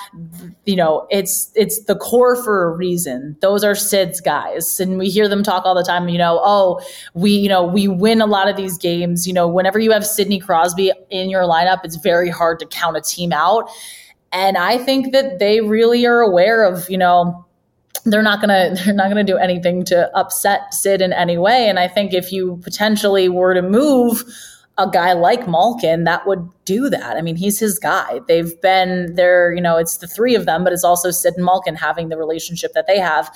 you 0.66 0.76
know, 0.76 1.08
it's 1.10 1.52
it's 1.56 1.84
the 1.86 1.96
core 1.96 2.42
for 2.44 2.66
a 2.66 2.76
reason. 2.76 3.38
Those 3.42 3.64
are 3.64 3.76
Sid's 3.76 4.22
guys, 4.22 4.80
and 4.80 4.98
we 4.98 5.10
hear 5.10 5.28
them 5.28 5.44
talk 5.44 5.66
all 5.66 5.76
the 5.76 5.84
time. 5.84 6.10
You 6.10 6.18
know, 6.18 6.40
oh, 6.44 6.82
we 7.14 7.32
you 7.32 7.50
know 7.50 7.64
we 7.64 7.88
win 7.88 8.22
a 8.22 8.28
lot 8.28 8.48
of 8.48 8.56
these 8.56 8.78
games. 8.78 9.28
You 9.28 9.34
know, 9.34 9.48
whenever 9.48 9.80
you 9.80 9.92
have 9.92 10.06
Sidney 10.06 10.40
Crosby 10.40 10.92
in 11.10 11.30
your 11.30 11.44
lineup, 11.44 11.80
it's 11.84 11.96
very 11.96 12.30
hard 12.30 12.60
to 12.60 12.66
count 12.66 12.98
a 12.98 13.02
team 13.02 13.34
out. 13.34 13.70
And 14.32 14.58
I 14.58 14.78
think 14.78 15.12
that 15.14 15.40
they 15.40 15.62
really 15.62 16.06
are 16.06 16.20
aware 16.20 16.64
of, 16.64 16.90
you 16.90 16.98
know, 16.98 17.46
they're 18.06 18.22
not 18.22 18.42
gonna 18.42 18.76
they're 18.86 18.94
not 18.94 19.10
gonna 19.10 19.24
do 19.24 19.38
anything 19.38 19.86
to 19.86 20.16
upset 20.16 20.74
Sid 20.74 21.02
in 21.02 21.14
any 21.14 21.38
way. 21.38 21.68
And 21.68 21.80
I 21.80 21.88
think 21.88 22.14
if 22.14 22.32
you 22.32 22.60
potentially 22.64 23.30
were 23.30 23.54
to 23.54 23.62
move 23.62 24.24
a 24.80 24.90
guy 24.90 25.12
like 25.12 25.48
Malkin, 25.48 26.06
that 26.06 26.26
would 26.26 26.50
do 26.64 26.90
that. 26.90 27.18
I 27.18 27.22
mean, 27.22 27.36
he's 27.36 27.60
his 27.60 27.78
guy. 27.78 28.22
They've 28.28 28.60
been 28.62 29.14
there, 29.16 29.54
you 29.54 29.62
know, 29.62 29.78
it's 29.78 29.98
the 29.98 30.08
three 30.08 30.36
of 30.36 30.46
them, 30.46 30.64
but 30.64 30.72
it's 30.72 30.86
also 30.86 31.12
Sid 31.12 31.34
and 31.36 31.46
Malkin 31.46 31.76
having 31.76 32.08
the 32.08 32.18
relationship 32.18 32.72
that 32.74 32.88
they 32.88 32.98
have. 32.98 33.30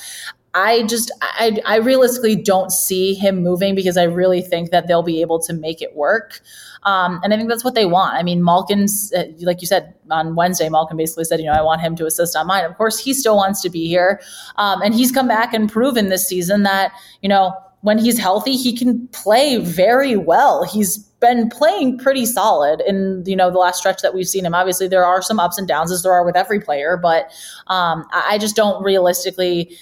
I 0.56 0.84
just, 0.84 1.12
I, 1.22 1.60
I 1.66 1.78
realistically 1.78 2.36
don't 2.36 2.72
see 2.72 3.14
him 3.14 3.44
moving 3.44 3.76
because 3.76 3.98
I 3.98 4.04
really 4.04 4.42
think 4.42 4.70
that 4.70 4.88
they'll 4.88 5.04
be 5.04 5.20
able 5.20 5.40
to 5.42 5.54
make 5.54 5.82
it 5.82 5.96
work. 5.96 6.40
Um, 6.84 7.20
and 7.24 7.34
I 7.34 7.38
think 7.38 7.50
that's 7.50 7.64
what 7.64 7.76
they 7.76 7.86
want. 7.86 8.16
I 8.16 8.24
mean, 8.24 8.42
Malkin's, 8.44 9.12
uh, 9.14 9.26
like 9.42 9.62
you 9.62 9.68
said 9.68 9.96
on 10.12 10.36
Wednesday, 10.36 10.70
Malkin 10.70 10.96
basically 10.96 11.24
said, 11.26 11.40
you 11.40 11.48
know, 11.48 11.54
I 11.54 11.62
want 11.62 11.82
him 11.82 11.96
to 11.98 12.06
assist 12.06 12.36
on 12.38 12.48
mine. 12.48 12.66
Of 12.66 12.78
course, 12.78 13.00
he 13.00 13.14
still 13.14 13.36
wants 13.36 13.62
to 13.64 13.70
be 13.70 13.88
here. 13.88 14.22
Um, 14.58 14.82
and 14.82 14.94
he's 14.94 15.12
come 15.12 15.28
back 15.28 15.54
and 15.54 15.70
proven 15.70 16.10
this 16.10 16.28
season 16.28 16.64
that, 16.64 16.94
you 17.22 17.30
know, 17.30 17.54
when 17.84 17.98
he's 17.98 18.18
healthy, 18.18 18.56
he 18.56 18.76
can 18.76 19.08
play 19.10 19.58
very 19.58 20.16
well. 20.16 20.64
He's 20.64 20.98
been 20.98 21.50
playing 21.50 21.98
pretty 21.98 22.26
solid 22.26 22.82
in 22.88 23.24
you 23.26 23.36
know 23.36 23.52
the 23.52 23.60
last 23.60 23.78
stretch 23.78 24.02
that 24.02 24.14
we've 24.14 24.28
seen 24.28 24.46
him. 24.46 24.56
Obviously, 24.56 24.88
there 24.88 25.06
are 25.06 25.22
some 25.22 25.40
ups 25.40 25.58
and 25.58 25.68
downs 25.68 25.92
as 25.92 26.02
there 26.02 26.12
are 26.14 26.26
with 26.26 26.36
every 26.36 26.60
player, 26.60 26.98
but 26.98 27.32
um, 27.68 28.06
I 28.14 28.38
just 28.40 28.56
don't 28.56 28.82
realistically. 28.84 29.78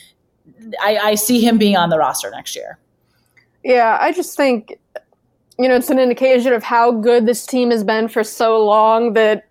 I, 0.82 0.98
I 0.98 1.16
see 1.16 1.42
him 1.42 1.58
being 1.58 1.78
on 1.78 1.90
the 1.90 1.98
roster 1.98 2.30
next 2.32 2.56
year. 2.56 2.78
Yeah, 3.64 3.98
I 4.02 4.12
just 4.12 4.36
think 4.36 4.80
you 5.60 5.68
know, 5.68 5.76
it's 5.76 5.92
an 5.92 6.00
indication 6.00 6.54
of 6.54 6.64
how 6.64 6.92
good 6.92 7.28
this 7.28 7.46
team 7.46 7.70
has 7.70 7.84
been 7.84 8.08
for 8.08 8.24
so 8.24 8.66
long 8.66 9.14
that 9.14 9.48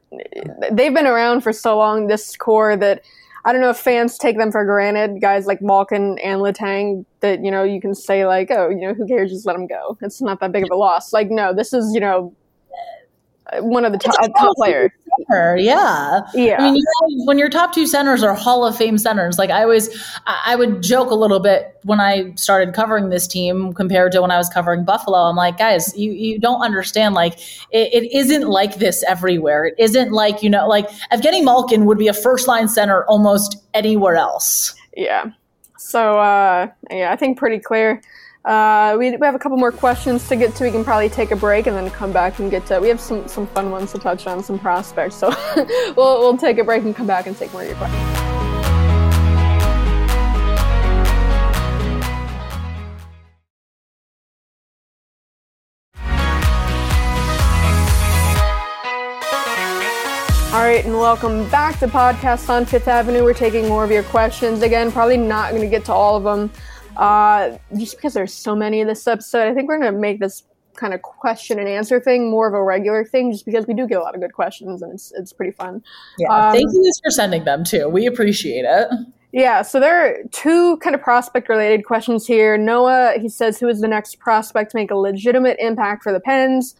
they've 0.73 0.93
been 0.93 1.07
around 1.07 1.43
for 1.43 1.53
so 1.53 1.77
long, 1.77 2.09
this 2.09 2.37
core 2.37 2.77
that 2.77 3.05
I 3.45 3.53
don't 3.53 3.61
know 3.61 3.71
if 3.71 3.79
fans 3.79 4.19
take 4.19 4.37
them 4.37 4.53
for 4.53 4.65
granted, 4.65 5.21
guys 5.21 5.47
like 5.47 5.63
Malkin 5.63 6.19
and 6.19 6.41
Letang, 6.41 7.05
that, 7.21 7.43
you 7.43 7.51
know, 7.51 7.63
you 7.63 7.81
can 7.81 7.95
say 7.95 8.27
like, 8.27 8.51
oh, 8.51 8.69
you 8.69 8.81
know, 8.81 8.95
who 8.95 9.07
cares, 9.07 9.31
just 9.31 9.47
let 9.47 9.55
them 9.55 9.67
go. 9.67 9.97
It's 10.03 10.21
not 10.21 10.41
that 10.41 10.53
big 10.53 10.65
of 10.65 10.71
a 10.71 10.77
loss. 10.77 11.13
Like, 11.13 11.31
no, 11.31 11.55
this 11.55 11.73
is, 11.73 11.95
you 11.95 12.01
know, 12.01 12.35
one 13.59 13.85
of 13.85 13.93
the 13.93 13.99
top, 13.99 14.15
top 14.39 14.57
players. 14.57 14.91
Center, 15.29 15.57
yeah, 15.57 16.21
yeah. 16.35 16.57
I 16.59 16.63
mean, 16.63 16.77
you 16.77 16.83
know, 16.83 17.25
when 17.25 17.39
your 17.39 17.49
top 17.49 17.75
two 17.75 17.87
centers 17.87 18.23
are 18.23 18.33
Hall 18.35 18.65
of 18.65 18.77
Fame 18.77 18.97
centers, 18.97 19.39
like 19.39 19.51
I 19.51 19.63
always, 19.63 19.89
I 20.27 20.55
would 20.55 20.83
joke 20.83 21.11
a 21.11 21.15
little 21.15 21.41
bit 21.41 21.77
when 21.83 22.01
I 22.01 22.33
started 22.37 22.75
covering 22.75 23.09
this 23.09 23.27
team 23.27 23.73
compared 23.73 24.13
to 24.13 24.23
when 24.23 24.31
I 24.31 24.37
was 24.37 24.49
covering 24.49 24.85
Buffalo. 24.85 25.19
I'm 25.19 25.37
like, 25.37 25.59
guys, 25.59 25.97
you 25.97 26.13
you 26.13 26.39
don't 26.39 26.63
understand. 26.63 27.15
Like, 27.15 27.41
it, 27.71 27.93
it 27.93 28.13
isn't 28.13 28.49
like 28.49 28.77
this 28.77 29.03
everywhere. 29.05 29.67
It 29.67 29.75
isn't 29.79 30.13
like 30.13 30.43
you 30.43 30.51
know, 30.51 30.69
like 30.69 30.89
Evgeny 31.13 31.43
Malkin 31.43 31.87
would 31.87 31.99
be 31.99 32.09
a 32.09 32.15
first 32.15 32.47
line 32.47 32.69
center 32.69 33.05
almost 33.07 33.57
anywhere 33.75 34.17
else. 34.17 34.75
Yeah. 34.97 35.31
So 35.79 36.21
uh, 36.21 36.69
yeah, 36.91 37.13
I 37.13 37.17
think 37.17 37.37
pretty 37.37 37.59
clear. 37.59 38.01
Uh, 38.45 38.97
we, 38.99 39.15
we 39.15 39.27
have 39.27 39.35
a 39.35 39.39
couple 39.39 39.59
more 39.59 39.71
questions 39.73 40.27
to 40.29 40.35
get 40.35 40.55
to. 40.55 40.65
We 40.65 40.71
can 40.71 40.83
probably 40.83 41.11
take 41.11 41.31
a 41.31 41.37
break 41.37 41.67
and 41.67 41.77
then 41.77 41.91
come 41.91 42.11
back 42.11 42.39
and 42.39 42.51
get 42.51 42.65
to. 42.67 42.81
We 42.81 42.89
have 42.89 43.01
some, 43.01 43.29
some 43.29 43.47
fun 43.49 43.71
ones 43.71 43.93
to 43.93 43.99
touch 43.99 44.27
on, 44.27 44.43
some 44.43 44.59
prospects. 44.59 45.17
So 45.17 45.29
we'll, 45.97 46.21
we'll 46.21 46.39
take 46.39 46.57
a 46.57 46.65
break 46.65 46.83
and 46.85 46.97
come 46.97 47.07
back 47.07 47.27
and 47.27 47.37
take 47.37 47.53
more 47.53 47.63
of 47.63 47.69
your 47.69 47.77
questions. 47.77 48.17
All 60.53 60.67
right, 60.67 60.85
and 60.85 60.95
welcome 60.95 61.49
back 61.51 61.79
to 61.79 61.87
Podcast 61.87 62.49
on 62.49 62.65
Fifth 62.65 62.89
Avenue. 62.89 63.23
We're 63.23 63.35
taking 63.35 63.69
more 63.69 63.85
of 63.85 63.91
your 63.91 64.03
questions. 64.03 64.63
Again, 64.63 64.91
probably 64.91 65.17
not 65.19 65.51
going 65.51 65.63
to 65.63 65.69
get 65.69 65.85
to 65.85 65.93
all 65.93 66.17
of 66.17 66.25
them. 66.25 66.51
Uh, 67.01 67.57
just 67.79 67.97
because 67.97 68.13
there's 68.13 68.35
so 68.35 68.55
many 68.55 68.83
of 68.83 68.87
this 68.87 69.07
episode, 69.07 69.49
I 69.49 69.55
think 69.55 69.69
we're 69.69 69.81
going 69.81 69.93
to 69.93 69.99
make 69.99 70.21
this 70.21 70.45
kind 70.75 70.93
of 70.93 71.01
question 71.01 71.59
and 71.59 71.67
answer 71.67 71.99
thing 71.99 72.31
more 72.31 72.47
of 72.47 72.55
a 72.55 72.63
regular 72.63 73.05
thing, 73.05 73.33
just 73.33 73.47
because 73.47 73.67
we 73.67 73.73
do 73.73 73.87
get 73.87 73.99
a 73.99 74.03
lot 74.03 74.15
of 74.15 74.21
good 74.21 74.35
questions 74.35 74.83
and 74.83 74.93
it's 74.93 75.11
it's 75.17 75.33
pretty 75.33 75.53
fun. 75.53 75.83
Yeah, 76.19 76.29
um, 76.29 76.53
thank 76.53 76.71
you 76.71 76.93
for 77.03 77.11
sending 77.11 77.45
them 77.45 77.65
too. 77.65 77.89
We 77.89 78.07
appreciate 78.07 78.67
it. 78.67 78.89
Yeah, 79.33 79.63
so 79.63 79.81
there 79.81 80.05
are 80.05 80.17
two 80.33 80.77
kind 80.79 80.95
of 80.95 81.01
prospect 81.01 81.49
related 81.49 81.87
questions 81.87 82.27
here. 82.27 82.59
Noah, 82.59 83.15
he 83.19 83.29
says, 83.29 83.59
who 83.59 83.69
is 83.69 83.81
the 83.81 83.89
next 83.89 84.19
prospect 84.19 84.73
to 84.73 84.77
make 84.77 84.91
a 84.91 84.97
legitimate 84.97 85.57
impact 85.59 86.03
for 86.03 86.13
the 86.13 86.21
Pens? 86.21 86.75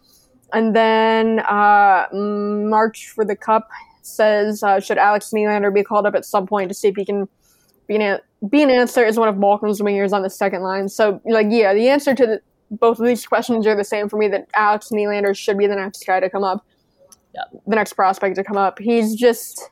And 0.53 0.75
then 0.75 1.39
uh, 1.39 2.07
March 2.13 3.09
for 3.09 3.23
the 3.23 3.37
Cup 3.37 3.69
says, 4.01 4.63
uh, 4.63 4.79
should 4.81 4.97
Alex 4.97 5.31
Nylander 5.33 5.73
be 5.73 5.83
called 5.83 6.05
up 6.05 6.13
at 6.13 6.25
some 6.25 6.45
point 6.45 6.69
to 6.69 6.75
see 6.75 6.89
if 6.89 6.95
he 6.95 7.05
can 7.05 7.29
be 7.91 8.01
an, 8.01 8.19
be 8.49 8.63
an 8.63 8.69
answer 8.69 9.03
is 9.03 9.17
one 9.17 9.27
of 9.27 9.37
Malkin's 9.37 9.81
wingers 9.81 10.13
on 10.13 10.21
the 10.21 10.29
second 10.29 10.61
line. 10.61 10.87
So, 10.87 11.19
like, 11.25 11.47
yeah, 11.49 11.73
the 11.73 11.89
answer 11.89 12.15
to 12.15 12.25
the, 12.25 12.41
both 12.71 12.99
of 12.99 13.05
these 13.05 13.25
questions 13.25 13.67
are 13.67 13.75
the 13.75 13.83
same 13.83 14.07
for 14.07 14.17
me 14.17 14.29
that 14.29 14.47
Alex 14.55 14.89
Nylander 14.93 15.35
should 15.35 15.57
be 15.57 15.67
the 15.67 15.75
next 15.75 16.05
guy 16.07 16.21
to 16.21 16.29
come 16.29 16.43
up, 16.43 16.65
yep. 17.35 17.47
the 17.67 17.75
next 17.75 17.93
prospect 17.93 18.37
to 18.37 18.45
come 18.45 18.55
up. 18.55 18.79
He's 18.79 19.13
just, 19.13 19.69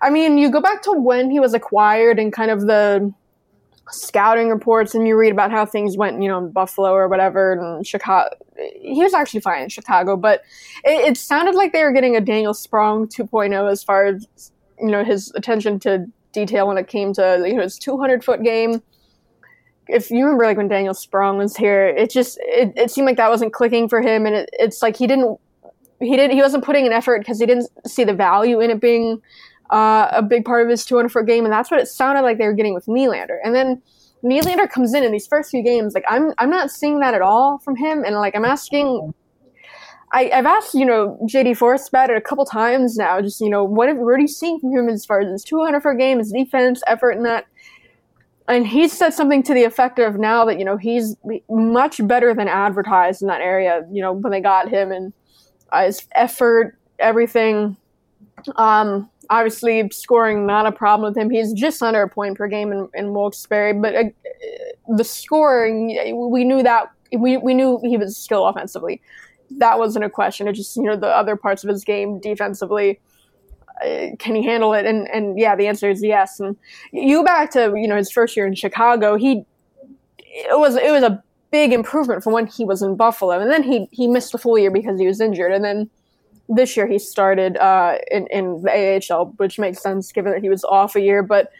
I 0.00 0.08
mean, 0.08 0.38
you 0.38 0.50
go 0.50 0.62
back 0.62 0.80
to 0.84 0.92
when 0.92 1.30
he 1.30 1.40
was 1.40 1.52
acquired 1.52 2.18
and 2.18 2.32
kind 2.32 2.50
of 2.50 2.62
the 2.62 3.12
scouting 3.90 4.48
reports 4.48 4.94
and 4.94 5.06
you 5.06 5.14
read 5.14 5.32
about 5.32 5.50
how 5.50 5.66
things 5.66 5.98
went, 5.98 6.22
you 6.22 6.28
know, 6.28 6.38
in 6.38 6.52
Buffalo 6.52 6.92
or 6.92 7.06
whatever, 7.06 7.52
and 7.52 7.86
Chicago. 7.86 8.30
He 8.80 9.02
was 9.02 9.12
actually 9.12 9.40
fine 9.40 9.64
in 9.64 9.68
Chicago, 9.68 10.16
but 10.16 10.40
it, 10.84 11.10
it 11.10 11.16
sounded 11.18 11.54
like 11.54 11.74
they 11.74 11.82
were 11.82 11.92
getting 11.92 12.16
a 12.16 12.20
Daniel 12.22 12.54
Sprong 12.54 13.08
2.0 13.08 13.70
as 13.70 13.84
far 13.84 14.06
as, 14.06 14.52
you 14.80 14.88
know, 14.88 15.04
his 15.04 15.30
attention 15.34 15.78
to 15.80 16.06
detail 16.32 16.66
when 16.68 16.78
it 16.78 16.88
came 16.88 17.12
to 17.14 17.44
you 17.46 17.54
know 17.54 17.62
his 17.62 17.78
200 17.78 18.24
foot 18.24 18.42
game. 18.42 18.82
if 19.88 20.10
you 20.10 20.24
remember 20.24 20.44
like 20.44 20.56
when 20.56 20.68
Daniel 20.68 20.94
Sprong 20.94 21.38
was 21.38 21.56
here, 21.56 21.88
it 21.88 22.10
just 22.10 22.38
it, 22.42 22.72
it 22.76 22.90
seemed 22.90 23.06
like 23.06 23.16
that 23.16 23.30
wasn't 23.30 23.52
clicking 23.52 23.88
for 23.88 24.00
him, 24.00 24.26
and 24.26 24.34
it, 24.34 24.50
it's 24.52 24.82
like 24.82 24.96
he 24.96 25.06
didn't 25.06 25.38
he 26.00 26.16
didn't 26.16 26.32
he 26.32 26.42
wasn't 26.42 26.64
putting 26.64 26.86
an 26.86 26.92
effort 26.92 27.20
because 27.20 27.38
he 27.38 27.46
didn't 27.46 27.68
see 27.86 28.04
the 28.04 28.14
value 28.14 28.60
in 28.60 28.70
it 28.70 28.80
being 28.80 29.20
uh, 29.70 30.08
a 30.12 30.22
big 30.22 30.44
part 30.44 30.62
of 30.62 30.70
his 30.70 30.84
200 30.84 31.10
foot 31.10 31.26
game, 31.26 31.44
and 31.44 31.52
that's 31.52 31.70
what 31.70 31.80
it 31.80 31.86
sounded 31.86 32.22
like 32.22 32.38
they 32.38 32.46
were 32.46 32.52
getting 32.52 32.74
with 32.74 32.86
Nylander. 32.86 33.38
And 33.44 33.54
then 33.54 33.80
Nylander 34.24 34.68
comes 34.68 34.94
in 34.94 35.02
in 35.02 35.12
these 35.12 35.26
first 35.26 35.50
few 35.50 35.62
games, 35.62 35.94
like 35.94 36.04
I'm 36.08 36.32
I'm 36.38 36.50
not 36.50 36.70
seeing 36.70 37.00
that 37.00 37.14
at 37.14 37.22
all 37.22 37.58
from 37.58 37.76
him, 37.76 38.04
and 38.04 38.16
like 38.16 38.34
I'm 38.36 38.44
asking. 38.44 39.14
I, 40.12 40.24
have 40.24 40.46
asked, 40.46 40.74
you 40.74 40.84
know, 40.84 41.18
JD 41.24 41.56
Forrest 41.56 41.88
about 41.88 42.10
it 42.10 42.16
a 42.16 42.20
couple 42.20 42.44
times 42.44 42.96
now. 42.98 43.20
Just, 43.20 43.40
you 43.40 43.48
know, 43.48 43.64
what, 43.64 43.88
have, 43.88 43.96
what 43.96 44.10
are 44.10 44.18
you 44.18 44.28
seeing 44.28 44.60
from 44.60 44.76
him 44.76 44.88
as 44.88 45.06
far 45.06 45.20
as 45.20 45.30
his 45.30 45.42
200 45.44 45.80
foot 45.82 45.98
game, 45.98 46.18
his 46.18 46.32
defense, 46.32 46.82
effort, 46.86 47.12
and 47.12 47.24
that? 47.24 47.46
and 48.48 48.66
he 48.66 48.88
said 48.88 49.10
something 49.10 49.42
to 49.42 49.54
the 49.54 49.64
effect 49.64 49.98
of 49.98 50.18
now 50.18 50.44
that 50.44 50.58
you 50.58 50.64
know 50.64 50.76
he's 50.76 51.16
much 51.48 52.06
better 52.06 52.34
than 52.34 52.48
advertised 52.48 53.22
in 53.22 53.28
that 53.28 53.40
area 53.40 53.86
you 53.90 54.02
know 54.02 54.12
when 54.12 54.30
they 54.30 54.40
got 54.40 54.68
him 54.68 54.92
and 54.92 55.12
uh, 55.70 55.84
his 55.84 56.06
effort 56.12 56.76
everything 56.98 57.76
um 58.56 59.08
obviously 59.30 59.88
scoring 59.90 60.46
not 60.46 60.66
a 60.66 60.72
problem 60.72 61.08
with 61.08 61.16
him 61.16 61.30
he's 61.30 61.52
just 61.52 61.82
under 61.82 62.02
a 62.02 62.08
point 62.08 62.36
per 62.36 62.48
game 62.48 62.72
in, 62.72 62.88
in 62.94 63.14
wilkes-barre 63.14 63.72
but 63.72 63.94
uh, 63.94 64.04
the 64.96 65.04
scoring 65.04 66.30
we 66.30 66.44
knew 66.44 66.62
that 66.62 66.90
we, 67.16 67.36
we 67.36 67.54
knew 67.54 67.78
he 67.82 67.96
was 67.96 68.16
still 68.16 68.46
offensively 68.46 69.00
that 69.58 69.78
wasn't 69.78 70.04
a 70.04 70.10
question 70.10 70.48
it 70.48 70.52
just 70.52 70.76
you 70.76 70.82
know 70.82 70.96
the 70.96 71.06
other 71.06 71.36
parts 71.36 71.64
of 71.64 71.70
his 71.70 71.84
game 71.84 72.20
defensively 72.20 72.98
can 74.18 74.34
he 74.34 74.44
handle 74.44 74.74
it? 74.74 74.86
And 74.86 75.08
and 75.08 75.38
yeah, 75.38 75.56
the 75.56 75.66
answer 75.66 75.90
is 75.90 76.02
yes. 76.02 76.40
And 76.40 76.56
you 76.92 77.24
back 77.24 77.50
to 77.52 77.72
you 77.76 77.88
know 77.88 77.96
his 77.96 78.10
first 78.10 78.36
year 78.36 78.46
in 78.46 78.54
Chicago, 78.54 79.16
he 79.16 79.44
it 80.18 80.58
was 80.58 80.76
it 80.76 80.90
was 80.90 81.02
a 81.02 81.22
big 81.50 81.72
improvement 81.72 82.22
from 82.22 82.32
when 82.32 82.46
he 82.46 82.64
was 82.64 82.82
in 82.82 82.96
Buffalo, 82.96 83.38
and 83.40 83.50
then 83.50 83.62
he 83.62 83.88
he 83.90 84.06
missed 84.06 84.32
the 84.32 84.38
full 84.38 84.58
year 84.58 84.70
because 84.70 84.98
he 84.98 85.06
was 85.06 85.20
injured, 85.20 85.52
and 85.52 85.64
then 85.64 85.90
this 86.48 86.76
year 86.76 86.86
he 86.86 86.98
started 86.98 87.56
uh, 87.56 87.96
in 88.10 88.26
in 88.28 88.62
the 88.62 89.02
AHL, 89.10 89.26
which 89.36 89.58
makes 89.58 89.82
sense 89.82 90.12
given 90.12 90.32
that 90.32 90.42
he 90.42 90.48
was 90.48 90.64
off 90.64 90.96
a 90.96 91.00
year. 91.00 91.22
But 91.22 91.50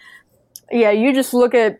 yeah, 0.71 0.91
you 0.91 1.13
just 1.13 1.35
look 1.35 1.55
at 1.55 1.79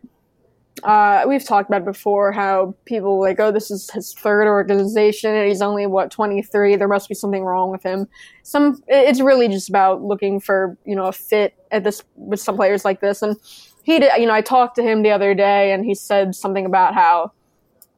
uh, 0.85 1.25
we've 1.29 1.45
talked 1.45 1.69
about 1.69 1.85
before 1.85 2.33
how 2.33 2.75
people 2.87 3.21
like, 3.21 3.39
oh, 3.39 3.53
this 3.53 3.71
is 3.71 3.91
his 3.91 4.15
third 4.15 4.49
organization 4.49 5.35
and 5.35 5.47
he's 5.47 5.63
only 5.63 5.87
what 5.87 6.11
23. 6.11 6.77
There 6.77 6.89
must 6.89 7.09
be 7.09 7.15
something 7.15 7.45
wrong 7.45 7.71
with 7.71 7.83
him. 7.83 8.09
Some, 8.43 8.83
it's 8.89 9.21
really 9.21 9.49
just 9.49 9.69
about 9.69 10.03
looking 10.03 10.41
for 10.41 10.77
you 10.85 10.97
know 10.97 11.07
a 11.07 11.13
fit 11.13 11.55
at 11.71 11.85
this 11.85 12.03
with 12.17 12.41
some 12.41 12.57
players 12.57 12.85
like 12.85 13.01
this. 13.01 13.23
And 13.23 13.37
he 13.85 13.99
did, 13.99 14.13
you 14.19 14.27
know, 14.27 14.35
I 14.35 14.41
talked 14.41 14.77
to 14.77 14.83
him 14.83 15.03
the 15.03 15.11
other 15.11 15.35
day 15.35 15.73
and 15.73 15.85
he 15.85 15.95
said 15.95 16.35
something 16.35 16.67
about 16.67 16.95
how 16.95 17.33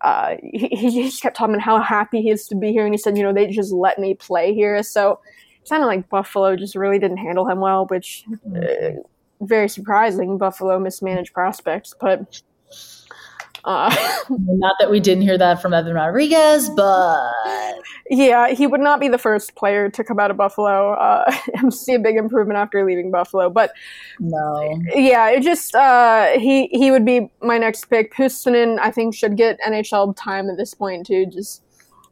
uh, 0.01 0.37
he, 0.43 0.69
he 0.69 1.03
just 1.05 1.23
kept 1.23 1.37
talking 1.37 1.59
how 1.59 1.81
happy 1.81 2.23
he 2.23 2.31
is 2.31 2.47
to 2.49 2.57
be 2.57 2.73
here. 2.73 2.85
And 2.85 2.93
he 2.93 2.99
said, 2.99 3.17
you 3.17 3.23
know, 3.23 3.33
they 3.33 3.47
just 3.47 3.73
let 3.73 3.99
me 3.99 4.15
play 4.15 4.53
here. 4.53 4.83
So 4.83 5.21
it 5.63 5.69
sounded 5.69 5.87
like 5.87 6.09
Buffalo 6.09 6.57
just 6.57 6.75
really 6.75 6.99
didn't 6.99 7.19
handle 7.19 7.49
him 7.49 7.61
well, 7.61 7.87
which 7.87 8.25
uh, 8.55 9.01
very 9.41 9.69
surprising. 9.69 10.37
Buffalo 10.39 10.79
mismanaged 10.79 11.33
prospects, 11.33 11.95
but 11.99 12.43
uh, 13.65 13.95
not 14.29 14.77
that 14.79 14.91
we 14.91 15.01
didn't 15.01 15.23
hear 15.23 15.39
that 15.39 15.63
from 15.63 15.73
Evan 15.73 15.95
Rodrigues, 15.95 16.69
but 16.71 17.33
yeah, 18.11 18.49
he 18.51 18.67
would 18.67 18.81
not 18.81 19.01
be 19.01 19.09
the 19.09 19.19
first 19.19 19.55
player 19.55 19.89
to 19.89 20.05
come 20.05 20.19
out 20.19 20.31
of 20.31 20.37
Buffalo 20.37 20.93
uh, 20.93 21.31
and 21.55 21.73
see 21.73 21.95
a 21.95 21.99
big 21.99 22.17
improvement 22.17 22.59
after 22.59 22.85
leaving 22.85 23.11
Buffalo. 23.11 23.49
But 23.49 23.73
no, 24.21 24.81
yeah, 24.95 25.31
it 25.31 25.43
just 25.43 25.75
uh, 25.75 26.39
he 26.39 26.69
he 26.69 26.91
would 26.91 27.05
be 27.05 27.31
my 27.41 27.59
next 27.59 27.87
pick. 27.87 28.15
Puustinen, 28.15 28.79
I 28.81 28.91
think, 28.91 29.15
should 29.15 29.37
get 29.37 29.59
NHL 29.61 30.15
time 30.17 30.51
at 30.51 30.57
this 30.57 30.75
point 30.75 31.07
too. 31.07 31.27
Just 31.27 31.63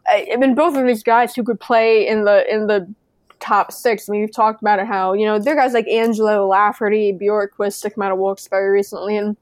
I, 0.09 0.35
mean, 0.37 0.55
both 0.55 0.77
of 0.77 0.87
these 0.87 1.03
guys 1.03 1.35
who 1.35 1.45
could 1.45 1.61
play 1.61 2.07
in 2.07 2.25
the 2.25 2.51
in 2.53 2.67
the 2.67 2.93
top 3.41 3.73
six. 3.73 4.09
I 4.09 4.13
mean, 4.13 4.21
we've 4.23 4.33
talked 4.33 4.63
about 4.63 4.79
it 4.79 4.87
how 4.87 5.13
you 5.13 5.27
know 5.27 5.39
there 5.39 5.53
are 5.55 5.57
guys 5.57 5.75
like 5.75 5.87
Angelo 5.89 6.47
Lafferty, 6.47 7.13
Bjorkqvist 7.13 7.83
to 7.83 7.91
come 7.91 8.03
out 8.03 8.13
of 8.13 8.19
Wilkes-Barre 8.19 8.71
recently, 8.71 9.17
and 9.17 9.37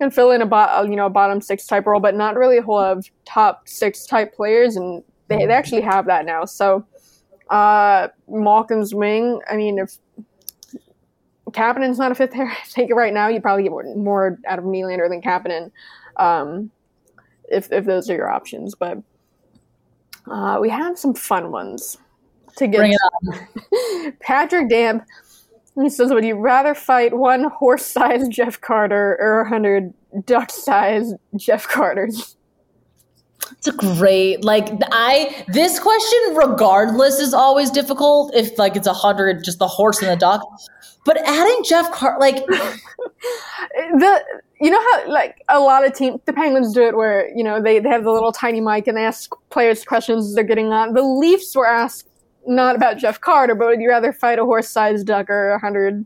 can 0.00 0.10
fill 0.10 0.30
in 0.30 0.40
a 0.40 0.46
bot, 0.46 0.88
you 0.88 0.96
know, 0.96 1.06
a 1.06 1.10
bottom 1.10 1.40
six 1.40 1.66
type 1.66 1.86
role, 1.86 2.00
but 2.00 2.14
not 2.14 2.34
really 2.34 2.56
a 2.56 2.62
whole 2.62 2.76
lot 2.76 2.96
of 2.96 3.10
top 3.26 3.68
six 3.68 4.06
type 4.06 4.34
players, 4.34 4.76
and 4.76 5.04
they, 5.28 5.36
they 5.36 5.52
actually 5.52 5.82
have 5.82 6.06
that 6.06 6.24
now. 6.24 6.46
So, 6.46 6.86
uh, 7.50 8.08
Malkin's 8.26 8.94
wing. 8.94 9.40
I 9.50 9.56
mean, 9.56 9.78
if 9.78 9.98
Kapanen's 11.50 11.98
not 11.98 12.10
a 12.10 12.14
fifth 12.14 12.32
there, 12.32 12.46
I 12.50 12.66
think 12.66 12.92
right 12.94 13.12
now 13.12 13.28
you 13.28 13.42
probably 13.42 13.64
get 13.64 13.72
more, 13.72 13.84
more 13.94 14.38
out 14.46 14.58
of 14.58 14.64
Nylander 14.64 15.08
than 15.08 15.20
Kapanen, 15.20 15.70
um, 16.16 16.70
if 17.50 17.70
if 17.70 17.84
those 17.84 18.08
are 18.08 18.14
your 18.14 18.30
options. 18.30 18.74
But 18.74 19.02
uh, 20.26 20.58
we 20.60 20.70
have 20.70 20.98
some 20.98 21.12
fun 21.12 21.52
ones 21.52 21.98
to 22.56 22.66
get. 22.66 22.78
Bring 22.78 22.92
it 22.92 23.00
on. 23.02 24.12
Patrick 24.20 24.70
Damp 24.70 25.04
he 25.76 25.88
says, 25.88 26.12
Would 26.12 26.24
you 26.24 26.36
rather 26.36 26.74
fight 26.74 27.16
one 27.16 27.44
horse 27.44 27.86
sized 27.86 28.30
Jeff 28.32 28.60
Carter 28.60 29.16
or 29.20 29.40
a 29.40 29.48
hundred 29.48 29.92
duck 30.24 30.50
sized 30.50 31.14
Jeff 31.36 31.68
Carters? 31.68 32.36
It's 33.52 33.68
a 33.68 33.72
great 33.72 34.44
like 34.44 34.68
I 34.92 35.44
this 35.48 35.78
question 35.80 36.18
regardless 36.34 37.18
is 37.18 37.34
always 37.34 37.70
difficult 37.70 38.34
if 38.34 38.56
like 38.58 38.76
it's 38.76 38.86
a 38.86 38.92
hundred 38.92 39.42
just 39.44 39.58
the 39.58 39.66
horse 39.66 40.00
and 40.00 40.10
the 40.10 40.16
duck. 40.16 40.46
But 41.04 41.18
adding 41.26 41.64
Jeff 41.64 41.90
Carter 41.90 42.20
like 42.20 42.46
the 42.46 44.24
you 44.60 44.70
know 44.70 44.80
how 44.80 45.10
like 45.10 45.42
a 45.48 45.58
lot 45.58 45.86
of 45.86 45.94
teams 45.94 46.20
the 46.26 46.32
Penguins 46.32 46.72
do 46.74 46.82
it 46.82 46.96
where 46.96 47.34
you 47.34 47.42
know 47.42 47.60
they, 47.60 47.78
they 47.78 47.88
have 47.88 48.04
the 48.04 48.12
little 48.12 48.32
tiny 48.32 48.60
mic 48.60 48.86
and 48.86 48.96
they 48.96 49.04
ask 49.04 49.32
players 49.48 49.84
questions 49.84 50.26
as 50.26 50.34
they're 50.34 50.44
getting 50.44 50.72
on. 50.72 50.92
The 50.92 51.02
Leafs 51.02 51.56
were 51.56 51.66
asked 51.66 52.09
not 52.46 52.76
about 52.76 52.98
Jeff 52.98 53.20
Carter, 53.20 53.54
but 53.54 53.68
would 53.68 53.80
you 53.80 53.88
rather 53.88 54.12
fight 54.12 54.38
a 54.38 54.44
horse-sized 54.44 55.06
duck 55.06 55.28
or 55.28 55.50
a 55.50 55.58
hundred 55.58 56.04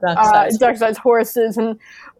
duck-sized, 0.00 0.62
uh, 0.62 0.66
duck-sized 0.66 0.98
horses? 0.98 1.56
And 1.56 1.78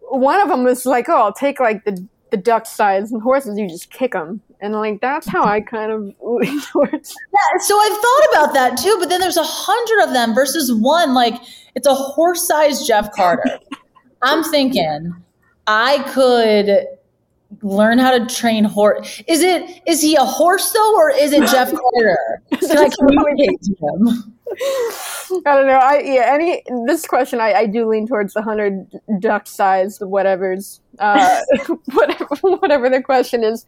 one 0.09 0.41
of 0.41 0.49
them 0.49 0.63
was 0.63 0.85
like, 0.85 1.09
"Oh, 1.09 1.21
I'll 1.21 1.33
take 1.33 1.59
like 1.59 1.85
the 1.85 2.05
the 2.31 2.37
duck-sized 2.37 3.11
and 3.11 3.21
horses. 3.21 3.57
You 3.57 3.67
just 3.67 3.91
kick 3.91 4.13
them." 4.13 4.41
And 4.61 4.73
like 4.73 5.01
that's 5.01 5.27
how 5.27 5.43
I 5.43 5.61
kind 5.61 5.91
of 5.91 6.01
lean 6.21 6.61
towards. 6.61 7.15
Yeah, 7.33 7.59
so 7.59 7.79
I've 7.79 7.97
thought 7.97 8.27
about 8.31 8.53
that 8.53 8.77
too, 8.77 8.95
but 8.99 9.09
then 9.09 9.21
there's 9.21 9.37
a 9.37 9.43
hundred 9.43 10.03
of 10.03 10.13
them 10.13 10.33
versus 10.33 10.73
one. 10.73 11.13
Like 11.13 11.35
it's 11.75 11.87
a 11.87 11.95
horse-sized 11.95 12.85
Jeff 12.87 13.11
Carter. 13.13 13.59
I'm 14.21 14.43
thinking 14.43 15.15
I 15.67 15.99
could 16.09 16.87
learn 17.61 17.97
how 17.97 18.17
to 18.17 18.25
train 18.33 18.63
horse. 18.63 19.21
Is 19.27 19.41
it 19.41 19.81
is 19.85 20.01
he 20.01 20.15
a 20.15 20.23
horse 20.23 20.71
though, 20.71 20.95
or 20.95 21.11
is 21.11 21.31
it 21.31 21.47
Jeff 21.49 21.71
Carter? 21.93 22.41
I 22.51 22.89
communicate 22.97 23.61
to 23.61 23.75
him? 23.79 24.35
I 25.45 25.55
don't 25.55 25.67
know. 25.67 25.79
I 25.81 26.01
yeah. 26.03 26.31
Any 26.33 26.63
this 26.85 27.05
question, 27.05 27.39
I, 27.39 27.53
I 27.53 27.65
do 27.65 27.87
lean 27.87 28.07
towards 28.07 28.33
the 28.33 28.41
hundred 28.41 28.91
duck 29.19 29.47
sized 29.47 30.01
whatever's 30.01 30.81
uh, 30.99 31.41
whatever 31.93 32.27
whatever 32.41 32.89
the 32.89 33.01
question 33.01 33.43
is, 33.43 33.65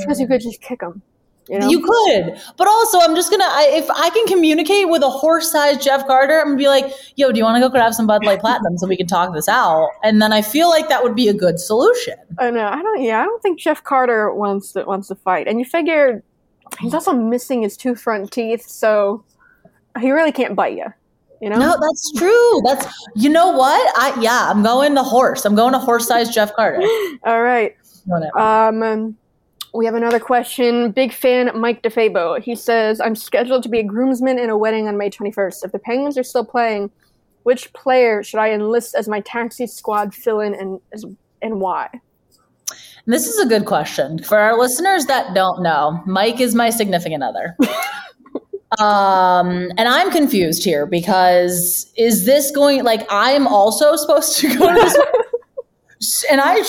because 0.00 0.20
you 0.20 0.26
could 0.26 0.40
just 0.40 0.60
kick 0.60 0.80
them. 0.80 1.02
You, 1.48 1.58
know? 1.58 1.68
you 1.68 1.80
could, 1.80 2.40
but 2.56 2.66
also 2.66 2.98
I'm 3.00 3.14
just 3.14 3.30
gonna 3.30 3.44
I, 3.44 3.70
if 3.72 3.90
I 3.90 4.08
can 4.10 4.26
communicate 4.26 4.88
with 4.88 5.02
a 5.02 5.10
horse-sized 5.10 5.82
Jeff 5.82 6.06
Carter, 6.06 6.40
I'm 6.40 6.46
gonna 6.46 6.56
be 6.56 6.68
like, 6.68 6.90
"Yo, 7.16 7.32
do 7.32 7.38
you 7.38 7.44
want 7.44 7.56
to 7.56 7.60
go 7.60 7.68
grab 7.68 7.92
some 7.92 8.06
Bud 8.06 8.24
Light 8.24 8.40
Platinum 8.40 8.78
so 8.78 8.86
we 8.86 8.96
can 8.96 9.06
talk 9.06 9.34
this 9.34 9.46
out?" 9.46 9.90
And 10.02 10.22
then 10.22 10.32
I 10.32 10.40
feel 10.40 10.70
like 10.70 10.88
that 10.88 11.02
would 11.02 11.14
be 11.14 11.28
a 11.28 11.34
good 11.34 11.60
solution. 11.60 12.14
I 12.38 12.50
know. 12.50 12.66
I 12.66 12.80
don't. 12.80 13.02
Yeah, 13.02 13.20
I 13.20 13.24
don't 13.24 13.42
think 13.42 13.58
Jeff 13.58 13.84
Carter 13.84 14.32
wants 14.32 14.72
to 14.72 14.84
wants 14.84 15.08
to 15.08 15.16
fight. 15.16 15.46
And 15.46 15.58
you 15.58 15.66
figure 15.66 16.22
he's 16.80 16.94
also 16.94 17.12
missing 17.12 17.62
his 17.62 17.76
two 17.76 17.94
front 17.94 18.30
teeth, 18.30 18.66
so 18.66 19.22
he 20.00 20.10
really 20.10 20.32
can't 20.32 20.56
bite 20.56 20.76
you. 20.76 20.86
You 21.40 21.50
know? 21.50 21.58
No, 21.58 21.76
that's 21.78 22.12
true. 22.12 22.62
That's 22.64 22.86
you 23.16 23.28
know 23.28 23.50
what? 23.50 23.94
I 23.98 24.18
yeah, 24.18 24.48
I'm 24.48 24.62
going 24.62 24.94
the 24.94 25.02
horse. 25.02 25.44
I'm 25.44 25.54
going 25.54 25.74
a 25.74 25.78
horse-sized 25.78 26.32
Jeff 26.32 26.54
Carter. 26.54 26.80
All 27.24 27.42
right. 27.42 27.76
Whatever. 28.06 28.38
Um 28.38 29.16
we 29.74 29.84
have 29.86 29.94
another 29.94 30.20
question. 30.20 30.92
Big 30.92 31.12
fan 31.12 31.50
Mike 31.54 31.82
DeFabo. 31.82 32.40
He 32.40 32.54
says, 32.54 33.00
I'm 33.00 33.16
scheduled 33.16 33.64
to 33.64 33.68
be 33.68 33.80
a 33.80 33.82
groomsman 33.82 34.38
in 34.38 34.48
a 34.48 34.56
wedding 34.56 34.86
on 34.86 34.96
May 34.96 35.10
21st. 35.10 35.64
If 35.64 35.72
the 35.72 35.80
Penguins 35.80 36.16
are 36.16 36.22
still 36.22 36.44
playing, 36.44 36.90
which 37.42 37.72
player 37.72 38.22
should 38.22 38.38
I 38.38 38.52
enlist 38.52 38.94
as 38.94 39.08
my 39.08 39.20
taxi 39.20 39.66
squad 39.66 40.14
fill 40.14 40.40
in 40.40 40.54
and, 40.54 40.80
and 41.42 41.60
why? 41.60 41.90
This 43.06 43.26
is 43.26 43.38
a 43.38 43.46
good 43.46 43.66
question. 43.66 44.22
For 44.22 44.38
our 44.38 44.56
listeners 44.56 45.06
that 45.06 45.34
don't 45.34 45.62
know, 45.62 46.02
Mike 46.06 46.40
is 46.40 46.54
my 46.54 46.70
significant 46.70 47.22
other. 47.22 47.56
um, 48.78 49.70
and 49.76 49.88
I'm 49.88 50.10
confused 50.10 50.64
here 50.64 50.86
because 50.86 51.92
is 51.96 52.24
this 52.24 52.50
going 52.52 52.84
like 52.84 53.06
I'm 53.10 53.46
also 53.46 53.96
supposed 53.96 54.38
to 54.38 54.56
go 54.56 54.68
to 54.68 54.74
this 54.74 54.96
and 56.30 56.40
I 56.40 56.62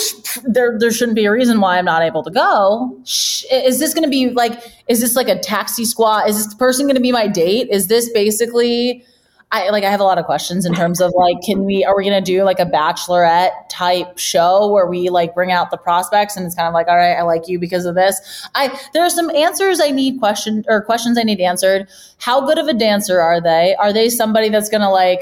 there 0.43 0.77
there 0.77 0.91
shouldn't 0.91 1.15
be 1.15 1.25
a 1.25 1.31
reason 1.31 1.59
why 1.61 1.77
I'm 1.77 1.85
not 1.85 2.01
able 2.01 2.23
to 2.23 2.31
go. 2.31 2.97
Is 3.03 3.79
this 3.79 3.93
going 3.93 4.03
to 4.03 4.09
be 4.09 4.29
like 4.29 4.61
is 4.87 5.01
this 5.01 5.15
like 5.15 5.27
a 5.27 5.39
taxi 5.39 5.85
squad? 5.85 6.29
Is 6.29 6.43
this 6.43 6.53
person 6.55 6.85
going 6.85 6.95
to 6.95 7.01
be 7.01 7.11
my 7.11 7.27
date? 7.27 7.69
Is 7.69 7.87
this 7.87 8.09
basically 8.11 9.03
I 9.51 9.69
like 9.69 9.83
I 9.83 9.89
have 9.89 9.99
a 9.99 10.03
lot 10.03 10.17
of 10.17 10.25
questions 10.25 10.65
in 10.65 10.73
terms 10.73 10.99
of 10.99 11.13
like 11.15 11.37
can 11.45 11.65
we 11.65 11.85
are 11.85 11.95
we 11.95 12.03
going 12.03 12.21
to 12.21 12.31
do 12.31 12.43
like 12.43 12.59
a 12.59 12.65
bachelorette 12.65 13.51
type 13.69 14.17
show 14.17 14.71
where 14.71 14.87
we 14.87 15.09
like 15.09 15.35
bring 15.35 15.51
out 15.51 15.71
the 15.71 15.77
prospects 15.77 16.35
and 16.35 16.45
it's 16.45 16.55
kind 16.55 16.67
of 16.67 16.73
like 16.73 16.87
all 16.87 16.97
right 16.97 17.13
I 17.13 17.21
like 17.21 17.47
you 17.47 17.59
because 17.59 17.85
of 17.85 17.95
this. 17.95 18.47
I 18.55 18.77
there 18.93 19.03
are 19.03 19.09
some 19.09 19.29
answers 19.31 19.79
I 19.79 19.91
need 19.91 20.19
question 20.19 20.65
or 20.67 20.81
questions 20.81 21.17
I 21.17 21.23
need 21.23 21.39
answered. 21.39 21.87
How 22.17 22.45
good 22.45 22.57
of 22.57 22.67
a 22.67 22.73
dancer 22.73 23.21
are 23.21 23.39
they? 23.39 23.75
Are 23.75 23.93
they 23.93 24.09
somebody 24.09 24.49
that's 24.49 24.69
going 24.69 24.81
to 24.81 24.89
like 24.89 25.21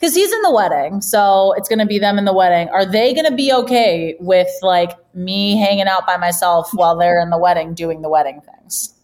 because 0.00 0.14
he's 0.14 0.32
in 0.32 0.40
the 0.42 0.52
wedding, 0.52 1.02
so 1.02 1.52
it's 1.58 1.68
to 1.78 1.86
be 1.86 1.98
them 1.98 2.16
in 2.16 2.24
the 2.24 2.32
wedding. 2.32 2.70
Are 2.70 2.86
they 2.86 3.12
to 3.26 3.36
be 3.36 3.52
okay 3.52 4.16
with 4.18 4.48
like 4.62 4.92
me 5.14 5.58
hanging 5.58 5.86
out 5.86 6.06
by 6.06 6.16
myself 6.16 6.70
while 6.72 6.96
they're 6.96 7.20
in 7.20 7.28
the 7.28 7.38
wedding 7.38 7.74
doing 7.74 8.00
the 8.00 8.08
wedding 8.08 8.40
things? 8.40 8.94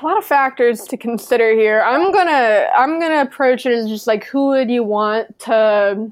a 0.00 0.04
lot 0.04 0.18
of 0.18 0.24
factors 0.24 0.82
to 0.82 0.96
consider 0.96 1.52
here. 1.52 1.82
I'm 1.82 2.12
gonna 2.12 2.68
I'm 2.76 3.00
gonna 3.00 3.22
approach 3.22 3.66
it 3.66 3.72
as 3.72 3.88
just 3.88 4.06
like 4.06 4.24
who 4.24 4.48
would 4.48 4.70
you 4.70 4.82
want 4.82 5.38
to 5.40 6.10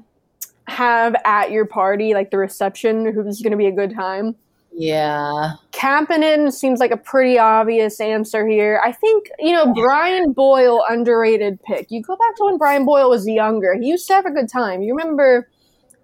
have 0.67 1.15
at 1.25 1.51
your 1.51 1.65
party, 1.65 2.13
like 2.13 2.31
the 2.31 2.37
reception, 2.37 3.11
who's 3.13 3.41
gonna 3.41 3.57
be 3.57 3.67
a 3.67 3.71
good 3.71 3.93
time. 3.93 4.35
Yeah. 4.77 5.53
Kapanen 5.71 6.53
seems 6.53 6.79
like 6.79 6.91
a 6.91 6.97
pretty 6.97 7.39
obvious 7.39 7.99
answer 7.99 8.47
here. 8.47 8.79
I 8.85 8.91
think, 8.91 9.27
you 9.39 9.51
know, 9.51 9.73
Brian 9.73 10.33
Boyle, 10.33 10.83
underrated 10.87 11.59
pick. 11.63 11.89
You 11.89 12.03
go 12.03 12.15
back 12.15 12.35
to 12.35 12.45
when 12.45 12.59
Brian 12.59 12.85
Boyle 12.85 13.09
was 13.09 13.27
younger. 13.27 13.75
He 13.79 13.87
used 13.87 14.05
to 14.07 14.13
have 14.13 14.27
a 14.27 14.31
good 14.31 14.47
time. 14.47 14.83
You 14.83 14.95
remember 14.95 15.49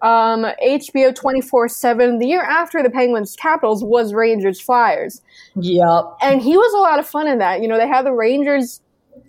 um, 0.02 0.48
HBO 0.66 1.14
24 1.14 1.68
7, 1.68 2.18
the 2.18 2.26
year 2.26 2.42
after 2.42 2.82
the 2.82 2.90
Penguins 2.90 3.36
Capitals 3.36 3.84
was 3.84 4.12
Rangers 4.12 4.60
Flyers. 4.60 5.22
Yep. 5.56 6.06
And 6.24 6.42
he 6.42 6.58
was 6.58 6.74
a 6.74 6.80
lot 6.80 6.98
of 6.98 7.08
fun 7.08 7.28
in 7.28 7.38
that. 7.38 7.62
You 7.62 7.68
know, 7.68 7.78
they 7.78 7.88
had 7.88 8.08
the 8.08 8.14
Rangers 8.14 8.82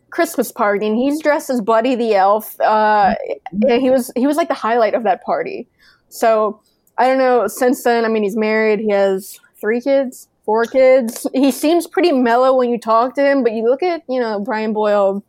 Christmas 0.08 0.50
party 0.50 0.86
and 0.86 0.96
he's 0.96 1.20
dressed 1.20 1.50
as 1.50 1.60
Buddy 1.60 1.96
the 1.96 2.14
Elf. 2.14 2.58
Uh, 2.60 3.14
and 3.52 3.82
he 3.82 3.90
was 3.90 4.10
he 4.16 4.26
was 4.26 4.38
like 4.38 4.48
the 4.48 4.54
highlight 4.54 4.94
of 4.94 5.02
that 5.02 5.22
party. 5.22 5.68
So 6.08 6.62
I 6.98 7.06
don't 7.06 7.18
know. 7.18 7.46
Since 7.46 7.82
then, 7.82 8.04
I 8.04 8.08
mean, 8.08 8.22
he's 8.22 8.36
married. 8.36 8.80
He 8.80 8.90
has 8.90 9.40
three 9.60 9.80
kids, 9.80 10.28
four 10.44 10.64
kids. 10.64 11.26
He 11.34 11.50
seems 11.50 11.86
pretty 11.86 12.12
mellow 12.12 12.56
when 12.56 12.70
you 12.70 12.78
talk 12.78 13.14
to 13.16 13.22
him, 13.22 13.42
but 13.42 13.52
you 13.52 13.64
look 13.64 13.82
at 13.82 14.02
you 14.08 14.20
know 14.20 14.40
Brian 14.40 14.72
Boyle 14.72 15.24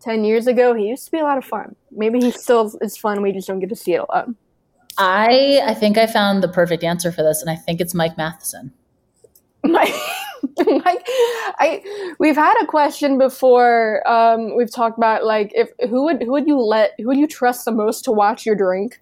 ten 0.00 0.24
years 0.24 0.46
ago. 0.46 0.74
He 0.74 0.86
used 0.86 1.04
to 1.06 1.10
be 1.10 1.18
a 1.18 1.24
lot 1.24 1.38
of 1.38 1.44
fun. 1.44 1.76
Maybe 1.90 2.20
he 2.20 2.30
still 2.30 2.72
is 2.80 2.96
fun. 2.96 3.22
We 3.22 3.32
just 3.32 3.48
don't 3.48 3.60
get 3.60 3.68
to 3.68 3.76
see 3.76 3.94
it 3.94 4.00
a 4.00 4.12
lot. 4.12 4.28
I 4.98 5.60
I 5.64 5.74
think 5.74 5.98
I 5.98 6.06
found 6.06 6.42
the 6.42 6.48
perfect 6.48 6.82
answer 6.82 7.12
for 7.12 7.22
this, 7.22 7.40
and 7.42 7.50
I 7.50 7.56
think 7.56 7.80
it's 7.80 7.94
Mike 7.94 8.16
Matheson. 8.16 8.72
Mike, 9.64 9.94
Mike, 10.58 11.02
I 11.58 11.82
we've 12.18 12.36
had 12.36 12.54
a 12.62 12.66
question 12.66 13.18
before. 13.18 14.06
Um, 14.08 14.56
we've 14.56 14.72
talked 14.72 14.96
about 14.96 15.24
like 15.24 15.52
if 15.54 15.70
who 15.90 16.04
would 16.04 16.22
who 16.22 16.30
would 16.32 16.46
you 16.46 16.58
let 16.58 16.92
who 16.98 17.08
would 17.08 17.18
you 17.18 17.26
trust 17.26 17.64
the 17.64 17.72
most 17.72 18.04
to 18.04 18.12
watch 18.12 18.46
your 18.46 18.54
drink? 18.54 19.00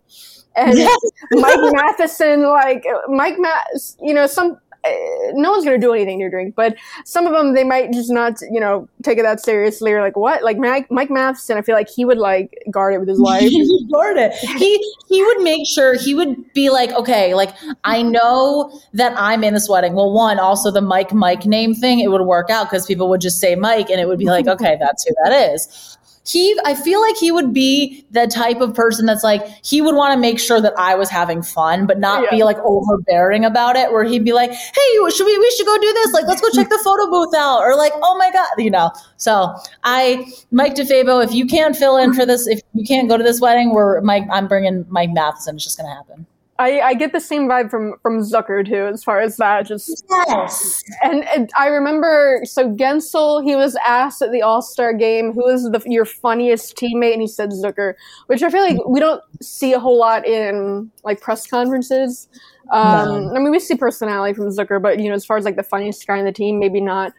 And 0.57 0.79
yes. 0.79 0.99
Mike 1.33 1.59
Matheson, 1.75 2.43
like 2.43 2.85
Mike, 3.09 3.39
Matt, 3.39 3.67
you 4.01 4.15
know, 4.15 4.27
some 4.27 4.59
eh, 4.85 5.33
no 5.33 5.51
one's 5.51 5.65
going 5.65 5.79
to 5.81 5.85
do 5.85 5.93
anything 5.93 6.19
to 6.19 6.21
your 6.23 6.31
drink, 6.31 6.55
but 6.55 6.77
some 7.05 7.27
of 7.27 7.33
them 7.33 7.55
they 7.55 7.65
might 7.65 7.93
just 7.93 8.11
not, 8.11 8.41
you 8.53 8.61
know, 8.61 8.89
take 9.03 9.19
it 9.19 9.23
that 9.23 9.41
seriously 9.41 9.93
or 9.93 10.01
like 10.01 10.17
what? 10.17 10.45
Like 10.45 10.59
Mike, 10.59 10.91
Mike 10.91 11.11
Matheson, 11.11 11.59
I 11.59 11.63
feel 11.63 11.75
like 11.75 11.89
he 11.89 12.05
would 12.05 12.19
like 12.19 12.63
guard 12.71 12.95
it 12.95 12.99
with 12.99 13.09
his 13.09 13.19
life. 13.21 13.51
guard 13.91 14.17
it. 14.17 14.33
He 14.35 14.95
he 15.09 15.25
would 15.25 15.43
make 15.43 15.67
sure 15.67 15.97
he 15.97 16.15
would 16.15 16.53
be 16.53 16.71
like, 16.71 16.93
okay, 16.93 17.35
like 17.35 17.51
I 17.83 18.03
know 18.03 18.81
that 18.93 19.13
I'm 19.17 19.43
in 19.43 19.55
this 19.55 19.69
wedding. 19.69 19.95
Well, 19.95 20.13
one 20.13 20.39
also 20.39 20.71
the 20.71 20.83
Mike 20.83 21.13
Mike 21.13 21.47
name 21.47 21.75
thing, 21.75 21.99
it 21.99 22.09
would 22.13 22.23
work 22.23 22.49
out 22.49 22.71
because 22.71 22.87
people 22.87 23.09
would 23.09 23.21
just 23.21 23.41
say 23.41 23.57
Mike, 23.57 23.91
and 23.91 24.01
it 24.01 24.07
would 24.07 24.19
be 24.19 24.27
like, 24.27 24.47
okay, 24.55 24.77
that's 24.79 25.05
who 25.05 25.15
that 25.25 25.33
is 25.53 25.99
he 26.27 26.59
I 26.65 26.75
feel 26.75 27.01
like 27.01 27.17
he 27.17 27.31
would 27.31 27.53
be 27.53 28.07
the 28.11 28.27
type 28.27 28.61
of 28.61 28.75
person 28.75 29.05
that's 29.05 29.23
like 29.23 29.47
he 29.63 29.83
would 29.83 29.95
want 29.95 30.15
to 30.15 30.21
make 30.21 30.41
sure 30.41 30.61
that 30.61 30.73
I 30.79 30.95
was 30.95 31.11
having 31.11 31.43
fun, 31.43 31.87
but 31.87 31.99
not 31.99 32.25
yeah. 32.25 32.31
be 32.31 32.45
like 32.45 32.57
overbearing 32.59 33.45
about 33.45 33.77
it. 33.77 33.93
Where 33.93 34.05
he'd 34.05 34.25
be 34.25 34.33
like, 34.33 34.51
"Hey, 34.51 35.11
should 35.11 35.27
we 35.27 35.39
we 35.39 35.51
should 35.57 35.67
go 35.67 35.79
do 35.79 35.93
this? 35.93 36.13
Like, 36.13 36.27
let's 36.27 36.41
go 36.41 36.49
check 36.55 36.71
the 36.71 36.81
photo 36.83 37.11
booth 37.11 37.35
out," 37.37 37.61
or 37.61 37.77
like, 37.77 37.93
"Oh 37.97 38.17
my 38.17 38.31
god," 38.31 38.49
you 38.57 38.71
know. 38.71 38.91
So 39.17 39.55
I, 39.85 40.27
Mike 40.51 40.75
DeFabo, 40.75 41.23
if 41.23 41.33
you 41.35 41.47
can't 41.47 41.77
fill 41.77 41.99
in 41.99 42.15
for 42.15 42.25
this, 42.25 42.47
if 42.47 42.61
you 42.73 42.85
can't 42.87 43.09
go 43.09 43.17
to 43.19 43.25
this 43.25 43.41
wedding, 43.41 43.75
where 43.75 44.01
Mike, 44.01 44.25
I'm 44.33 44.49
bringing 44.49 44.87
Mike 44.89 45.11
Matheson. 45.13 45.57
It's 45.57 45.65
just 45.65 45.77
gonna 45.77 45.95
happen. 45.95 46.27
I, 46.59 46.81
I 46.81 46.95
get 46.95 47.13
the 47.13 47.21
same 47.21 47.49
vibe 47.49 47.69
from 47.69 47.95
from 48.01 48.21
Zucker 48.21 48.65
too, 48.67 48.87
as 48.87 49.03
far 49.03 49.21
as 49.21 49.37
that. 49.39 49.67
Just 49.67 50.05
yes. 50.09 50.83
And, 51.03 51.25
and 51.29 51.51
I 51.59 51.67
remember 51.67 52.43
so 52.45 52.71
Guentzel, 52.71 53.43
he 53.43 53.57
was 53.57 53.77
asked 53.85 54.23
at 54.23 54.31
the 54.31 54.43
All 54.43 54.63
Star 54.63 54.93
game, 54.93 55.33
"Who 55.33 55.47
is 55.49 55.65
the, 55.65 55.83
your 55.87 56.05
funniest 56.05 56.77
teammate?" 56.77 57.13
And 57.13 57.23
he 57.23 57.27
said 57.27 57.51
Zucker, 57.51 57.95
which 58.27 58.43
I 58.43 58.51
feel 58.51 58.63
like 58.63 58.79
we 58.87 59.01
don't 59.01 59.23
see 59.43 59.73
a 59.73 59.81
whole 59.81 59.99
lot 59.99 60.27
in 60.27 60.91
like 61.03 61.21
press 61.21 61.47
conferences. 61.47 62.29
Um, 62.71 63.27
no. 63.27 63.35
I 63.35 63.39
mean, 63.41 63.51
we 63.51 63.59
see 63.59 63.75
personality 63.75 64.35
from 64.35 64.47
Zucker, 64.47 64.81
but 64.81 65.01
you 65.01 65.09
know, 65.09 65.15
as 65.15 65.27
far 65.27 65.37
as 65.37 65.45
like 65.45 65.57
the 65.57 65.65
funniest 65.65 66.07
guy 66.07 66.19
in 66.19 66.25
the 66.25 66.33
team, 66.33 66.61
maybe 66.61 66.81
not. 66.81 67.13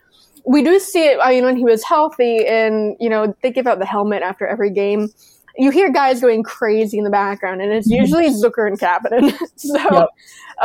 We 0.47 0.63
do 0.63 0.79
see 0.79 1.07
it. 1.07 1.17
I 1.21 1.31
mean, 1.31 1.43
when 1.43 1.57
he 1.57 1.63
was 1.63 1.83
healthy, 1.83 2.45
and 2.45 2.95
you 3.01 3.09
know, 3.09 3.35
they 3.41 3.51
give 3.51 3.67
out 3.67 3.79
the 3.79 3.85
helmet 3.85 4.23
after 4.23 4.47
every 4.47 4.69
game 4.69 5.09
you 5.57 5.71
hear 5.71 5.91
guys 5.91 6.21
going 6.21 6.43
crazy 6.43 6.97
in 6.97 7.03
the 7.03 7.09
background, 7.09 7.61
and 7.61 7.71
it's 7.71 7.89
usually 7.89 8.29
Zucker 8.29 8.67
and 8.67 8.79
Kapanen. 8.79 9.37
so, 9.55 9.77
yep. 9.77 10.09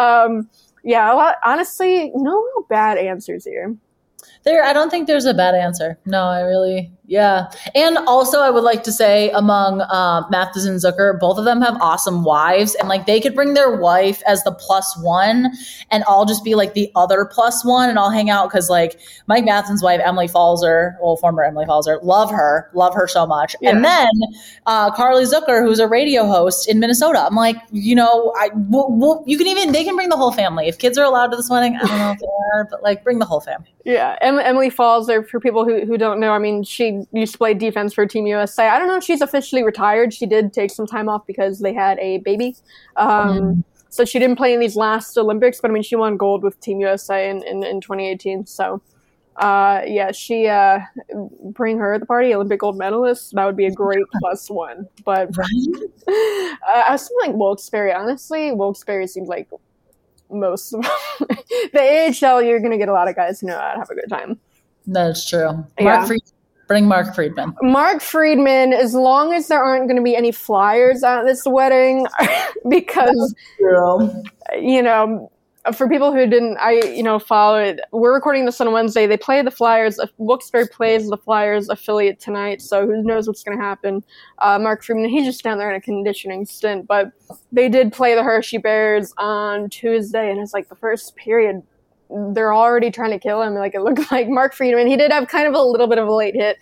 um, 0.03 0.49
yeah, 0.85 1.13
lot, 1.13 1.37
honestly, 1.45 2.11
no 2.15 2.33
real 2.33 2.67
bad 2.69 2.99
answers 2.99 3.45
here. 3.45 3.77
There, 4.43 4.65
I 4.65 4.73
don't 4.73 4.89
think 4.89 5.07
there's 5.07 5.27
a 5.27 5.35
bad 5.35 5.55
answer. 5.55 5.99
No, 6.07 6.23
I 6.23 6.41
really, 6.41 6.91
yeah. 7.07 7.51
And 7.75 7.99
also, 7.99 8.41
I 8.41 8.49
would 8.49 8.65
like 8.65 8.83
to 8.85 8.93
say 8.93 9.29
among 9.31 9.83
uh, 9.83 10.27
Mathis 10.31 10.65
and 10.65 10.81
Zucker, 10.81 11.21
both 11.21 11.37
of 11.37 11.45
them 11.45 11.61
have 11.61 11.77
awesome 11.83 12.25
wives, 12.25 12.75
and 12.77 12.89
like 12.89 13.05
they 13.05 13.21
could 13.21 13.35
bring 13.35 13.53
their 13.53 13.77
wife 13.77 14.23
as 14.27 14.43
the 14.45 14.53
plus 14.53 14.97
one, 15.03 15.53
and 15.91 16.05
I'll 16.09 16.25
just 16.25 16.43
be 16.43 16.55
like 16.55 16.73
the 16.73 16.91
other 16.97 17.27
plus 17.27 17.67
one, 17.67 17.91
and 17.91 17.99
I'll 17.99 18.11
hang 18.11 18.31
out 18.31 18.49
because 18.49 18.71
like 18.71 18.99
Mike 19.27 19.45
Matheson's 19.45 19.83
wife, 19.83 20.01
Emily 20.03 20.27
Pfalzer, 20.27 20.95
well, 21.03 21.19
former 21.19 21.43
Emily 21.43 21.67
Pfalzer, 21.67 22.03
love 22.03 22.31
her, 22.31 22.71
love 22.73 22.95
her 22.95 23.07
so 23.07 23.27
much. 23.27 23.55
Yeah. 23.61 23.71
And 23.71 23.85
then 23.85 24.09
uh, 24.65 24.91
Carly 24.93 25.25
Zucker, 25.25 25.63
who's 25.63 25.81
a 25.81 25.87
radio 25.87 26.25
host 26.25 26.67
in 26.67 26.81
Minnesota. 26.81 27.27
I'm 27.27 27.35
like, 27.35 27.57
you 27.73 27.95
know, 27.95 28.33
I 28.39 28.49
we'll, 28.55 28.87
we'll, 28.89 29.23
you 29.27 29.37
can 29.37 29.49
even 29.49 29.73
they 29.73 29.85
can 29.85 29.97
bring 29.97 30.09
the 30.09 30.17
whole 30.17 30.33
family 30.33 30.67
if 30.67 30.79
kids 30.79 30.97
are 30.97 31.05
allowed 31.05 31.27
to 31.27 31.37
this 31.37 31.51
wedding. 31.51 31.77
I 31.77 31.87
don't 31.87 31.99
know 31.99 32.13
if 32.13 32.19
they 32.21 32.27
are, 32.55 32.69
but 32.71 32.83
like 32.83 33.05
bring 33.05 33.19
the 33.19 33.27
whole 33.27 33.41
family. 33.41 33.75
Yeah, 33.85 34.17
Emily 34.39 34.71
Pfalzer. 34.71 35.29
For 35.29 35.41
people 35.41 35.65
who 35.65 35.85
who 35.85 35.99
don't 35.99 36.21
know, 36.21 36.33
I 36.33 36.39
mean, 36.39 36.63
she 36.63 37.03
used 37.13 37.33
to 37.33 37.39
play 37.39 37.55
defense 37.55 37.93
for 37.93 38.07
Team 38.07 38.27
USA. 38.27 38.69
I 38.69 38.79
don't 38.79 38.89
know 38.89 38.97
if 38.97 39.05
she's 39.05 39.21
officially 39.21 39.63
retired. 39.63 40.13
She 40.15 40.27
did 40.27 40.53
take 40.53 40.71
some 40.71 40.87
time 40.87 41.09
off 41.09 41.27
because 41.27 41.61
they 41.61 41.73
had 41.73 41.99
a 41.99 42.19
baby. 42.19 42.57
Um, 42.97 43.39
mm. 43.39 43.65
So 43.91 44.05
she 44.05 44.21
didn't 44.21 44.37
play 44.37 44.55
in 44.55 44.61
these 44.61 44.77
last 44.77 45.19
Olympics, 45.19 45.61
but 45.61 45.71
I 45.71 45.75
mean, 45.75 45.83
she 45.83 45.97
won 45.97 46.17
gold 46.17 46.45
with 46.45 46.59
Team 46.61 46.81
USA 46.81 47.29
in, 47.29 47.43
in, 47.43 47.65
in 47.65 47.81
2018. 47.81 48.47
So, 48.47 48.81
uh, 49.37 49.83
yeah, 49.85 50.13
she 50.13 50.47
uh, 50.47 50.79
bring 51.47 51.77
her 51.79 51.95
at 51.95 52.01
the 52.01 52.07
party, 52.07 52.33
Olympic 52.33 52.61
gold 52.61 52.79
medalist. 52.79 53.35
That 53.35 53.45
would 53.47 53.57
be 53.57 53.67
a 53.67 53.71
great 53.71 54.05
plus 54.21 54.49
one. 54.49 54.87
But 55.05 55.37
uh, 55.37 55.43
I 56.09 56.87
was 56.91 57.11
like 57.23 57.35
Wilkes-Barre. 57.35 57.93
Honestly, 57.93 58.53
Wilkes-Barre 58.53 59.09
seems 59.09 59.29
like 59.29 59.49
most 60.33 60.73
of 60.73 60.81
the 61.73 62.15
AHL. 62.23 62.43
You're 62.43 62.61
going 62.61 62.73
to 62.73 62.79
get 62.79 62.89
a 62.89 62.93
lot 62.93 63.09
of 63.09 63.17
guys 63.17 63.41
who 63.41 63.49
know 63.49 63.59
how 63.59 63.73
to 63.73 63.79
have 63.79 63.91
a 63.91 63.95
good 63.95 64.09
time. 64.09 64.39
That's 64.87 65.29
true. 65.29 65.53
Mark 65.81 66.09
yeah. 66.09 66.17
Bring 66.71 66.87
Mark 66.87 67.17
Friedman. 67.17 67.57
Mark 67.63 68.01
Friedman, 68.01 68.73
as 68.73 68.95
long 68.95 69.33
as 69.33 69.49
there 69.49 69.61
aren't 69.61 69.89
going 69.89 69.97
to 69.97 70.05
be 70.05 70.15
any 70.15 70.31
flyers 70.31 71.03
at 71.03 71.25
this 71.25 71.43
wedding, 71.45 72.07
because 72.69 73.35
you 74.53 74.81
know, 74.81 75.33
for 75.75 75.89
people 75.89 76.13
who 76.13 76.27
didn't, 76.27 76.57
I 76.59 76.73
you 76.73 77.03
know 77.03 77.19
follow 77.19 77.59
it. 77.59 77.81
We're 77.93 78.15
recording 78.15 78.47
this 78.47 78.61
on 78.61 78.73
Wednesday. 78.73 79.07
They 79.07 79.17
play 79.17 79.43
the 79.43 79.51
Flyers. 79.51 80.01
Wilkes-Barre 80.19 80.69
plays 80.69 81.09
the 81.09 81.17
Flyers 81.17 81.69
affiliate 81.69 82.19
tonight, 82.19 82.63
so 82.63 82.87
who 82.87 83.03
knows 83.03 83.27
what's 83.27 83.43
going 83.43 83.59
to 83.59 83.63
happen? 83.63 84.03
Uh, 84.39 84.59
Mark 84.59 84.83
Friedman, 84.83 85.11
he's 85.11 85.27
just 85.27 85.43
down 85.43 85.59
there 85.59 85.71
in 85.71 85.77
a 85.77 85.81
conditioning 85.81 86.47
stint, 86.47 86.87
but 86.87 87.13
they 87.53 87.69
did 87.69 87.93
play 87.93 88.15
the 88.15 88.23
Hershey 88.23 88.59
Bears 88.59 89.13
on 89.19 89.69
Tuesday, 89.69 90.31
and 90.31 90.41
it's 90.41 90.55
like 90.55 90.69
the 90.69 90.77
first 90.77 91.15
period 91.17 91.63
they're 92.33 92.53
already 92.53 92.91
trying 92.91 93.13
to 93.13 93.19
kill 93.19 93.43
him. 93.43 93.55
Like 93.55 93.75
it 93.75 93.83
looked 93.83 94.11
like 94.11 94.29
Mark 94.29 94.55
Friedman. 94.55 94.87
He 94.87 94.97
did 94.97 95.13
have 95.13 95.29
kind 95.29 95.47
of 95.47 95.55
a 95.55 95.63
little 95.63 95.87
bit 95.87 95.99
of 95.99 96.09
a 96.09 96.15
late 96.15 96.35
hit 96.35 96.59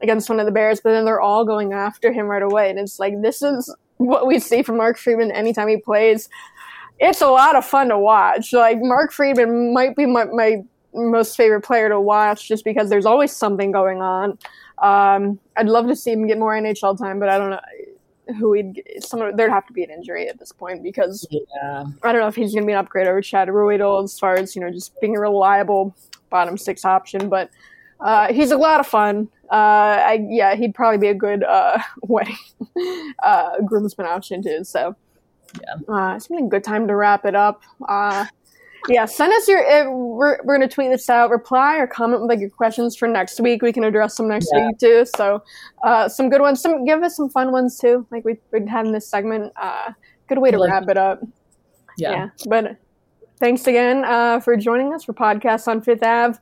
against 0.00 0.28
one 0.28 0.40
of 0.40 0.46
the 0.46 0.52
Bears, 0.52 0.80
but 0.82 0.90
then 0.90 1.04
they're 1.04 1.20
all 1.20 1.44
going 1.44 1.72
after 1.72 2.12
him 2.12 2.26
right 2.26 2.42
away. 2.42 2.68
And 2.70 2.78
it's 2.78 2.98
like 2.98 3.14
this 3.22 3.40
is 3.40 3.74
what 3.98 4.26
we 4.26 4.38
see 4.38 4.62
from 4.62 4.76
Mark 4.76 4.98
Friedman 4.98 5.30
anytime 5.30 5.68
he 5.68 5.76
plays. 5.76 6.28
It's 6.98 7.20
a 7.20 7.28
lot 7.28 7.56
of 7.56 7.64
fun 7.64 7.88
to 7.88 7.98
watch. 7.98 8.52
Like 8.52 8.78
Mark 8.80 9.12
Friedman 9.12 9.72
might 9.72 9.96
be 9.96 10.06
my, 10.06 10.24
my 10.26 10.62
most 10.94 11.36
favorite 11.36 11.62
player 11.62 11.88
to 11.88 12.00
watch 12.00 12.46
just 12.46 12.64
because 12.64 12.90
there's 12.90 13.06
always 13.06 13.32
something 13.32 13.72
going 13.72 14.00
on. 14.00 14.38
Um, 14.78 15.38
I'd 15.56 15.68
love 15.68 15.86
to 15.88 15.96
see 15.96 16.12
him 16.12 16.26
get 16.26 16.38
more 16.38 16.54
NHL 16.54 16.98
time, 16.98 17.18
but 17.18 17.28
I 17.28 17.38
don't 17.38 17.50
know 17.50 17.60
who 18.38 18.52
he'd. 18.52 18.82
someone 19.00 19.34
there'd 19.36 19.50
have 19.50 19.66
to 19.66 19.72
be 19.72 19.82
an 19.82 19.90
injury 19.90 20.28
at 20.28 20.38
this 20.38 20.52
point 20.52 20.82
because 20.82 21.26
yeah. 21.30 21.84
I 22.02 22.12
don't 22.12 22.20
know 22.20 22.28
if 22.28 22.36
he's 22.36 22.52
going 22.52 22.62
to 22.62 22.66
be 22.66 22.72
an 22.72 22.78
upgrade 22.78 23.06
over 23.06 23.20
Chad 23.20 23.48
Ruhwedel 23.48 24.04
as 24.04 24.18
far 24.18 24.34
as 24.34 24.54
you 24.54 24.62
know 24.62 24.70
just 24.70 24.98
being 25.00 25.16
a 25.16 25.20
reliable 25.20 25.94
bottom 26.30 26.56
six 26.56 26.84
option, 26.84 27.28
but 27.28 27.50
uh, 28.00 28.32
he's 28.32 28.50
a 28.50 28.56
lot 28.56 28.80
of 28.80 28.86
fun. 28.86 29.28
I, 29.50 30.26
yeah, 30.28 30.54
he'd 30.54 30.74
probably 30.74 30.98
be 30.98 31.08
a 31.08 31.14
good 31.14 31.44
uh, 31.44 31.78
wedding 32.02 32.36
uh, 33.22 33.60
groomsman 33.64 34.06
option 34.06 34.42
too. 34.42 34.64
So, 34.64 34.96
yeah, 35.60 35.94
uh, 35.94 36.16
it's 36.16 36.28
been 36.28 36.44
a 36.44 36.48
good 36.48 36.64
time 36.64 36.86
to 36.88 36.96
wrap 36.96 37.24
it 37.24 37.34
up. 37.34 37.62
Uh, 37.88 38.26
yeah, 38.88 39.04
send 39.04 39.32
us 39.32 39.46
your. 39.46 39.64
Uh, 39.64 39.90
we're 39.90 40.38
we're 40.44 40.56
gonna 40.56 40.68
tweet 40.68 40.90
this 40.90 41.08
out. 41.08 41.30
Reply 41.30 41.76
or 41.76 41.86
comment 41.86 42.22
with 42.22 42.30
like 42.30 42.40
your 42.40 42.50
questions 42.50 42.96
for 42.96 43.06
next 43.06 43.40
week. 43.40 43.62
We 43.62 43.72
can 43.72 43.84
address 43.84 44.16
them 44.16 44.28
next 44.28 44.50
yeah. 44.52 44.66
week 44.66 44.78
too. 44.78 45.04
So, 45.16 45.42
uh, 45.84 46.08
some 46.08 46.30
good 46.30 46.40
ones. 46.40 46.60
Some 46.60 46.84
give 46.84 47.02
us 47.02 47.16
some 47.16 47.28
fun 47.28 47.52
ones 47.52 47.78
too. 47.78 48.06
Like 48.10 48.24
we 48.24 48.38
we 48.52 48.66
had 48.66 48.86
in 48.86 48.92
this 48.92 49.08
segment. 49.08 49.52
Uh, 49.56 49.92
good 50.28 50.38
way 50.38 50.50
to 50.50 50.58
like, 50.58 50.70
wrap 50.70 50.88
it 50.88 50.96
up. 50.96 51.20
Yeah. 51.96 52.10
yeah. 52.10 52.28
But 52.46 52.76
thanks 53.42 53.66
again 53.66 54.04
uh, 54.04 54.38
for 54.38 54.56
joining 54.56 54.94
us 54.94 55.02
for 55.02 55.12
podcasts 55.12 55.66
on 55.66 55.82
Fifth 55.82 56.04
Ave 56.04 56.38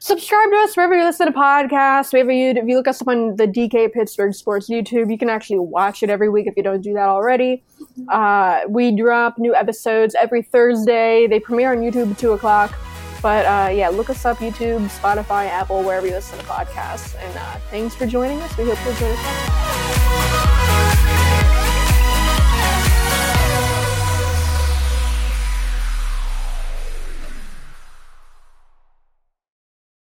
subscribe 0.00 0.50
to 0.50 0.56
us 0.58 0.76
wherever 0.76 0.96
you 0.96 1.04
listen 1.04 1.26
to 1.26 1.32
podcasts. 1.32 2.12
Wherever 2.12 2.30
you, 2.30 2.50
if 2.50 2.64
you 2.66 2.76
look 2.76 2.86
us 2.86 3.00
up 3.02 3.08
on 3.08 3.34
the 3.36 3.46
DK 3.46 3.92
Pittsburgh 3.92 4.34
Sports 4.34 4.68
YouTube, 4.68 5.10
you 5.10 5.18
can 5.18 5.28
actually 5.28 5.58
watch 5.58 6.02
it 6.02 6.10
every 6.10 6.28
week 6.28 6.46
if 6.46 6.56
you 6.56 6.62
don't 6.62 6.80
do 6.80 6.92
that 6.94 7.08
already. 7.08 7.64
Uh, 8.08 8.60
we 8.68 8.94
drop 8.94 9.38
new 9.38 9.54
episodes 9.54 10.14
every 10.20 10.42
Thursday. 10.42 11.26
They 11.26 11.40
premiere 11.40 11.72
on 11.72 11.78
YouTube 11.78 12.12
at 12.12 12.18
2 12.18 12.32
o'clock. 12.32 12.76
But 13.22 13.46
uh, 13.46 13.70
yeah, 13.72 13.88
look 13.88 14.10
us 14.10 14.24
up 14.24 14.38
YouTube, 14.38 14.86
Spotify, 14.88 15.48
Apple, 15.48 15.82
wherever 15.82 16.06
you 16.06 16.12
listen 16.12 16.38
to 16.38 16.44
podcasts. 16.44 17.16
And 17.20 17.36
uh, 17.36 17.58
thanks 17.70 17.94
for 17.94 18.06
joining 18.06 18.40
us. 18.42 18.56
We 18.56 18.66
hope 18.66 18.78
you 18.84 18.90
enjoy 18.90 19.08
the 19.08 21.05